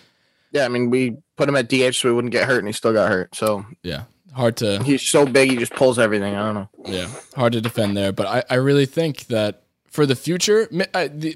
Yeah. 0.53 0.65
I 0.65 0.69
mean, 0.69 0.91
we 0.91 1.17
put 1.37 1.49
him 1.49 1.57
at 1.57 1.69
DH 1.69 1.95
so 1.95 2.09
he 2.09 2.15
wouldn't 2.15 2.33
get 2.33 2.47
hurt, 2.47 2.59
and 2.59 2.67
he 2.69 2.73
still 2.73 2.93
got 2.93 3.09
hurt. 3.09 3.35
So 3.35 3.65
Yeah, 3.83 4.05
hard 4.35 4.57
to 4.59 4.83
he's 4.83 5.03
so 5.03 5.27
big, 5.27 5.51
he 5.51 5.57
just 5.57 5.73
pulls 5.73 5.99
everything. 5.99 6.35
I 6.37 6.45
don't 6.45 6.55
know. 6.55 6.69
yeah 6.87 7.09
hard 7.37 7.53
to 7.55 7.61
defend 7.61 7.97
there. 7.97 8.13
But 8.13 8.27
I, 8.27 8.43
I 8.51 8.55
really 8.57 8.87
think 8.87 9.27
that 9.29 9.63
for 9.89 10.07
the 10.07 10.15
future, 10.17 10.69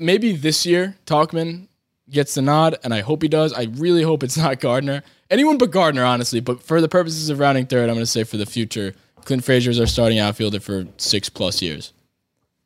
maybe 0.00 0.36
this 0.36 0.64
year 0.66 0.96
Tauchman 1.06 1.68
gets 2.10 2.34
the 2.34 2.42
nod, 2.42 2.76
and 2.84 2.92
I 2.94 3.00
hope 3.00 3.22
he 3.22 3.28
does. 3.28 3.52
I 3.52 3.64
really 3.74 4.02
hope 4.02 4.22
it's 4.22 4.36
not 4.36 4.60
Gardner. 4.60 5.02
Anyone 5.30 5.58
but 5.58 5.70
Gardner, 5.70 6.04
honestly. 6.04 6.38
But 6.40 6.62
for 6.62 6.80
the 6.80 6.88
purposes 6.88 7.30
of 7.30 7.38
rounding 7.38 7.66
third, 7.66 7.88
I'm 7.88 7.94
going 7.96 8.00
to 8.00 8.06
say 8.06 8.24
for 8.24 8.36
the 8.36 8.46
future, 8.46 8.94
Clint 9.24 9.42
Frazier 9.42 9.70
is 9.70 9.80
our 9.80 9.86
starting 9.86 10.18
outfielder 10.18 10.60
for 10.60 10.86
six 10.98 11.28
plus 11.30 11.62
years. 11.62 11.92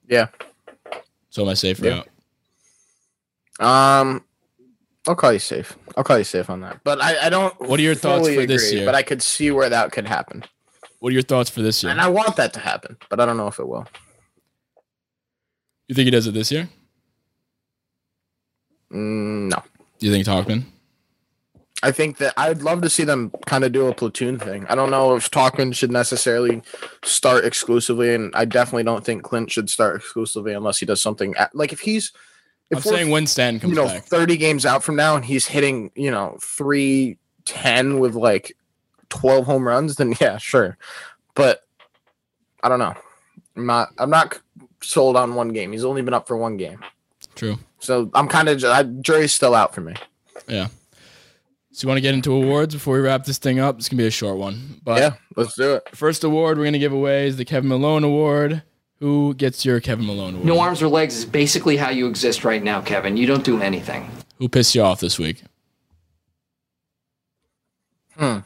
Yeah. 0.08 0.26
So 1.30 1.42
am 1.42 1.48
I 1.50 1.54
safe 1.54 1.78
Yeah. 1.78 2.02
out? 3.60 4.00
Um, 4.00 4.24
I'll 5.08 5.16
call 5.16 5.32
you 5.32 5.38
safe. 5.38 5.74
I'll 5.96 6.04
call 6.04 6.18
you 6.18 6.24
safe 6.24 6.50
on 6.50 6.60
that. 6.60 6.80
But 6.84 7.00
I, 7.02 7.26
I 7.26 7.30
don't. 7.30 7.58
What 7.62 7.80
are 7.80 7.82
your 7.82 7.94
thoughts 7.94 8.28
for 8.28 8.44
this 8.44 8.70
year? 8.72 8.84
But 8.84 8.94
I 8.94 9.02
could 9.02 9.22
see 9.22 9.50
where 9.50 9.70
that 9.70 9.90
could 9.90 10.06
happen, 10.06 10.44
What 11.00 11.08
are 11.10 11.12
your 11.14 11.22
thoughts 11.22 11.48
for 11.48 11.62
this 11.62 11.82
year? 11.82 11.90
and 11.90 12.00
I 12.00 12.08
want 12.08 12.36
that 12.36 12.52
to 12.52 12.60
happen, 12.60 12.98
but 13.08 13.18
I 13.18 13.24
don't 13.24 13.38
know 13.38 13.48
if 13.48 13.58
it 13.58 13.66
will. 13.66 13.86
You 15.88 15.94
think 15.94 16.04
he 16.04 16.10
does 16.10 16.26
it 16.26 16.34
this 16.34 16.52
year? 16.52 16.68
Mm, 18.92 19.48
no, 19.50 19.62
Do 19.98 20.06
you 20.06 20.12
think 20.12 20.26
Tauchman? 20.26 20.64
I 21.82 21.92
think 21.92 22.18
that 22.18 22.34
I'd 22.36 22.60
love 22.60 22.82
to 22.82 22.90
see 22.90 23.04
them 23.04 23.30
kind 23.46 23.62
of 23.64 23.72
do 23.72 23.86
a 23.86 23.94
platoon 23.94 24.38
thing. 24.38 24.66
I 24.68 24.74
don't 24.74 24.90
know 24.90 25.14
if 25.14 25.30
Tauchman 25.30 25.74
should 25.74 25.92
necessarily 25.92 26.60
start 27.04 27.44
exclusively, 27.46 28.14
and 28.14 28.34
I 28.34 28.44
definitely 28.44 28.82
don't 28.84 29.04
think 29.04 29.22
Clint 29.22 29.50
should 29.50 29.70
start 29.70 29.96
exclusively 29.96 30.52
unless 30.52 30.78
he 30.78 30.86
does 30.86 31.00
something 31.00 31.34
at, 31.36 31.54
like 31.54 31.72
if 31.72 31.80
he's. 31.80 32.12
If 32.70 32.78
I'm 32.78 32.82
saying 32.82 33.10
when 33.10 33.26
Stanton 33.26 33.70
you 33.70 33.74
know, 33.74 33.86
back. 33.86 34.04
30 34.04 34.36
games 34.36 34.66
out 34.66 34.82
from 34.82 34.96
now 34.96 35.16
and 35.16 35.24
he's 35.24 35.46
hitting, 35.46 35.90
you 35.94 36.10
know, 36.10 36.36
310 36.42 37.98
with 37.98 38.14
like 38.14 38.56
12 39.08 39.46
home 39.46 39.66
runs, 39.66 39.96
then 39.96 40.14
yeah, 40.20 40.36
sure. 40.36 40.76
But 41.34 41.62
I 42.62 42.68
don't 42.68 42.78
know. 42.78 42.94
I'm 43.56 43.66
not 43.66 43.88
I'm 43.98 44.10
not 44.10 44.38
sold 44.82 45.16
on 45.16 45.34
one 45.34 45.48
game. 45.48 45.72
He's 45.72 45.84
only 45.84 46.02
been 46.02 46.14
up 46.14 46.28
for 46.28 46.36
one 46.36 46.56
game. 46.56 46.84
True. 47.34 47.58
So 47.78 48.10
I'm 48.14 48.28
kind 48.28 48.48
of 48.48 49.02
jury's 49.02 49.32
still 49.32 49.54
out 49.54 49.74
for 49.74 49.80
me. 49.80 49.94
Yeah. 50.46 50.68
So 51.72 51.84
you 51.84 51.88
want 51.88 51.98
to 51.98 52.02
get 52.02 52.14
into 52.14 52.32
awards 52.32 52.74
before 52.74 52.96
we 52.96 53.00
wrap 53.00 53.24
this 53.24 53.38
thing 53.38 53.60
up? 53.60 53.78
It's 53.78 53.88
gonna 53.88 54.02
be 54.02 54.06
a 54.06 54.10
short 54.10 54.36
one. 54.36 54.80
But 54.82 54.98
yeah, 54.98 55.14
let's 55.36 55.54
do 55.54 55.74
it. 55.74 55.96
first 55.96 56.24
award 56.24 56.58
we're 56.58 56.64
gonna 56.64 56.78
give 56.78 56.92
away 56.92 57.28
is 57.28 57.36
the 57.36 57.44
Kevin 57.44 57.68
Malone 57.68 58.04
Award. 58.04 58.62
Who 59.00 59.34
gets 59.34 59.64
your 59.64 59.80
Kevin 59.80 60.06
Malone 60.06 60.34
Award? 60.34 60.46
No 60.46 60.60
arms 60.60 60.82
or 60.82 60.88
legs 60.88 61.16
is 61.16 61.24
basically 61.24 61.76
how 61.76 61.90
you 61.90 62.08
exist 62.08 62.44
right 62.44 62.62
now, 62.62 62.80
Kevin. 62.80 63.16
You 63.16 63.26
don't 63.26 63.44
do 63.44 63.60
anything. 63.62 64.10
Who 64.38 64.48
pissed 64.48 64.74
you 64.74 64.82
off 64.82 65.00
this 65.00 65.18
week? 65.18 65.42
Hmm. 68.16 68.38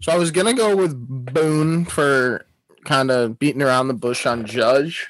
So 0.00 0.12
I 0.12 0.16
was 0.16 0.30
gonna 0.30 0.54
go 0.54 0.74
with 0.74 0.94
Boone 1.34 1.84
for 1.84 2.46
kind 2.84 3.10
of 3.10 3.38
beating 3.38 3.62
around 3.62 3.88
the 3.88 3.94
bush 3.94 4.24
on 4.24 4.46
Judge. 4.46 5.06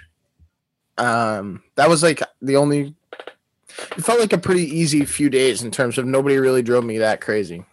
Um, 0.99 1.63
that 1.77 1.89
was 1.89 2.03
like 2.03 2.23
the 2.43 2.57
only. 2.57 2.95
It 3.97 4.05
felt 4.05 4.19
like 4.19 4.33
a 4.33 4.39
pretty 4.39 4.63
easy 4.63 5.05
few 5.05 5.29
days 5.29 5.63
in 5.63 5.71
terms 5.71 5.99
of 5.99 6.07
nobody 6.07 6.39
really 6.39 6.63
drove 6.63 6.85
me 6.85 6.99
that 6.99 7.21
crazy. 7.21 7.65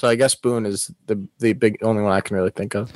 So 0.00 0.08
I 0.08 0.14
guess 0.14 0.34
Boone 0.34 0.66
is 0.66 0.90
the 1.06 1.28
the 1.38 1.52
big 1.52 1.78
only 1.82 2.02
one 2.02 2.12
I 2.12 2.20
can 2.20 2.36
really 2.36 2.50
think 2.50 2.74
of. 2.74 2.92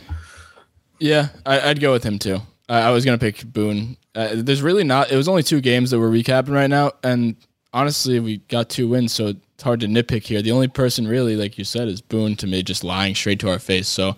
Yeah, 0.99 1.29
I, 1.45 1.61
I'd 1.61 1.81
go 1.81 1.93
with 1.93 2.03
him 2.03 2.19
too. 2.19 2.41
I, 2.69 2.81
I 2.83 2.91
was 2.91 3.05
gonna 3.05 3.19
pick 3.19 3.45
Boone. 3.45 3.97
Uh, 4.15 4.29
there's 4.35 4.63
really 4.63 4.85
not. 4.85 5.11
It 5.11 5.17
was 5.17 5.29
only 5.29 5.43
two 5.43 5.61
games 5.61 5.91
that 5.91 5.99
we're 5.99 6.11
recapping 6.11 6.51
right 6.55 6.71
now, 6.71 6.93
and 7.03 7.37
honestly, 7.73 8.21
we 8.21 8.39
got 8.39 8.69
two 8.69 8.89
wins, 8.89 9.13
so 9.13 9.29
it's 9.29 9.63
hard 9.63 9.81
to 9.81 9.87
nitpick 9.87 10.23
here. 10.25 10.41
The 10.43 10.53
only 10.53 10.69
person 10.69 11.07
really, 11.07 11.37
like 11.37 11.59
you 11.59 11.65
said, 11.65 11.89
is 11.89 12.01
Boone 12.01 12.37
to 12.37 12.47
me, 12.47 12.63
just 12.63 12.85
lying 12.85 13.15
straight 13.15 13.41
to 13.41 13.51
our 13.51 13.59
face. 13.59 13.89
So 13.89 14.17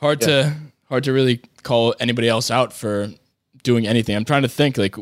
hard 0.00 0.20
to 0.22 0.54
hard 0.88 1.04
to 1.04 1.12
really 1.12 1.40
call 1.62 1.94
anybody 2.00 2.28
else 2.28 2.50
out 2.50 2.72
for 2.72 3.10
doing 3.62 3.86
anything. 3.86 4.16
I'm 4.16 4.24
trying 4.24 4.42
to 4.42 4.48
think 4.48 4.76
like 4.78 4.96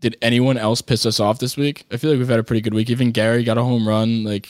did 0.00 0.16
anyone 0.22 0.56
else 0.56 0.80
piss 0.80 1.04
us 1.06 1.18
off 1.18 1.38
this 1.40 1.56
week? 1.56 1.84
I 1.90 1.96
feel 1.96 2.10
like 2.10 2.18
we've 2.18 2.28
had 2.28 2.38
a 2.38 2.44
pretty 2.44 2.60
good 2.60 2.74
week. 2.74 2.88
Even 2.90 3.10
Gary 3.10 3.42
got 3.42 3.58
a 3.58 3.62
home 3.64 3.86
run, 3.88 4.22
like 4.24 4.48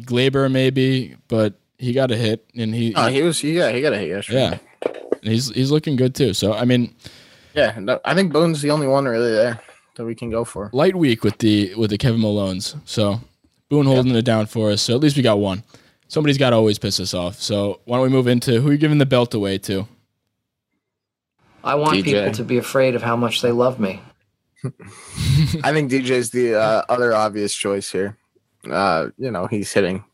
Gleyber 0.00 0.50
maybe, 0.52 1.16
but 1.28 1.54
he 1.78 1.92
got 1.92 2.10
a 2.10 2.16
hit 2.16 2.44
and 2.54 2.74
he, 2.74 2.92
Oh, 2.94 3.08
he 3.08 3.22
was. 3.22 3.38
He 3.40 3.54
got. 3.54 3.74
He 3.74 3.80
got 3.80 3.92
a 3.94 3.98
hit 3.98 4.08
yesterday. 4.08 4.38
yeah. 4.50 4.58
And 5.22 5.32
he's 5.32 5.48
he's 5.54 5.70
looking 5.70 5.96
good 5.96 6.14
too. 6.14 6.34
So 6.34 6.52
I 6.54 6.64
mean, 6.64 6.94
Yeah. 7.54 7.76
no, 7.78 8.00
I 8.04 8.14
think 8.14 8.32
Boone's 8.32 8.62
the 8.62 8.70
only 8.70 8.86
one 8.86 9.04
really 9.04 9.30
there 9.30 9.60
that 9.96 10.04
we 10.04 10.14
can 10.14 10.30
go 10.30 10.44
for. 10.44 10.70
light 10.72 10.96
week 10.96 11.22
with 11.24 11.38
the 11.38 11.74
with 11.74 11.90
the 11.90 11.98
Kevin 11.98 12.20
Malones. 12.20 12.76
So 12.84 13.20
Boone 13.68 13.86
holding 13.86 14.14
it 14.14 14.24
down 14.24 14.46
for 14.46 14.70
us. 14.70 14.82
So 14.82 14.94
at 14.94 15.00
least 15.00 15.16
we 15.16 15.22
got 15.22 15.38
one. 15.38 15.62
Somebody's 16.08 16.36
got 16.38 16.50
to 16.50 16.56
always 16.56 16.78
piss 16.78 17.00
us 17.00 17.14
off. 17.14 17.40
So 17.40 17.80
why 17.86 17.96
don't 17.96 18.04
we 18.04 18.10
move 18.12 18.26
into 18.26 18.60
who 18.60 18.68
are 18.68 18.72
you 18.72 18.78
giving 18.78 18.98
the 18.98 19.06
belt 19.06 19.32
away 19.32 19.56
to? 19.58 19.86
I 21.64 21.74
want 21.76 21.96
DJ. 21.98 22.04
people 22.04 22.32
to 22.32 22.44
be 22.44 22.58
afraid 22.58 22.94
of 22.94 23.02
how 23.02 23.16
much 23.16 23.40
they 23.40 23.52
love 23.52 23.78
me. 23.80 24.00
I 25.64 25.72
think 25.72 25.90
DJ's 25.90 26.30
the 26.30 26.54
uh, 26.54 26.82
other 26.88 27.14
obvious 27.14 27.54
choice 27.54 27.90
here. 27.90 28.16
Uh, 28.70 29.08
you 29.16 29.30
know, 29.30 29.46
he's 29.46 29.72
hitting 29.72 30.04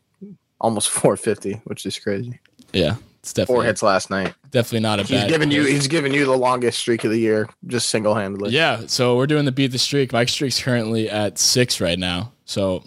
almost 0.61 0.89
450, 0.89 1.61
which 1.65 1.85
is 1.85 1.97
crazy. 1.99 2.39
Yeah, 2.73 2.95
it's 3.37 3.47
Four 3.47 3.63
hits 3.63 3.83
last 3.83 4.09
night. 4.09 4.33
definitely 4.51 4.79
not 4.81 4.99
a 4.99 5.03
He's 5.03 5.11
bad. 5.21 5.29
giving 5.29 5.51
you. 5.51 5.65
He's 5.65 5.87
giving 5.87 6.13
you 6.13 6.25
the 6.25 6.37
longest 6.37 6.79
streak 6.79 7.03
of 7.03 7.11
the 7.11 7.19
year, 7.19 7.47
just 7.67 7.89
single 7.89 8.15
handedly. 8.15 8.51
Yeah, 8.51 8.81
so 8.87 9.15
we're 9.17 9.27
doing 9.27 9.45
the 9.45 9.51
beat 9.51 9.67
the 9.67 9.77
streak. 9.79 10.11
Mike 10.13 10.29
streak's 10.29 10.61
currently 10.61 11.09
at 11.09 11.37
six 11.37 11.79
right 11.81 11.99
now. 11.99 12.31
So, 12.45 12.83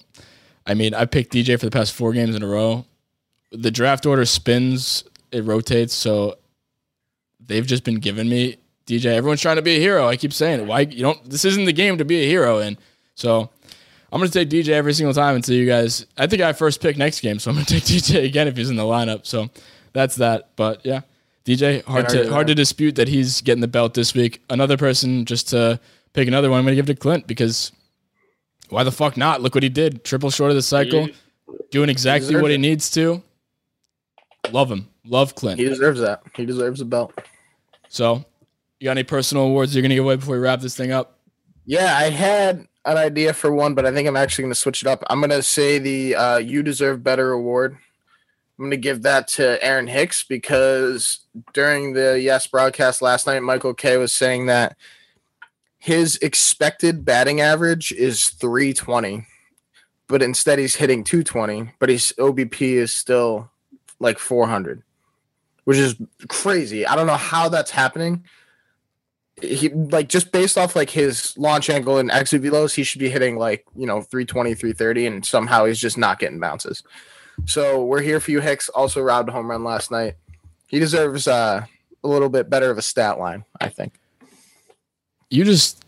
I 0.66 0.74
mean, 0.74 0.94
I 0.94 1.04
picked 1.04 1.32
DJ 1.32 1.58
for 1.58 1.66
the 1.66 1.70
past 1.70 1.92
four 1.92 2.12
games 2.12 2.34
in 2.34 2.42
a 2.42 2.46
row. 2.48 2.84
The 3.52 3.70
draft 3.70 4.06
order 4.06 4.24
spins, 4.24 5.04
it 5.30 5.44
rotates. 5.44 5.94
So, 5.94 6.36
they've 7.44 7.66
just 7.66 7.84
been 7.84 7.96
giving 8.00 8.28
me 8.28 8.56
DJ. 8.86 9.06
Everyone's 9.06 9.40
trying 9.40 9.56
to 9.56 9.62
be 9.62 9.76
a 9.76 9.80
hero. 9.80 10.08
I 10.08 10.16
keep 10.16 10.32
saying 10.32 10.60
it. 10.60 10.66
Why 10.66 10.80
you 10.80 11.02
don't? 11.02 11.28
This 11.28 11.44
isn't 11.44 11.64
the 11.66 11.72
game 11.72 11.98
to 11.98 12.04
be 12.04 12.22
a 12.22 12.26
hero 12.26 12.58
in. 12.58 12.78
So, 13.14 13.50
I'm 14.10 14.18
gonna 14.20 14.30
take 14.30 14.50
DJ 14.50 14.68
every 14.70 14.92
single 14.94 15.14
time 15.14 15.36
until 15.36 15.54
you 15.54 15.66
guys. 15.66 16.06
I 16.18 16.26
think 16.26 16.42
I 16.42 16.52
first 16.52 16.80
pick 16.82 16.96
next 16.98 17.20
game, 17.20 17.38
so 17.38 17.50
I'm 17.50 17.56
gonna 17.56 17.66
take 17.66 17.84
DJ 17.84 18.24
again 18.24 18.48
if 18.48 18.56
he's 18.56 18.68
in 18.70 18.76
the 18.76 18.82
lineup. 18.82 19.26
So, 19.26 19.48
that's 19.92 20.16
that. 20.16 20.50
But 20.56 20.84
yeah, 20.84 21.00
DJ 21.44 21.84
hard 21.84 22.08
to 22.10 22.30
hard 22.30 22.46
to 22.48 22.54
dispute 22.54 22.96
that 22.96 23.08
he's 23.08 23.40
getting 23.40 23.60
the 23.60 23.68
belt 23.68 23.94
this 23.94 24.14
week. 24.14 24.42
Another 24.50 24.76
person 24.76 25.24
just 25.24 25.48
to 25.50 25.80
pick 26.12 26.28
another 26.28 26.50
one. 26.50 26.58
I'm 26.58 26.64
gonna 26.64 26.76
give 26.76 26.88
it 26.88 26.94
to 26.94 26.98
Clint 27.00 27.26
because 27.26 27.72
why 28.68 28.84
the 28.84 28.92
fuck 28.92 29.16
not? 29.16 29.40
Look 29.40 29.54
what 29.54 29.62
he 29.62 29.68
did. 29.68 30.04
Triple 30.04 30.30
short 30.30 30.50
of 30.50 30.56
the 30.56 30.62
cycle, 30.62 31.08
doing 31.70 31.88
exactly 31.88 32.34
what 32.36 32.50
he 32.50 32.56
it. 32.56 32.60
needs 32.60 32.90
to. 32.92 33.22
Love 34.50 34.70
him. 34.70 34.88
Love 35.04 35.34
Clint. 35.34 35.58
He 35.58 35.66
deserves 35.66 36.00
that. 36.00 36.22
He 36.34 36.44
deserves 36.44 36.80
a 36.80 36.84
belt. 36.84 37.12
So, 37.88 38.24
you 38.80 38.86
got 38.86 38.92
any 38.92 39.04
personal 39.04 39.44
awards 39.44 39.74
you're 39.74 39.82
gonna 39.82 39.94
give 39.94 40.04
away 40.04 40.16
before 40.16 40.36
we 40.36 40.40
wrap 40.40 40.60
this 40.60 40.76
thing 40.76 40.90
up? 40.90 41.18
Yeah, 41.64 41.96
I 41.96 42.10
had 42.10 42.66
an 42.84 42.96
idea 42.96 43.32
for 43.32 43.52
one, 43.52 43.74
but 43.74 43.86
I 43.86 43.92
think 43.92 44.08
I'm 44.08 44.16
actually 44.16 44.42
going 44.42 44.54
to 44.54 44.58
switch 44.58 44.82
it 44.82 44.88
up. 44.88 45.02
I'm 45.08 45.20
going 45.20 45.30
to 45.30 45.42
say 45.42 45.78
the 45.78 46.14
uh, 46.14 46.36
"You 46.38 46.62
Deserve 46.62 47.02
Better" 47.02 47.32
award. 47.32 47.76
I'm 48.62 48.68
going 48.68 48.80
to 48.80 48.88
give 48.88 49.02
that 49.02 49.26
to 49.28 49.60
Aaron 49.60 49.88
Hicks 49.88 50.22
because 50.22 51.18
during 51.52 51.94
the 51.94 52.20
Yes 52.20 52.46
broadcast 52.46 53.02
last 53.02 53.26
night, 53.26 53.42
Michael 53.42 53.74
Kay 53.74 53.96
was 53.96 54.12
saying 54.12 54.46
that 54.46 54.76
his 55.80 56.14
expected 56.18 57.04
batting 57.04 57.40
average 57.40 57.90
is 57.90 58.28
320, 58.28 59.26
but 60.06 60.22
instead 60.22 60.60
he's 60.60 60.76
hitting 60.76 61.02
220, 61.02 61.72
but 61.80 61.88
his 61.88 62.14
OBP 62.20 62.74
is 62.74 62.94
still 62.94 63.50
like 63.98 64.20
400, 64.20 64.84
which 65.64 65.78
is 65.78 65.96
crazy. 66.28 66.86
I 66.86 66.94
don't 66.94 67.08
know 67.08 67.16
how 67.16 67.48
that's 67.48 67.72
happening 67.72 68.22
he 69.40 69.70
like 69.70 70.08
just 70.08 70.30
based 70.30 70.56
off 70.56 70.76
like 70.76 70.90
his 70.90 71.36
launch 71.36 71.68
angle 71.68 71.98
and 71.98 72.10
exit 72.10 72.42
velos, 72.42 72.74
he 72.74 72.84
should 72.84 73.00
be 73.00 73.10
hitting 73.10 73.36
like 73.36 73.64
you 73.74 73.86
know 73.86 74.02
320, 74.02 74.54
330, 74.54 75.06
and 75.06 75.26
somehow 75.26 75.64
he's 75.64 75.80
just 75.80 75.98
not 75.98 76.18
getting 76.18 76.38
bounces. 76.38 76.82
So 77.46 77.84
we're 77.84 78.02
here 78.02 78.20
for 78.20 78.30
you, 78.30 78.40
Hicks. 78.40 78.68
Also 78.68 79.00
robbed 79.00 79.28
a 79.28 79.32
home 79.32 79.50
run 79.50 79.64
last 79.64 79.90
night. 79.90 80.14
He 80.66 80.78
deserves 80.78 81.26
uh, 81.28 81.64
a 82.04 82.08
little 82.08 82.28
bit 82.28 82.48
better 82.50 82.70
of 82.70 82.78
a 82.78 82.82
stat 82.82 83.18
line, 83.18 83.44
I 83.60 83.68
think. 83.68 83.94
You 85.30 85.44
just 85.44 85.84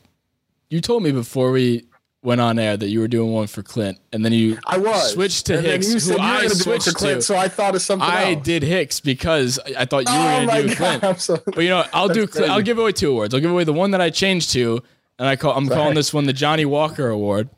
you 0.70 0.80
told 0.80 1.02
me 1.02 1.12
before 1.12 1.50
we 1.50 1.84
went 2.22 2.40
on 2.40 2.58
air 2.58 2.74
that 2.76 2.88
you 2.88 3.00
were 3.00 3.08
doing 3.08 3.30
one 3.32 3.46
for 3.46 3.62
Clint, 3.62 3.98
and 4.12 4.24
then 4.24 4.32
you 4.32 4.58
I 4.66 4.78
was 4.78 5.12
switched 5.12 5.46
to 5.46 5.58
And 5.58 5.66
Hicks, 5.66 5.92
you 5.92 6.00
said 6.00 6.16
who 6.18 6.22
you 6.22 6.28
were 6.32 6.34
I 6.38 6.44
it 6.44 6.48
for 6.48 6.54
switched 6.54 6.94
Clint, 6.94 7.16
to. 7.20 7.22
so 7.22 7.36
I 7.36 7.48
thought 7.48 7.74
of 7.74 7.82
something. 7.82 8.08
I 8.08 8.32
else. 8.32 8.42
did 8.42 8.62
Hicks 8.62 9.00
because 9.00 9.58
I 9.76 9.84
thought 9.84 10.08
you 10.08 10.12
were 10.14 10.18
Oh 10.18 10.46
gonna 10.46 10.46
my 10.46 10.62
do 10.62 10.74
god! 10.74 11.00
Clint. 11.00 11.20
So, 11.20 11.42
But 11.44 11.58
you 11.58 11.68
know, 11.68 11.84
I'll 11.92 12.08
do. 12.08 12.22
That's 12.22 12.36
Clint, 12.36 12.50
I'll 12.50 12.62
give 12.62 12.78
away 12.78 12.92
two 12.92 13.10
awards. 13.10 13.34
I'll 13.34 13.40
give 13.40 13.50
away 13.50 13.64
the 13.64 13.74
one 13.74 13.90
that 13.90 14.00
I 14.00 14.08
changed 14.10 14.52
to, 14.52 14.82
and 15.18 15.28
I 15.28 15.36
call. 15.36 15.52
I'm 15.54 15.68
calling 15.68 15.94
this 15.94 16.14
one 16.14 16.24
the 16.24 16.32
Johnny 16.32 16.64
Walker 16.64 17.08
Award, 17.10 17.50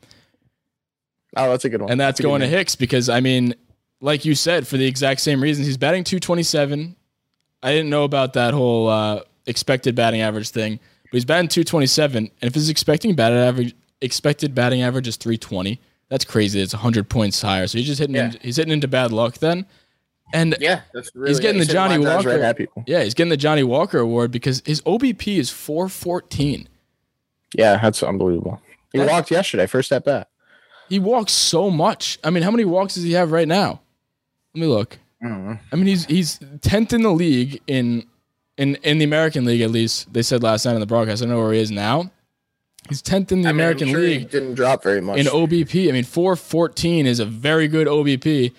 oh, 1.37 1.49
that's 1.49 1.63
a 1.65 1.69
good 1.69 1.81
one. 1.81 1.91
and 1.91 1.99
that's 1.99 2.19
good 2.19 2.27
going 2.27 2.41
to. 2.41 2.47
Hicks 2.47 2.75
because 2.75 3.07
I 3.07 3.21
mean, 3.21 3.55
like 4.01 4.25
you 4.25 4.35
said, 4.35 4.67
for 4.67 4.77
the 4.77 4.85
exact 4.85 5.21
same 5.21 5.41
reasons, 5.41 5.67
he's 5.67 5.77
batting 5.77 6.03
227. 6.03 6.95
I 7.63 7.71
didn't 7.71 7.89
know 7.89 8.03
about 8.03 8.33
that 8.33 8.53
whole 8.53 8.87
uh, 8.87 9.21
expected 9.45 9.95
batting 9.95 10.21
average 10.21 10.49
thing, 10.49 10.79
but 11.03 11.13
he's 11.13 11.25
batting 11.25 11.47
227, 11.47 12.17
and 12.25 12.31
if 12.47 12.53
his 12.53 12.69
expecting 12.69 13.15
batting 13.15 13.37
average 13.39 13.75
expected 14.01 14.53
batting 14.53 14.81
average 14.83 15.07
is 15.07 15.15
320, 15.17 15.79
that's 16.09 16.23
crazy. 16.23 16.61
It's 16.61 16.73
100 16.73 17.09
points 17.09 17.41
higher. 17.41 17.65
So 17.67 17.77
he's 17.79 17.87
just 17.87 17.99
hitting. 17.99 18.15
Yeah. 18.15 18.25
in- 18.25 18.37
he's 18.41 18.57
hitting 18.57 18.71
into 18.73 18.87
bad 18.87 19.11
luck 19.11 19.39
then, 19.39 19.65
and 20.33 20.55
Yeah, 20.59 20.81
that's 20.93 21.09
really. 21.15 21.31
he's 21.31 21.39
getting 21.39 21.59
the 21.59 21.65
Johnny 21.65 21.97
Walker. 21.97 22.39
right. 22.39 22.69
Yeah, 22.85 23.03
he's 23.03 23.13
getting 23.15 23.29
the 23.29 23.37
Johnny 23.37 23.63
Walker 23.63 23.97
Award 23.97 24.31
because 24.31 24.61
his 24.65 24.81
OBP 24.81 25.37
is 25.39 25.49
414. 25.49 26.67
Yeah, 27.55 27.77
that's 27.81 28.03
unbelievable. 28.03 28.61
He 28.93 28.99
That- 28.99 29.09
walked 29.09 29.31
yesterday, 29.31 29.65
first 29.65 29.91
at 29.91 30.05
bat. 30.05 30.29
He 30.89 30.99
walks 30.99 31.33
so 31.33 31.69
much. 31.69 32.17
I 32.23 32.29
mean, 32.29 32.43
how 32.43 32.51
many 32.51 32.63
walks 32.63 32.93
does 32.93 33.03
he 33.03 33.11
have 33.13 33.31
right 33.31 33.47
now? 33.47 33.81
Let 34.57 34.61
me 34.61 34.73
look. 34.73 34.97
I 35.23 35.75
mean, 35.75 35.85
he's 35.85 36.05
he's 36.05 36.39
tenth 36.61 36.91
in 36.91 37.03
the 37.03 37.11
league 37.11 37.61
in 37.67 38.07
in 38.57 38.75
in 38.77 38.97
the 38.97 39.05
American 39.05 39.45
League 39.45 39.61
at 39.61 39.69
least. 39.69 40.11
They 40.11 40.23
said 40.23 40.41
last 40.41 40.65
night 40.65 40.73
on 40.73 40.79
the 40.79 40.87
broadcast. 40.87 41.21
I 41.21 41.25
don't 41.25 41.35
know 41.35 41.41
where 41.43 41.53
he 41.53 41.59
is 41.59 41.69
now. 41.69 42.09
He's 42.89 43.03
tenth 43.03 43.31
in 43.31 43.43
the 43.43 43.49
I 43.49 43.51
mean, 43.51 43.59
American 43.59 43.89
sure 43.89 43.99
he 43.99 44.17
League 44.17 44.31
didn't 44.31 44.55
drop 44.55 44.81
very 44.81 44.99
much. 44.99 45.19
in 45.19 45.27
OBP. 45.27 45.89
I 45.89 45.91
mean, 45.91 46.05
four 46.05 46.35
fourteen 46.35 47.05
is 47.05 47.19
a 47.19 47.25
very 47.25 47.67
good 47.67 47.85
OBP. 47.85 48.23
He 48.23 48.53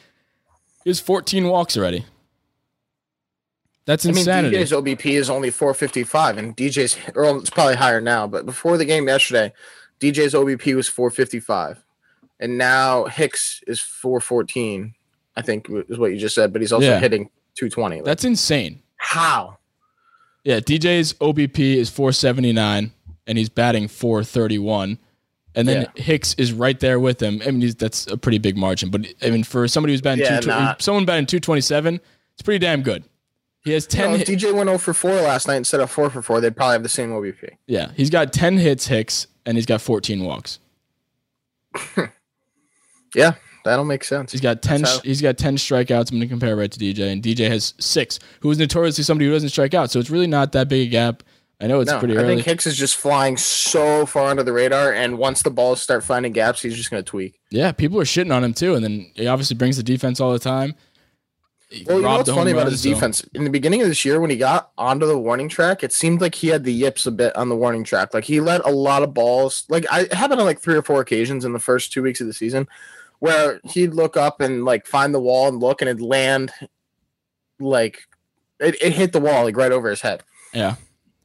has 0.87 1.01
fourteen 1.01 1.49
walks 1.49 1.77
already. 1.77 2.05
That's 3.85 4.05
insanity. 4.05 4.57
I 4.57 4.61
mean. 4.61 4.67
DJ's 4.67 4.73
OBP 4.73 5.07
is 5.19 5.31
only 5.31 5.51
455, 5.51 6.39
and 6.39 6.57
DJ's, 6.57 6.97
or 7.17 7.39
it's 7.39 7.51
probably 7.51 7.75
higher 7.75 8.03
now, 8.03 8.27
but 8.29 8.47
before 8.47 8.77
the 8.77 8.85
game 8.85 9.09
yesterday, 9.09 9.53
DJ's 9.99 10.35
OBP 10.35 10.77
was 10.77 10.89
455, 10.89 11.83
and 12.39 12.57
now 12.59 13.07
Hicks 13.07 13.63
is 13.67 13.81
414. 13.81 14.95
I 15.39 15.43
think 15.43 15.69
is 15.89 15.99
what 15.99 16.11
you 16.13 16.19
just 16.19 16.35
said, 16.35 16.53
but 16.53 16.61
he's 16.63 16.73
also 16.73 16.87
Yeah. 16.87 16.99
hitting 17.01 17.31
220. 17.55 17.97
Like, 17.97 18.05
That's 18.05 18.25
insane. 18.25 18.83
how? 18.97 19.59
Yeah, 20.45 20.61
DJ's 20.61 21.15
OBP 21.21 21.77
is 21.77 21.91
479 21.91 22.93
and 23.27 23.39
he's 23.39 23.49
batting 23.49 23.89
431. 23.89 24.99
And 25.55 25.67
then 25.67 25.89
Hicks 25.97 26.35
is 26.35 26.53
right 26.53 26.79
there 26.79 27.01
with 27.01 27.21
him. 27.23 27.41
I 27.45 27.51
mean, 27.51 27.61
he's, 27.63 27.75
that's 27.75 28.07
a 28.07 28.17
pretty 28.17 28.39
big 28.39 28.57
margin. 28.57 28.91
But 28.91 29.07
I 29.23 29.31
mean, 29.31 29.43
for 29.45 29.67
somebody 29.67 29.93
who's 29.93 30.01
batting 30.01 30.25
Yeah, 30.25 30.41
two, 30.41 30.49
nah. 30.49 30.75
someone 30.79 31.05
batting 31.05 31.27
227, 31.27 32.01
it's 32.35 32.43
pretty 32.43 32.59
damn 32.61 32.83
good. 32.83 33.03
He 33.65 33.73
has 33.73 33.85
You 33.85 33.89
10. 33.91 34.11
know, 34.13 34.17
if 34.19 34.27
DJ 34.29 34.53
went 34.55 34.69
0 34.69 34.79
for 34.79 34.95
4 34.95 35.11
last 35.23 35.49
night 35.49 35.57
instead 35.57 35.81
of 35.81 35.91
4 35.91 36.11
for 36.11 36.23
4, 36.23 36.41
they'd 36.41 36.55
probably 36.57 36.75
have 36.75 36.83
the 36.85 36.89
same 36.89 37.11
OBP. 37.11 37.51
yeah, 37.67 37.91
he's 37.97 38.09
got 38.11 38.33
10 38.33 38.59
hits, 38.59 38.87
Hicks, 38.87 39.27
and 39.45 39.57
he's 39.57 39.67
got 39.67 39.81
14 39.83 40.25
walks. 40.25 40.59
Yeah, 43.15 43.35
that'll 43.69 43.85
make 43.85 44.05
sense. 44.05 44.33
He's 44.33 44.41
got 44.41 44.63
10. 44.63 44.83
How- 44.85 44.99
He's 45.01 45.23
got 45.23 45.39
10 45.39 45.57
strikeouts. 45.57 46.11
I'm 46.11 46.19
going 46.19 46.21
to 46.23 46.27
compare 46.29 46.57
right 46.57 46.71
to 46.71 46.79
DJ, 46.79 47.13
and 47.13 47.23
DJ 47.23 47.49
has 47.49 47.75
six, 47.79 48.19
who 48.41 48.51
is 48.51 48.59
notoriously 48.59 49.05
somebody 49.05 49.27
who 49.27 49.33
doesn't 49.33 49.49
strike 49.51 49.75
out. 49.75 49.91
So 49.91 49.99
it's 50.01 50.11
really 50.11 50.27
not 50.27 50.53
that 50.53 50.69
big 50.69 50.89
a 50.89 50.91
gap. 50.91 51.23
I 51.61 51.67
know 51.67 51.81
it's 51.81 51.91
no, 51.91 51.99
pretty 51.99 52.17
I 52.17 52.23
think 52.23 52.43
Hicks 52.43 52.69
is 52.69 52.77
just 52.77 52.95
flying 52.97 53.37
so 53.37 54.07
far 54.07 54.29
under 54.31 54.45
the 54.45 54.53
radar, 54.53 54.93
and 54.93 55.19
once 55.19 55.43
the 55.43 55.51
balls 55.51 55.83
start 55.83 56.05
finding 56.05 56.33
gaps, 56.33 56.63
he's 56.63 56.77
just 56.77 56.89
going 56.91 57.03
to 57.03 57.09
tweak. 57.09 57.41
yeah, 57.51 57.73
people 57.73 57.99
are 58.01 58.05
shitting 58.05 58.33
on 58.33 58.45
him 58.45 58.55
too, 58.55 58.75
and 58.77 58.85
then 58.85 59.11
he 59.15 59.27
obviously 59.27 59.57
brings 59.57 59.77
the 59.77 59.83
defense 59.83 60.21
all 60.21 60.33
the 60.33 60.39
time. 60.39 60.75
He 61.69 61.85
Well, 61.85 61.97
you 61.97 62.03
know 62.05 62.17
what's 62.17 62.31
funny 62.31 62.53
about 62.53 62.69
his 62.71 62.81
so- 62.81 62.89
defense? 62.91 63.23
In 63.35 63.43
the 63.45 63.51
beginning 63.51 63.83
of 63.83 63.89
this 63.89 64.05
year, 64.05 64.21
when 64.21 64.31
he 64.31 64.37
got 64.37 64.71
onto 64.79 65.05
the 65.05 65.19
warning 65.19 65.49
track, 65.51 65.83
it 65.85 65.93
seemed 65.93 66.21
like 66.21 66.35
he 66.37 66.47
had 66.47 66.65
the 66.65 66.73
yips 66.73 67.07
a 67.07 67.11
bit 67.11 67.35
on 67.37 67.49
the 67.51 67.57
warning 67.57 67.85
track. 67.85 68.15
Like 68.15 68.25
he 68.25 68.41
let 68.41 68.65
a 68.65 68.71
lot 68.71 69.03
of 69.03 69.13
balls. 69.13 69.65
Like 69.69 69.85
I 69.93 70.03
it 70.03 70.15
happened 70.15 70.41
on 70.41 70.47
like 70.47 70.61
three 70.61 70.77
or 70.77 70.83
four 70.83 71.01
occasions 71.03 71.45
in 71.45 71.53
the 71.53 71.59
first 71.59 71.93
two 71.93 72.03
weeks 72.03 72.21
of 72.23 72.27
the 72.27 72.33
season, 72.33 72.69
where 73.21 73.61
he'd 73.65 73.95
look 73.95 74.17
up 74.17 74.41
and 74.41 74.65
like 74.65 74.87
find 74.87 75.15
the 75.15 75.21
wall 75.21 75.49
and 75.49 75.61
look, 75.61 75.81
and 75.83 75.89
it'd 75.89 76.01
land 76.03 76.53
like 77.61 77.99
it, 78.61 78.77
it 78.83 78.93
hit 78.93 79.13
the 79.13 79.21
wall 79.21 79.45
like 79.45 79.57
right 79.57 79.73
over 79.73 79.91
his 79.91 80.01
head. 80.01 80.23
Yeah. 80.53 80.77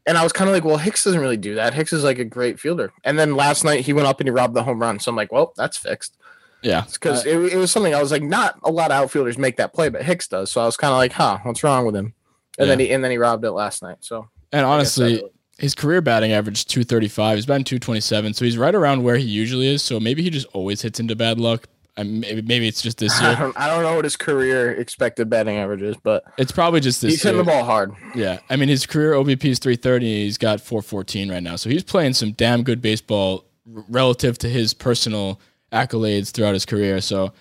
And 0.06 0.18
I 0.18 0.24
was 0.24 0.34
kind 0.34 0.50
of 0.50 0.54
like, 0.54 0.66
well, 0.66 0.78
Hicks 0.78 1.04
doesn't 1.06 1.20
really 1.22 1.38
do 1.38 1.56
that. 1.56 1.74
Hicks 1.74 1.94
is 1.94 2.04
like 2.04 2.20
a 2.20 2.26
great 2.26 2.60
fielder. 2.60 2.92
And 3.06 3.18
then 3.18 3.36
last 3.36 3.64
night 3.64 3.86
he 3.86 3.94
went 3.94 4.08
up 4.08 4.20
and 4.20 4.28
he 4.28 4.32
robbed 4.32 4.54
the 4.54 4.64
home 4.64 4.80
run. 4.82 5.00
So 5.00 5.10
I'm 5.10 5.16
like, 5.16 5.32
well, 5.32 5.54
that's 5.56 5.78
fixed 5.78 6.18
Yeah. 6.62 6.84
because 6.92 7.26
Uh, 7.26 7.30
it, 7.30 7.54
it 7.54 7.58
was 7.58 7.72
something 7.72 7.96
I 7.96 8.02
was 8.02 8.12
like, 8.12 8.22
not 8.22 8.60
a 8.64 8.72
lot 8.72 8.92
of 8.92 8.98
outfielders 8.98 9.38
make 9.38 9.56
that 9.58 9.74
play, 9.74 9.88
but 9.88 10.04
Hicks 10.04 10.28
does. 10.28 10.52
So 10.52 10.62
I 10.62 10.66
was 10.66 10.76
kind 10.76 10.92
of 10.92 10.98
like, 10.98 11.14
huh, 11.14 11.38
what's 11.44 11.64
wrong 11.64 11.86
with 11.86 11.96
him? 11.96 12.14
and 12.60 12.70
then 12.70 12.80
he 12.80 12.92
and 12.92 13.04
then 13.04 13.10
he 13.12 13.18
robbed 13.18 13.44
it 13.46 13.52
last 13.52 13.82
night. 13.82 13.98
So 14.02 14.28
And 14.52 14.66
honestly, 14.66 15.24
his 15.58 15.74
career 15.74 16.02
batting 16.02 16.34
average 16.34 16.58
is 16.60 16.66
235. 16.66 17.38
He's 17.38 17.46
batting 17.46 17.64
227, 17.64 18.34
so 18.34 18.44
he's 18.46 18.58
right 18.58 18.76
around 18.76 19.04
where 19.04 19.16
he 19.18 19.24
usually 19.26 19.68
is. 19.68 19.82
So 19.82 20.00
maybe 20.02 20.22
he 20.22 20.30
just 20.30 20.48
always 20.54 20.82
hits 20.82 21.00
into 21.00 21.16
bad 21.16 21.40
luck. 21.40 21.68
I 21.96 22.04
maybe 22.04 22.42
maybe 22.42 22.68
it's 22.68 22.82
just 22.82 22.98
this 22.98 23.14
I 23.22 23.30
year. 23.30 23.40
don't, 23.40 23.60
I 23.60 23.68
don't 23.68 23.84
know 23.84 23.96
what 23.96 24.04
his 24.06 24.16
career 24.16 24.72
expected 24.72 25.30
batting 25.30 25.58
average 25.58 25.82
is, 25.82 25.96
but 26.02 26.24
It's 26.38 26.52
probably 26.52 26.80
just 26.80 27.02
this 27.02 27.10
year. 27.10 27.12
he's 27.12 27.24
hitting 27.24 27.38
the 27.38 27.44
ball 27.44 27.64
hard. 27.64 27.94
Yeah, 28.16 28.40
I 28.50 28.56
mean 28.56 28.70
his 28.70 28.86
career 28.86 29.14
OBP 29.14 29.46
is 29.46 29.60
330. 29.60 30.24
He's 30.26 30.38
got 30.38 30.60
414 30.62 31.30
right 31.32 31.44
now, 31.44 31.56
so 31.56 31.70
he's 31.70 31.84
playing 31.84 32.14
some 32.14 32.32
damn 32.32 32.64
good 32.64 32.82
baseball 32.82 33.46
relative 33.66 34.38
to 34.40 34.50
his 34.50 34.74
personal 34.74 35.40
accolades 35.72 36.32
throughout 36.32 36.54
his 36.54 36.66
career. 36.66 37.00
So 37.02 37.32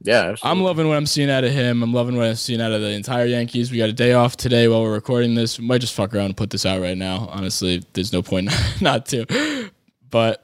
Yeah, 0.00 0.34
I'm 0.42 0.60
loving 0.62 0.88
what 0.88 0.96
I'm 0.96 1.06
seeing 1.06 1.30
out 1.30 1.44
of 1.44 1.52
him. 1.52 1.82
I'm 1.82 1.92
loving 1.92 2.16
what 2.16 2.26
I'm 2.26 2.34
seeing 2.34 2.60
out 2.60 2.72
of 2.72 2.80
the 2.82 2.90
entire 2.90 3.24
Yankees. 3.26 3.70
We 3.72 3.78
got 3.78 3.88
a 3.88 3.92
day 3.94 4.12
off 4.12 4.36
today 4.36 4.68
while 4.68 4.82
we're 4.82 4.92
recording 4.92 5.34
this. 5.34 5.58
We 5.58 5.66
might 5.66 5.80
just 5.80 5.94
fuck 5.94 6.14
around 6.14 6.26
and 6.26 6.36
put 6.36 6.50
this 6.50 6.66
out 6.66 6.80
right 6.82 6.98
now. 6.98 7.28
Honestly, 7.30 7.82
there's 7.94 8.12
no 8.12 8.22
point 8.22 8.50
not 8.80 9.06
to. 9.06 9.70
But 10.10 10.43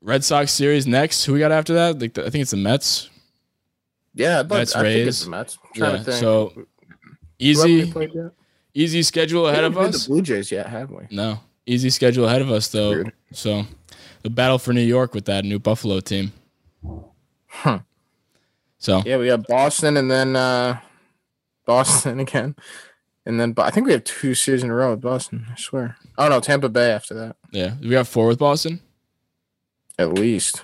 Red 0.00 0.24
Sox 0.24 0.52
series 0.52 0.86
next. 0.86 1.24
Who 1.24 1.32
we 1.32 1.38
got 1.38 1.52
after 1.52 1.74
that? 1.74 1.98
Like 1.98 2.14
the, 2.14 2.26
I 2.26 2.30
think 2.30 2.42
it's 2.42 2.50
the 2.52 2.56
Mets. 2.56 3.10
yeah. 4.14 4.42
But 4.42 4.58
Mets, 4.58 4.74
I 4.76 4.82
think 4.82 4.94
Rays. 4.94 5.08
it's 5.08 5.24
the 5.24 5.30
Mets. 5.30 5.58
I'm 5.76 5.80
Yeah. 5.82 6.02
to. 6.04 6.12
So 6.12 6.52
easy, 7.38 7.84
we 7.84 7.92
played 7.92 8.14
yet? 8.14 8.30
easy 8.74 9.02
schedule 9.02 9.44
We 9.44 9.50
ahead 9.50 9.64
of 9.64 9.76
us. 9.76 10.04
The 10.06 10.08
Blue 10.12 10.22
Jays 10.22 10.50
yet, 10.52 10.66
have 10.68 10.90
we? 10.90 11.04
No, 11.10 11.40
easy 11.66 11.90
schedule 11.90 12.26
ahead 12.26 12.42
of 12.42 12.50
us 12.50 12.68
though. 12.68 12.90
Weird. 12.90 13.12
So 13.32 13.64
the 14.22 14.30
battle 14.30 14.58
for 14.58 14.72
New 14.72 14.80
York 14.82 15.14
with 15.14 15.24
that 15.26 15.44
new 15.44 15.58
Buffalo 15.58 16.00
team. 16.00 16.32
Huh. 17.46 17.80
So 18.78 19.02
Yeah, 19.04 19.16
we 19.16 19.28
have 19.28 19.44
Boston 19.46 19.96
and 19.96 20.10
then 20.10 20.36
uh 20.36 20.78
Boston 21.66 22.20
again. 22.26 22.54
And 23.26 23.38
then 23.40 23.52
but 23.52 23.66
I 23.66 23.70
think 23.70 23.86
we 23.86 23.92
have 23.92 24.04
two 24.04 24.34
series 24.34 24.62
in 24.62 24.70
a 24.70 24.74
row 24.74 24.92
with 24.92 25.00
Boston, 25.00 25.46
I 25.52 25.56
swear. 25.56 25.96
Oh 26.16 26.28
no, 26.28 26.38
Tampa 26.40 26.68
Bay 26.68 26.90
after 26.92 27.14
that. 27.14 27.36
yeah, 27.50 27.74
we 27.80 27.88
got 27.90 28.06
four 28.06 28.26
with 28.28 28.38
Boston. 28.38 28.80
At 29.98 30.12
least. 30.14 30.62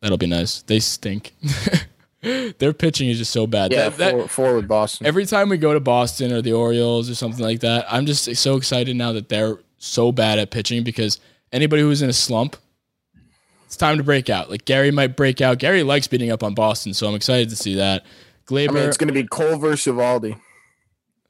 That'll 0.00 0.18
be 0.18 0.26
nice. 0.26 0.62
They 0.62 0.80
stink. 0.80 1.34
Their 2.22 2.72
pitching 2.72 3.08
is 3.08 3.18
just 3.18 3.32
so 3.32 3.46
bad. 3.46 3.72
Yeah, 3.72 3.88
That- 3.88 4.16
that- 4.18 4.30
four 4.30 4.56
with 4.56 4.68
Boston. 4.68 5.06
every 5.06 5.26
time 5.26 5.48
we 5.48 5.56
go 5.56 5.74
to 5.74 5.80
Boston 5.80 6.32
or 6.32 6.40
the 6.42 6.52
Orioles 6.52 7.10
or 7.10 7.14
something 7.14 7.44
like 7.44 7.60
that, 7.60 7.84
I'm 7.92 8.06
just 8.06 8.34
so 8.36 8.56
excited 8.56 8.94
now 8.96 9.12
that 9.12 9.28
they're 9.28 9.58
so 9.78 10.12
bad 10.12 10.38
at 10.38 10.50
pitching 10.52 10.84
because 10.84 11.18
anybody 11.52 11.82
who's 11.82 12.00
in 12.02 12.08
a 12.08 12.12
slump, 12.12 12.56
it's 13.66 13.76
time 13.76 13.96
to 13.96 14.04
break 14.04 14.30
out. 14.30 14.50
Like 14.50 14.64
Gary 14.66 14.90
might 14.92 15.16
break 15.16 15.40
out. 15.40 15.58
Gary 15.58 15.82
likes 15.82 16.06
beating 16.06 16.30
up 16.30 16.42
on 16.44 16.54
Boston, 16.54 16.94
so 16.94 17.08
I'm 17.08 17.14
excited 17.14 17.48
to 17.50 17.56
see 17.56 17.74
that. 17.76 18.04
Gleyber, 18.46 18.70
I 18.70 18.72
mean, 18.74 18.82
it's 18.84 18.96
going 18.98 19.08
to 19.08 19.14
be 19.14 19.24
Cole 19.26 19.56
versus 19.56 19.92
Eovaldi. 19.92 20.38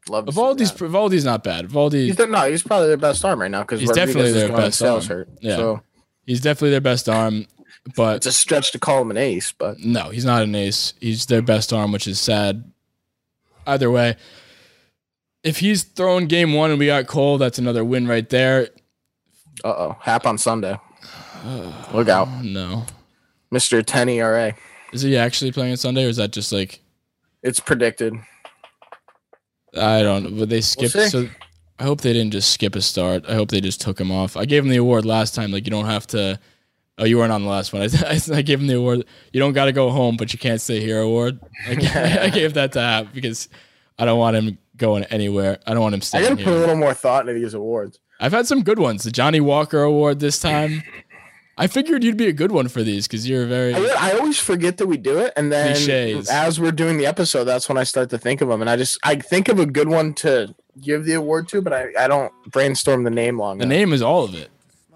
Love 0.09 0.27
Eovaldi's. 0.27 0.73
Eovaldi's 0.73 1.25
not 1.25 1.45
bad. 1.45 1.69
Eovaldi, 1.69 2.07
He's 2.07 2.17
the, 2.17 2.27
no, 2.27 2.51
he's 2.51 2.63
probably 2.63 2.89
their 2.89 2.97
best 2.97 3.25
arm 3.25 3.41
right 3.41 3.51
now 3.51 3.61
because 3.63 3.81
He's 3.81 3.93
definitely 3.93 4.33
their 4.33 4.49
best 4.49 4.79
sales 4.79 5.09
arm. 5.09 5.19
hurt. 5.21 5.29
Yeah. 5.41 5.57
So 5.57 5.83
he's 6.27 6.41
definitely 6.41 6.71
their 6.71 6.81
best 6.81 7.09
arm, 7.09 7.47
but 7.97 8.17
it's 8.17 8.27
a 8.27 8.33
stretch 8.33 8.73
to 8.73 8.79
call 8.79 9.03
him 9.03 9.11
an 9.11 9.17
ace, 9.17 9.53
but 9.53 9.79
no, 9.81 10.11
he's 10.11 10.25
not 10.25 10.43
an 10.43 10.55
ace. 10.55 10.95
He's 11.01 11.27
their 11.27 11.43
best 11.43 11.73
arm, 11.73 11.93
which 11.93 12.07
is 12.07 12.21
sad. 12.21 12.71
Either 13.67 13.91
way, 13.91 14.17
if 15.45 15.59
he's 15.59 15.83
throwing 15.83 16.27
game 16.27 16.53
one 16.53 16.71
and 16.71 16.79
we 16.79 16.87
got 16.87 17.07
Cole, 17.07 17.39
that's 17.39 17.59
another 17.59 17.85
win 17.85 18.07
right 18.09 18.29
there. 18.29 18.69
uh 19.65 19.69
oh, 19.69 19.97
Happ 20.01 20.27
on 20.27 20.39
Sunday. 20.39 20.79
Look 21.93 22.09
out, 22.09 22.29
No, 22.43 22.87
Mister 23.51 23.83
10 23.83 24.09
ERA. 24.09 24.55
is 24.93 25.03
he 25.03 25.17
actually 25.17 25.53
playing 25.53 25.73
on 25.73 25.77
Sunday, 25.77 26.05
or 26.05 26.09
is 26.09 26.17
that 26.17 26.33
just 26.33 26.53
like 26.53 26.81
It's 27.43 27.61
predicted. 27.61 28.15
I 29.77 30.03
don't 30.03 30.23
know? 30.25 30.31
But 30.41 30.51
they 30.51 30.61
skipped. 30.61 30.93
see. 30.93 31.09
so 31.09 31.29
I 31.83 31.85
hope 31.85 32.01
they 32.01 32.13
didn't 32.13 32.31
just 32.31 32.53
skip 32.53 32.77
a 32.77 32.81
start. 32.81 33.25
I 33.29 33.35
hope 33.35 33.51
they 33.51 33.61
just 33.61 33.81
took 33.81 34.01
him 34.01 34.13
off. 34.13 34.37
I 34.37 34.45
gave 34.45 34.63
him 34.63 34.71
the 34.71 34.77
award 34.77 35.05
last 35.05 35.35
time. 35.35 35.51
Like 35.51 35.67
you 35.67 35.73
don't 35.73 35.87
have 35.87 36.07
to. 36.09 36.39
Oh, 36.97 37.05
you 37.05 37.19
weren't 37.19 37.33
on 37.33 37.43
the 37.43 37.49
last 37.49 37.73
one. 37.73 37.83
I, 38.07 38.21
I 38.33 38.43
gave 38.43 38.61
him 38.61 38.69
the 38.69 38.77
award. 38.77 39.05
You 39.33 39.41
don't 39.41 39.53
got 39.53 39.65
to 39.65 39.73
go 39.73 39.91
home, 39.91 40.17
but 40.17 40.33
you 40.33 40.39
can't 40.39 40.61
stay 40.61 40.79
here. 40.79 41.01
Award. 41.01 41.41
I, 41.67 41.73
I 42.23 42.29
gave 42.29 42.55
that 42.55 42.71
to 42.73 42.81
Happ 42.81 43.13
because 43.13 43.49
I 43.99 44.05
don't 44.05 44.21
want 44.21 44.37
him 44.37 44.59
going 44.77 45.03
anywhere. 45.07 45.59
I 45.67 45.73
don't 45.75 45.83
want 45.83 45.97
him 45.97 46.03
staying. 46.03 46.23
I 46.23 46.27
staying 46.27 46.37
got 46.37 46.45
to 46.45 46.51
put 46.51 46.57
a 46.57 46.61
little 46.61 46.77
more 46.77 46.95
thought 46.95 47.29
into 47.29 47.41
these 47.41 47.53
awards. 47.53 47.99
I've 48.21 48.31
had 48.31 48.47
some 48.47 48.63
good 48.63 48.79
ones. 48.79 49.03
The 49.03 49.11
Johnny 49.11 49.41
Walker 49.41 49.83
Award 49.83 50.21
this 50.21 50.39
time. 50.39 50.85
I 51.59 51.67
figured 51.67 52.05
you'd 52.05 52.17
be 52.17 52.29
a 52.29 52.33
good 52.33 52.53
one 52.53 52.69
for 52.69 52.85
these 52.85 53.09
because 53.09 53.29
you're 53.29 53.47
very. 53.47 53.75
I, 53.75 54.13
I 54.13 54.13
always 54.13 54.39
forget 54.39 54.77
that 54.77 54.87
we 54.87 54.99
do 54.99 55.19
it, 55.19 55.33
and 55.37 55.51
then 55.51 55.75
Cliches. 55.75 56.31
as 56.31 56.61
we're 56.61 56.71
doing 56.71 56.97
the 56.97 57.07
episode, 57.07 57.45
that's 57.45 57.69
when 57.69 57.77
I 57.77 57.83
start 57.83 58.11
to 58.11 58.19
think 58.19 58.41
of 58.41 58.49
them, 58.49 58.61
and 58.61 58.71
I 58.71 58.77
just 58.77 59.01
I 59.03 59.17
think 59.17 59.49
of 59.49 59.59
a 59.59 59.67
good 59.67 59.89
one 59.89 60.15
to 60.15 60.55
give 60.81 61.05
the 61.05 61.15
award 61.15 61.49
to, 61.49 61.61
but 61.63 61.73
I, 61.73 61.89
I 61.99 62.09
don't 62.09 62.33
brainstorm 62.51 63.05
the 63.05 63.11
name 63.11 63.39
long. 63.39 63.59
The 63.59 63.65
enough. 63.65 63.77
name 63.77 63.93
is 63.93 64.03
all 64.03 64.25
of 64.25 64.35
it. 64.35 64.51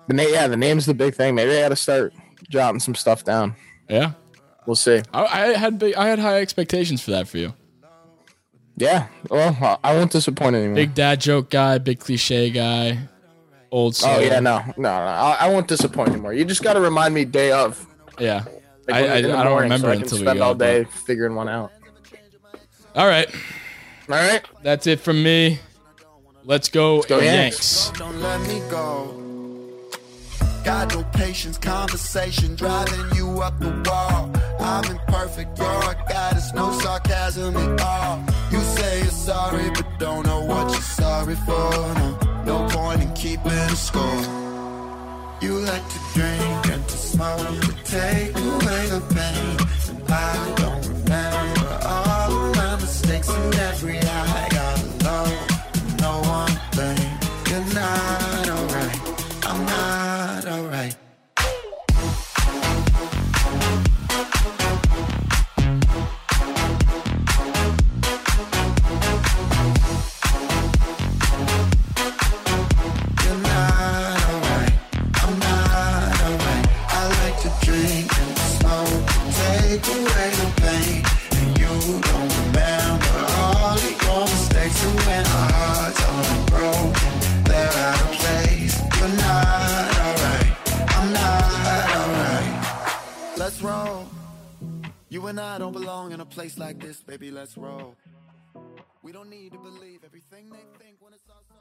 the 0.08 0.14
name, 0.14 0.28
yeah, 0.32 0.48
the 0.48 0.56
name's 0.56 0.86
the 0.86 0.94
big 0.94 1.14
thing. 1.14 1.34
Maybe 1.34 1.56
I 1.56 1.62
got 1.62 1.68
to 1.68 1.76
start 1.76 2.12
jotting 2.48 2.80
some 2.80 2.94
stuff 2.94 3.24
down. 3.24 3.54
Yeah, 3.88 4.12
We'll 4.66 4.76
see. 4.76 5.00
I, 5.14 5.24
I 5.24 5.46
had 5.56 5.78
big. 5.78 5.94
I 5.94 6.08
had 6.08 6.18
high 6.18 6.40
expectations 6.40 7.00
for 7.00 7.12
that 7.12 7.28
for 7.28 7.38
you. 7.38 7.54
Yeah, 8.76 9.06
well, 9.30 9.78
I 9.82 9.94
won't 9.94 10.12
disappoint 10.12 10.54
anymore. 10.54 10.74
Big 10.74 10.94
dad 10.94 11.20
joke 11.20 11.48
guy, 11.48 11.78
big 11.78 11.98
cliche 11.98 12.50
guy, 12.50 12.98
old 13.70 13.92
oh, 13.92 13.96
soul. 13.96 14.10
oh 14.16 14.20
yeah, 14.20 14.40
no, 14.40 14.58
no, 14.58 14.74
no, 14.76 14.88
I, 14.90 15.38
I 15.40 15.48
won't 15.48 15.66
disappoint 15.66 16.10
anymore. 16.10 16.34
You 16.34 16.44
just 16.44 16.62
got 16.62 16.74
to 16.74 16.80
remind 16.80 17.14
me 17.14 17.24
day 17.24 17.52
of. 17.52 17.86
yeah. 18.18 18.44
like, 18.86 18.96
I, 18.96 19.06
I, 19.06 19.16
I 19.16 19.20
don't 19.22 19.62
remember 19.62 19.86
so 19.86 19.90
I 19.92 19.94
can 19.94 20.02
until 20.02 20.18
we 20.18 20.24
spend 20.24 20.40
all 20.40 20.54
day 20.54 20.84
figuring 20.84 21.34
one 21.34 21.48
out. 21.48 21.72
All 22.94 23.06
right, 23.06 23.30
All 24.10 24.16
right, 24.16 24.44
that's 24.62 24.86
it 24.86 25.00
from 25.00 25.22
me. 25.22 25.58
Let's 26.48 26.68
go, 26.68 27.02
go 27.02 27.18
Yanks. 27.18 27.90
Don't 27.98 28.20
let 28.20 28.40
me 28.42 28.62
go. 28.70 29.12
Got 30.62 30.94
no 30.94 31.02
patience, 31.12 31.58
conversation 31.58 32.54
driving 32.54 33.16
you 33.16 33.42
up 33.42 33.58
the 33.58 33.70
wall. 33.84 34.30
I'm 34.60 34.84
imperfect, 34.84 35.58
you're 35.58 35.66
a 35.66 35.96
goddess, 36.08 36.54
no 36.54 36.70
sarcasm 36.78 37.56
at 37.56 37.80
all. 37.80 38.24
You 38.52 38.60
say 38.60 39.00
you're 39.00 39.10
sorry, 39.10 39.70
but 39.70 39.86
don't 39.98 40.24
know 40.24 40.44
what 40.44 40.70
you're 40.70 40.80
sorry 40.82 41.34
for. 41.34 41.70
No, 41.98 42.44
no 42.44 42.68
point 42.70 43.02
in 43.02 43.12
keeping 43.14 43.50
a 43.50 43.70
score. 43.70 44.22
You 45.42 45.58
like 45.58 45.88
to 45.88 45.98
drink 46.14 46.66
and 46.72 46.88
to 46.88 46.96
smoke 46.96 47.60
to 47.60 47.72
take 47.82 48.36
away 48.36 48.86
the 48.86 49.02
pain. 49.12 49.96
And 49.96 50.12
I 50.12 50.54
don't 50.54 50.86
remember 50.86 51.80
all 51.84 52.30
of 52.30 52.56
my 52.56 52.76
mistakes 52.76 53.28
and 53.30 53.54
every 53.56 53.98
I 53.98 54.55
You're 57.76 58.35
I 95.56 95.58
don't 95.58 95.72
belong 95.72 96.12
in 96.12 96.20
a 96.20 96.26
place 96.26 96.58
like 96.58 96.78
this, 96.78 97.00
baby. 97.00 97.30
Let's 97.30 97.56
roll. 97.56 97.96
We 99.02 99.10
don't 99.10 99.30
need 99.30 99.52
to 99.52 99.58
believe 99.58 100.00
everything 100.04 100.50
they 100.50 100.58
think 100.78 100.98
when 101.00 101.14
it's 101.14 101.24
all 101.30 101.42
so. 101.48 101.54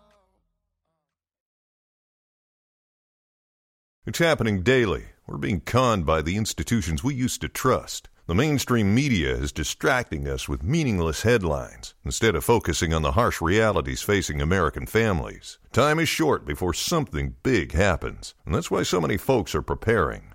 It's 4.05 4.19
happening 4.19 4.63
daily. 4.63 5.05
We're 5.27 5.37
being 5.37 5.61
conned 5.61 6.05
by 6.05 6.21
the 6.21 6.35
institutions 6.35 7.05
we 7.05 7.15
used 7.15 7.39
to 7.39 7.47
trust. 7.47 8.09
The 8.27 8.35
mainstream 8.35 8.93
media 8.93 9.33
is 9.33 9.53
distracting 9.53 10.27
us 10.27 10.49
with 10.49 10.61
meaningless 10.61 11.21
headlines 11.21 11.93
instead 12.03 12.35
of 12.35 12.43
focusing 12.43 12.93
on 12.93 13.01
the 13.01 13.13
harsh 13.13 13.39
realities 13.39 14.01
facing 14.01 14.41
American 14.41 14.87
families. 14.87 15.57
Time 15.71 15.99
is 15.99 16.09
short 16.09 16.45
before 16.45 16.73
something 16.73 17.35
big 17.43 17.71
happens, 17.71 18.35
and 18.45 18.53
that's 18.53 18.69
why 18.69 18.83
so 18.83 18.99
many 18.99 19.15
folks 19.15 19.55
are 19.55 19.61
preparing. 19.61 20.34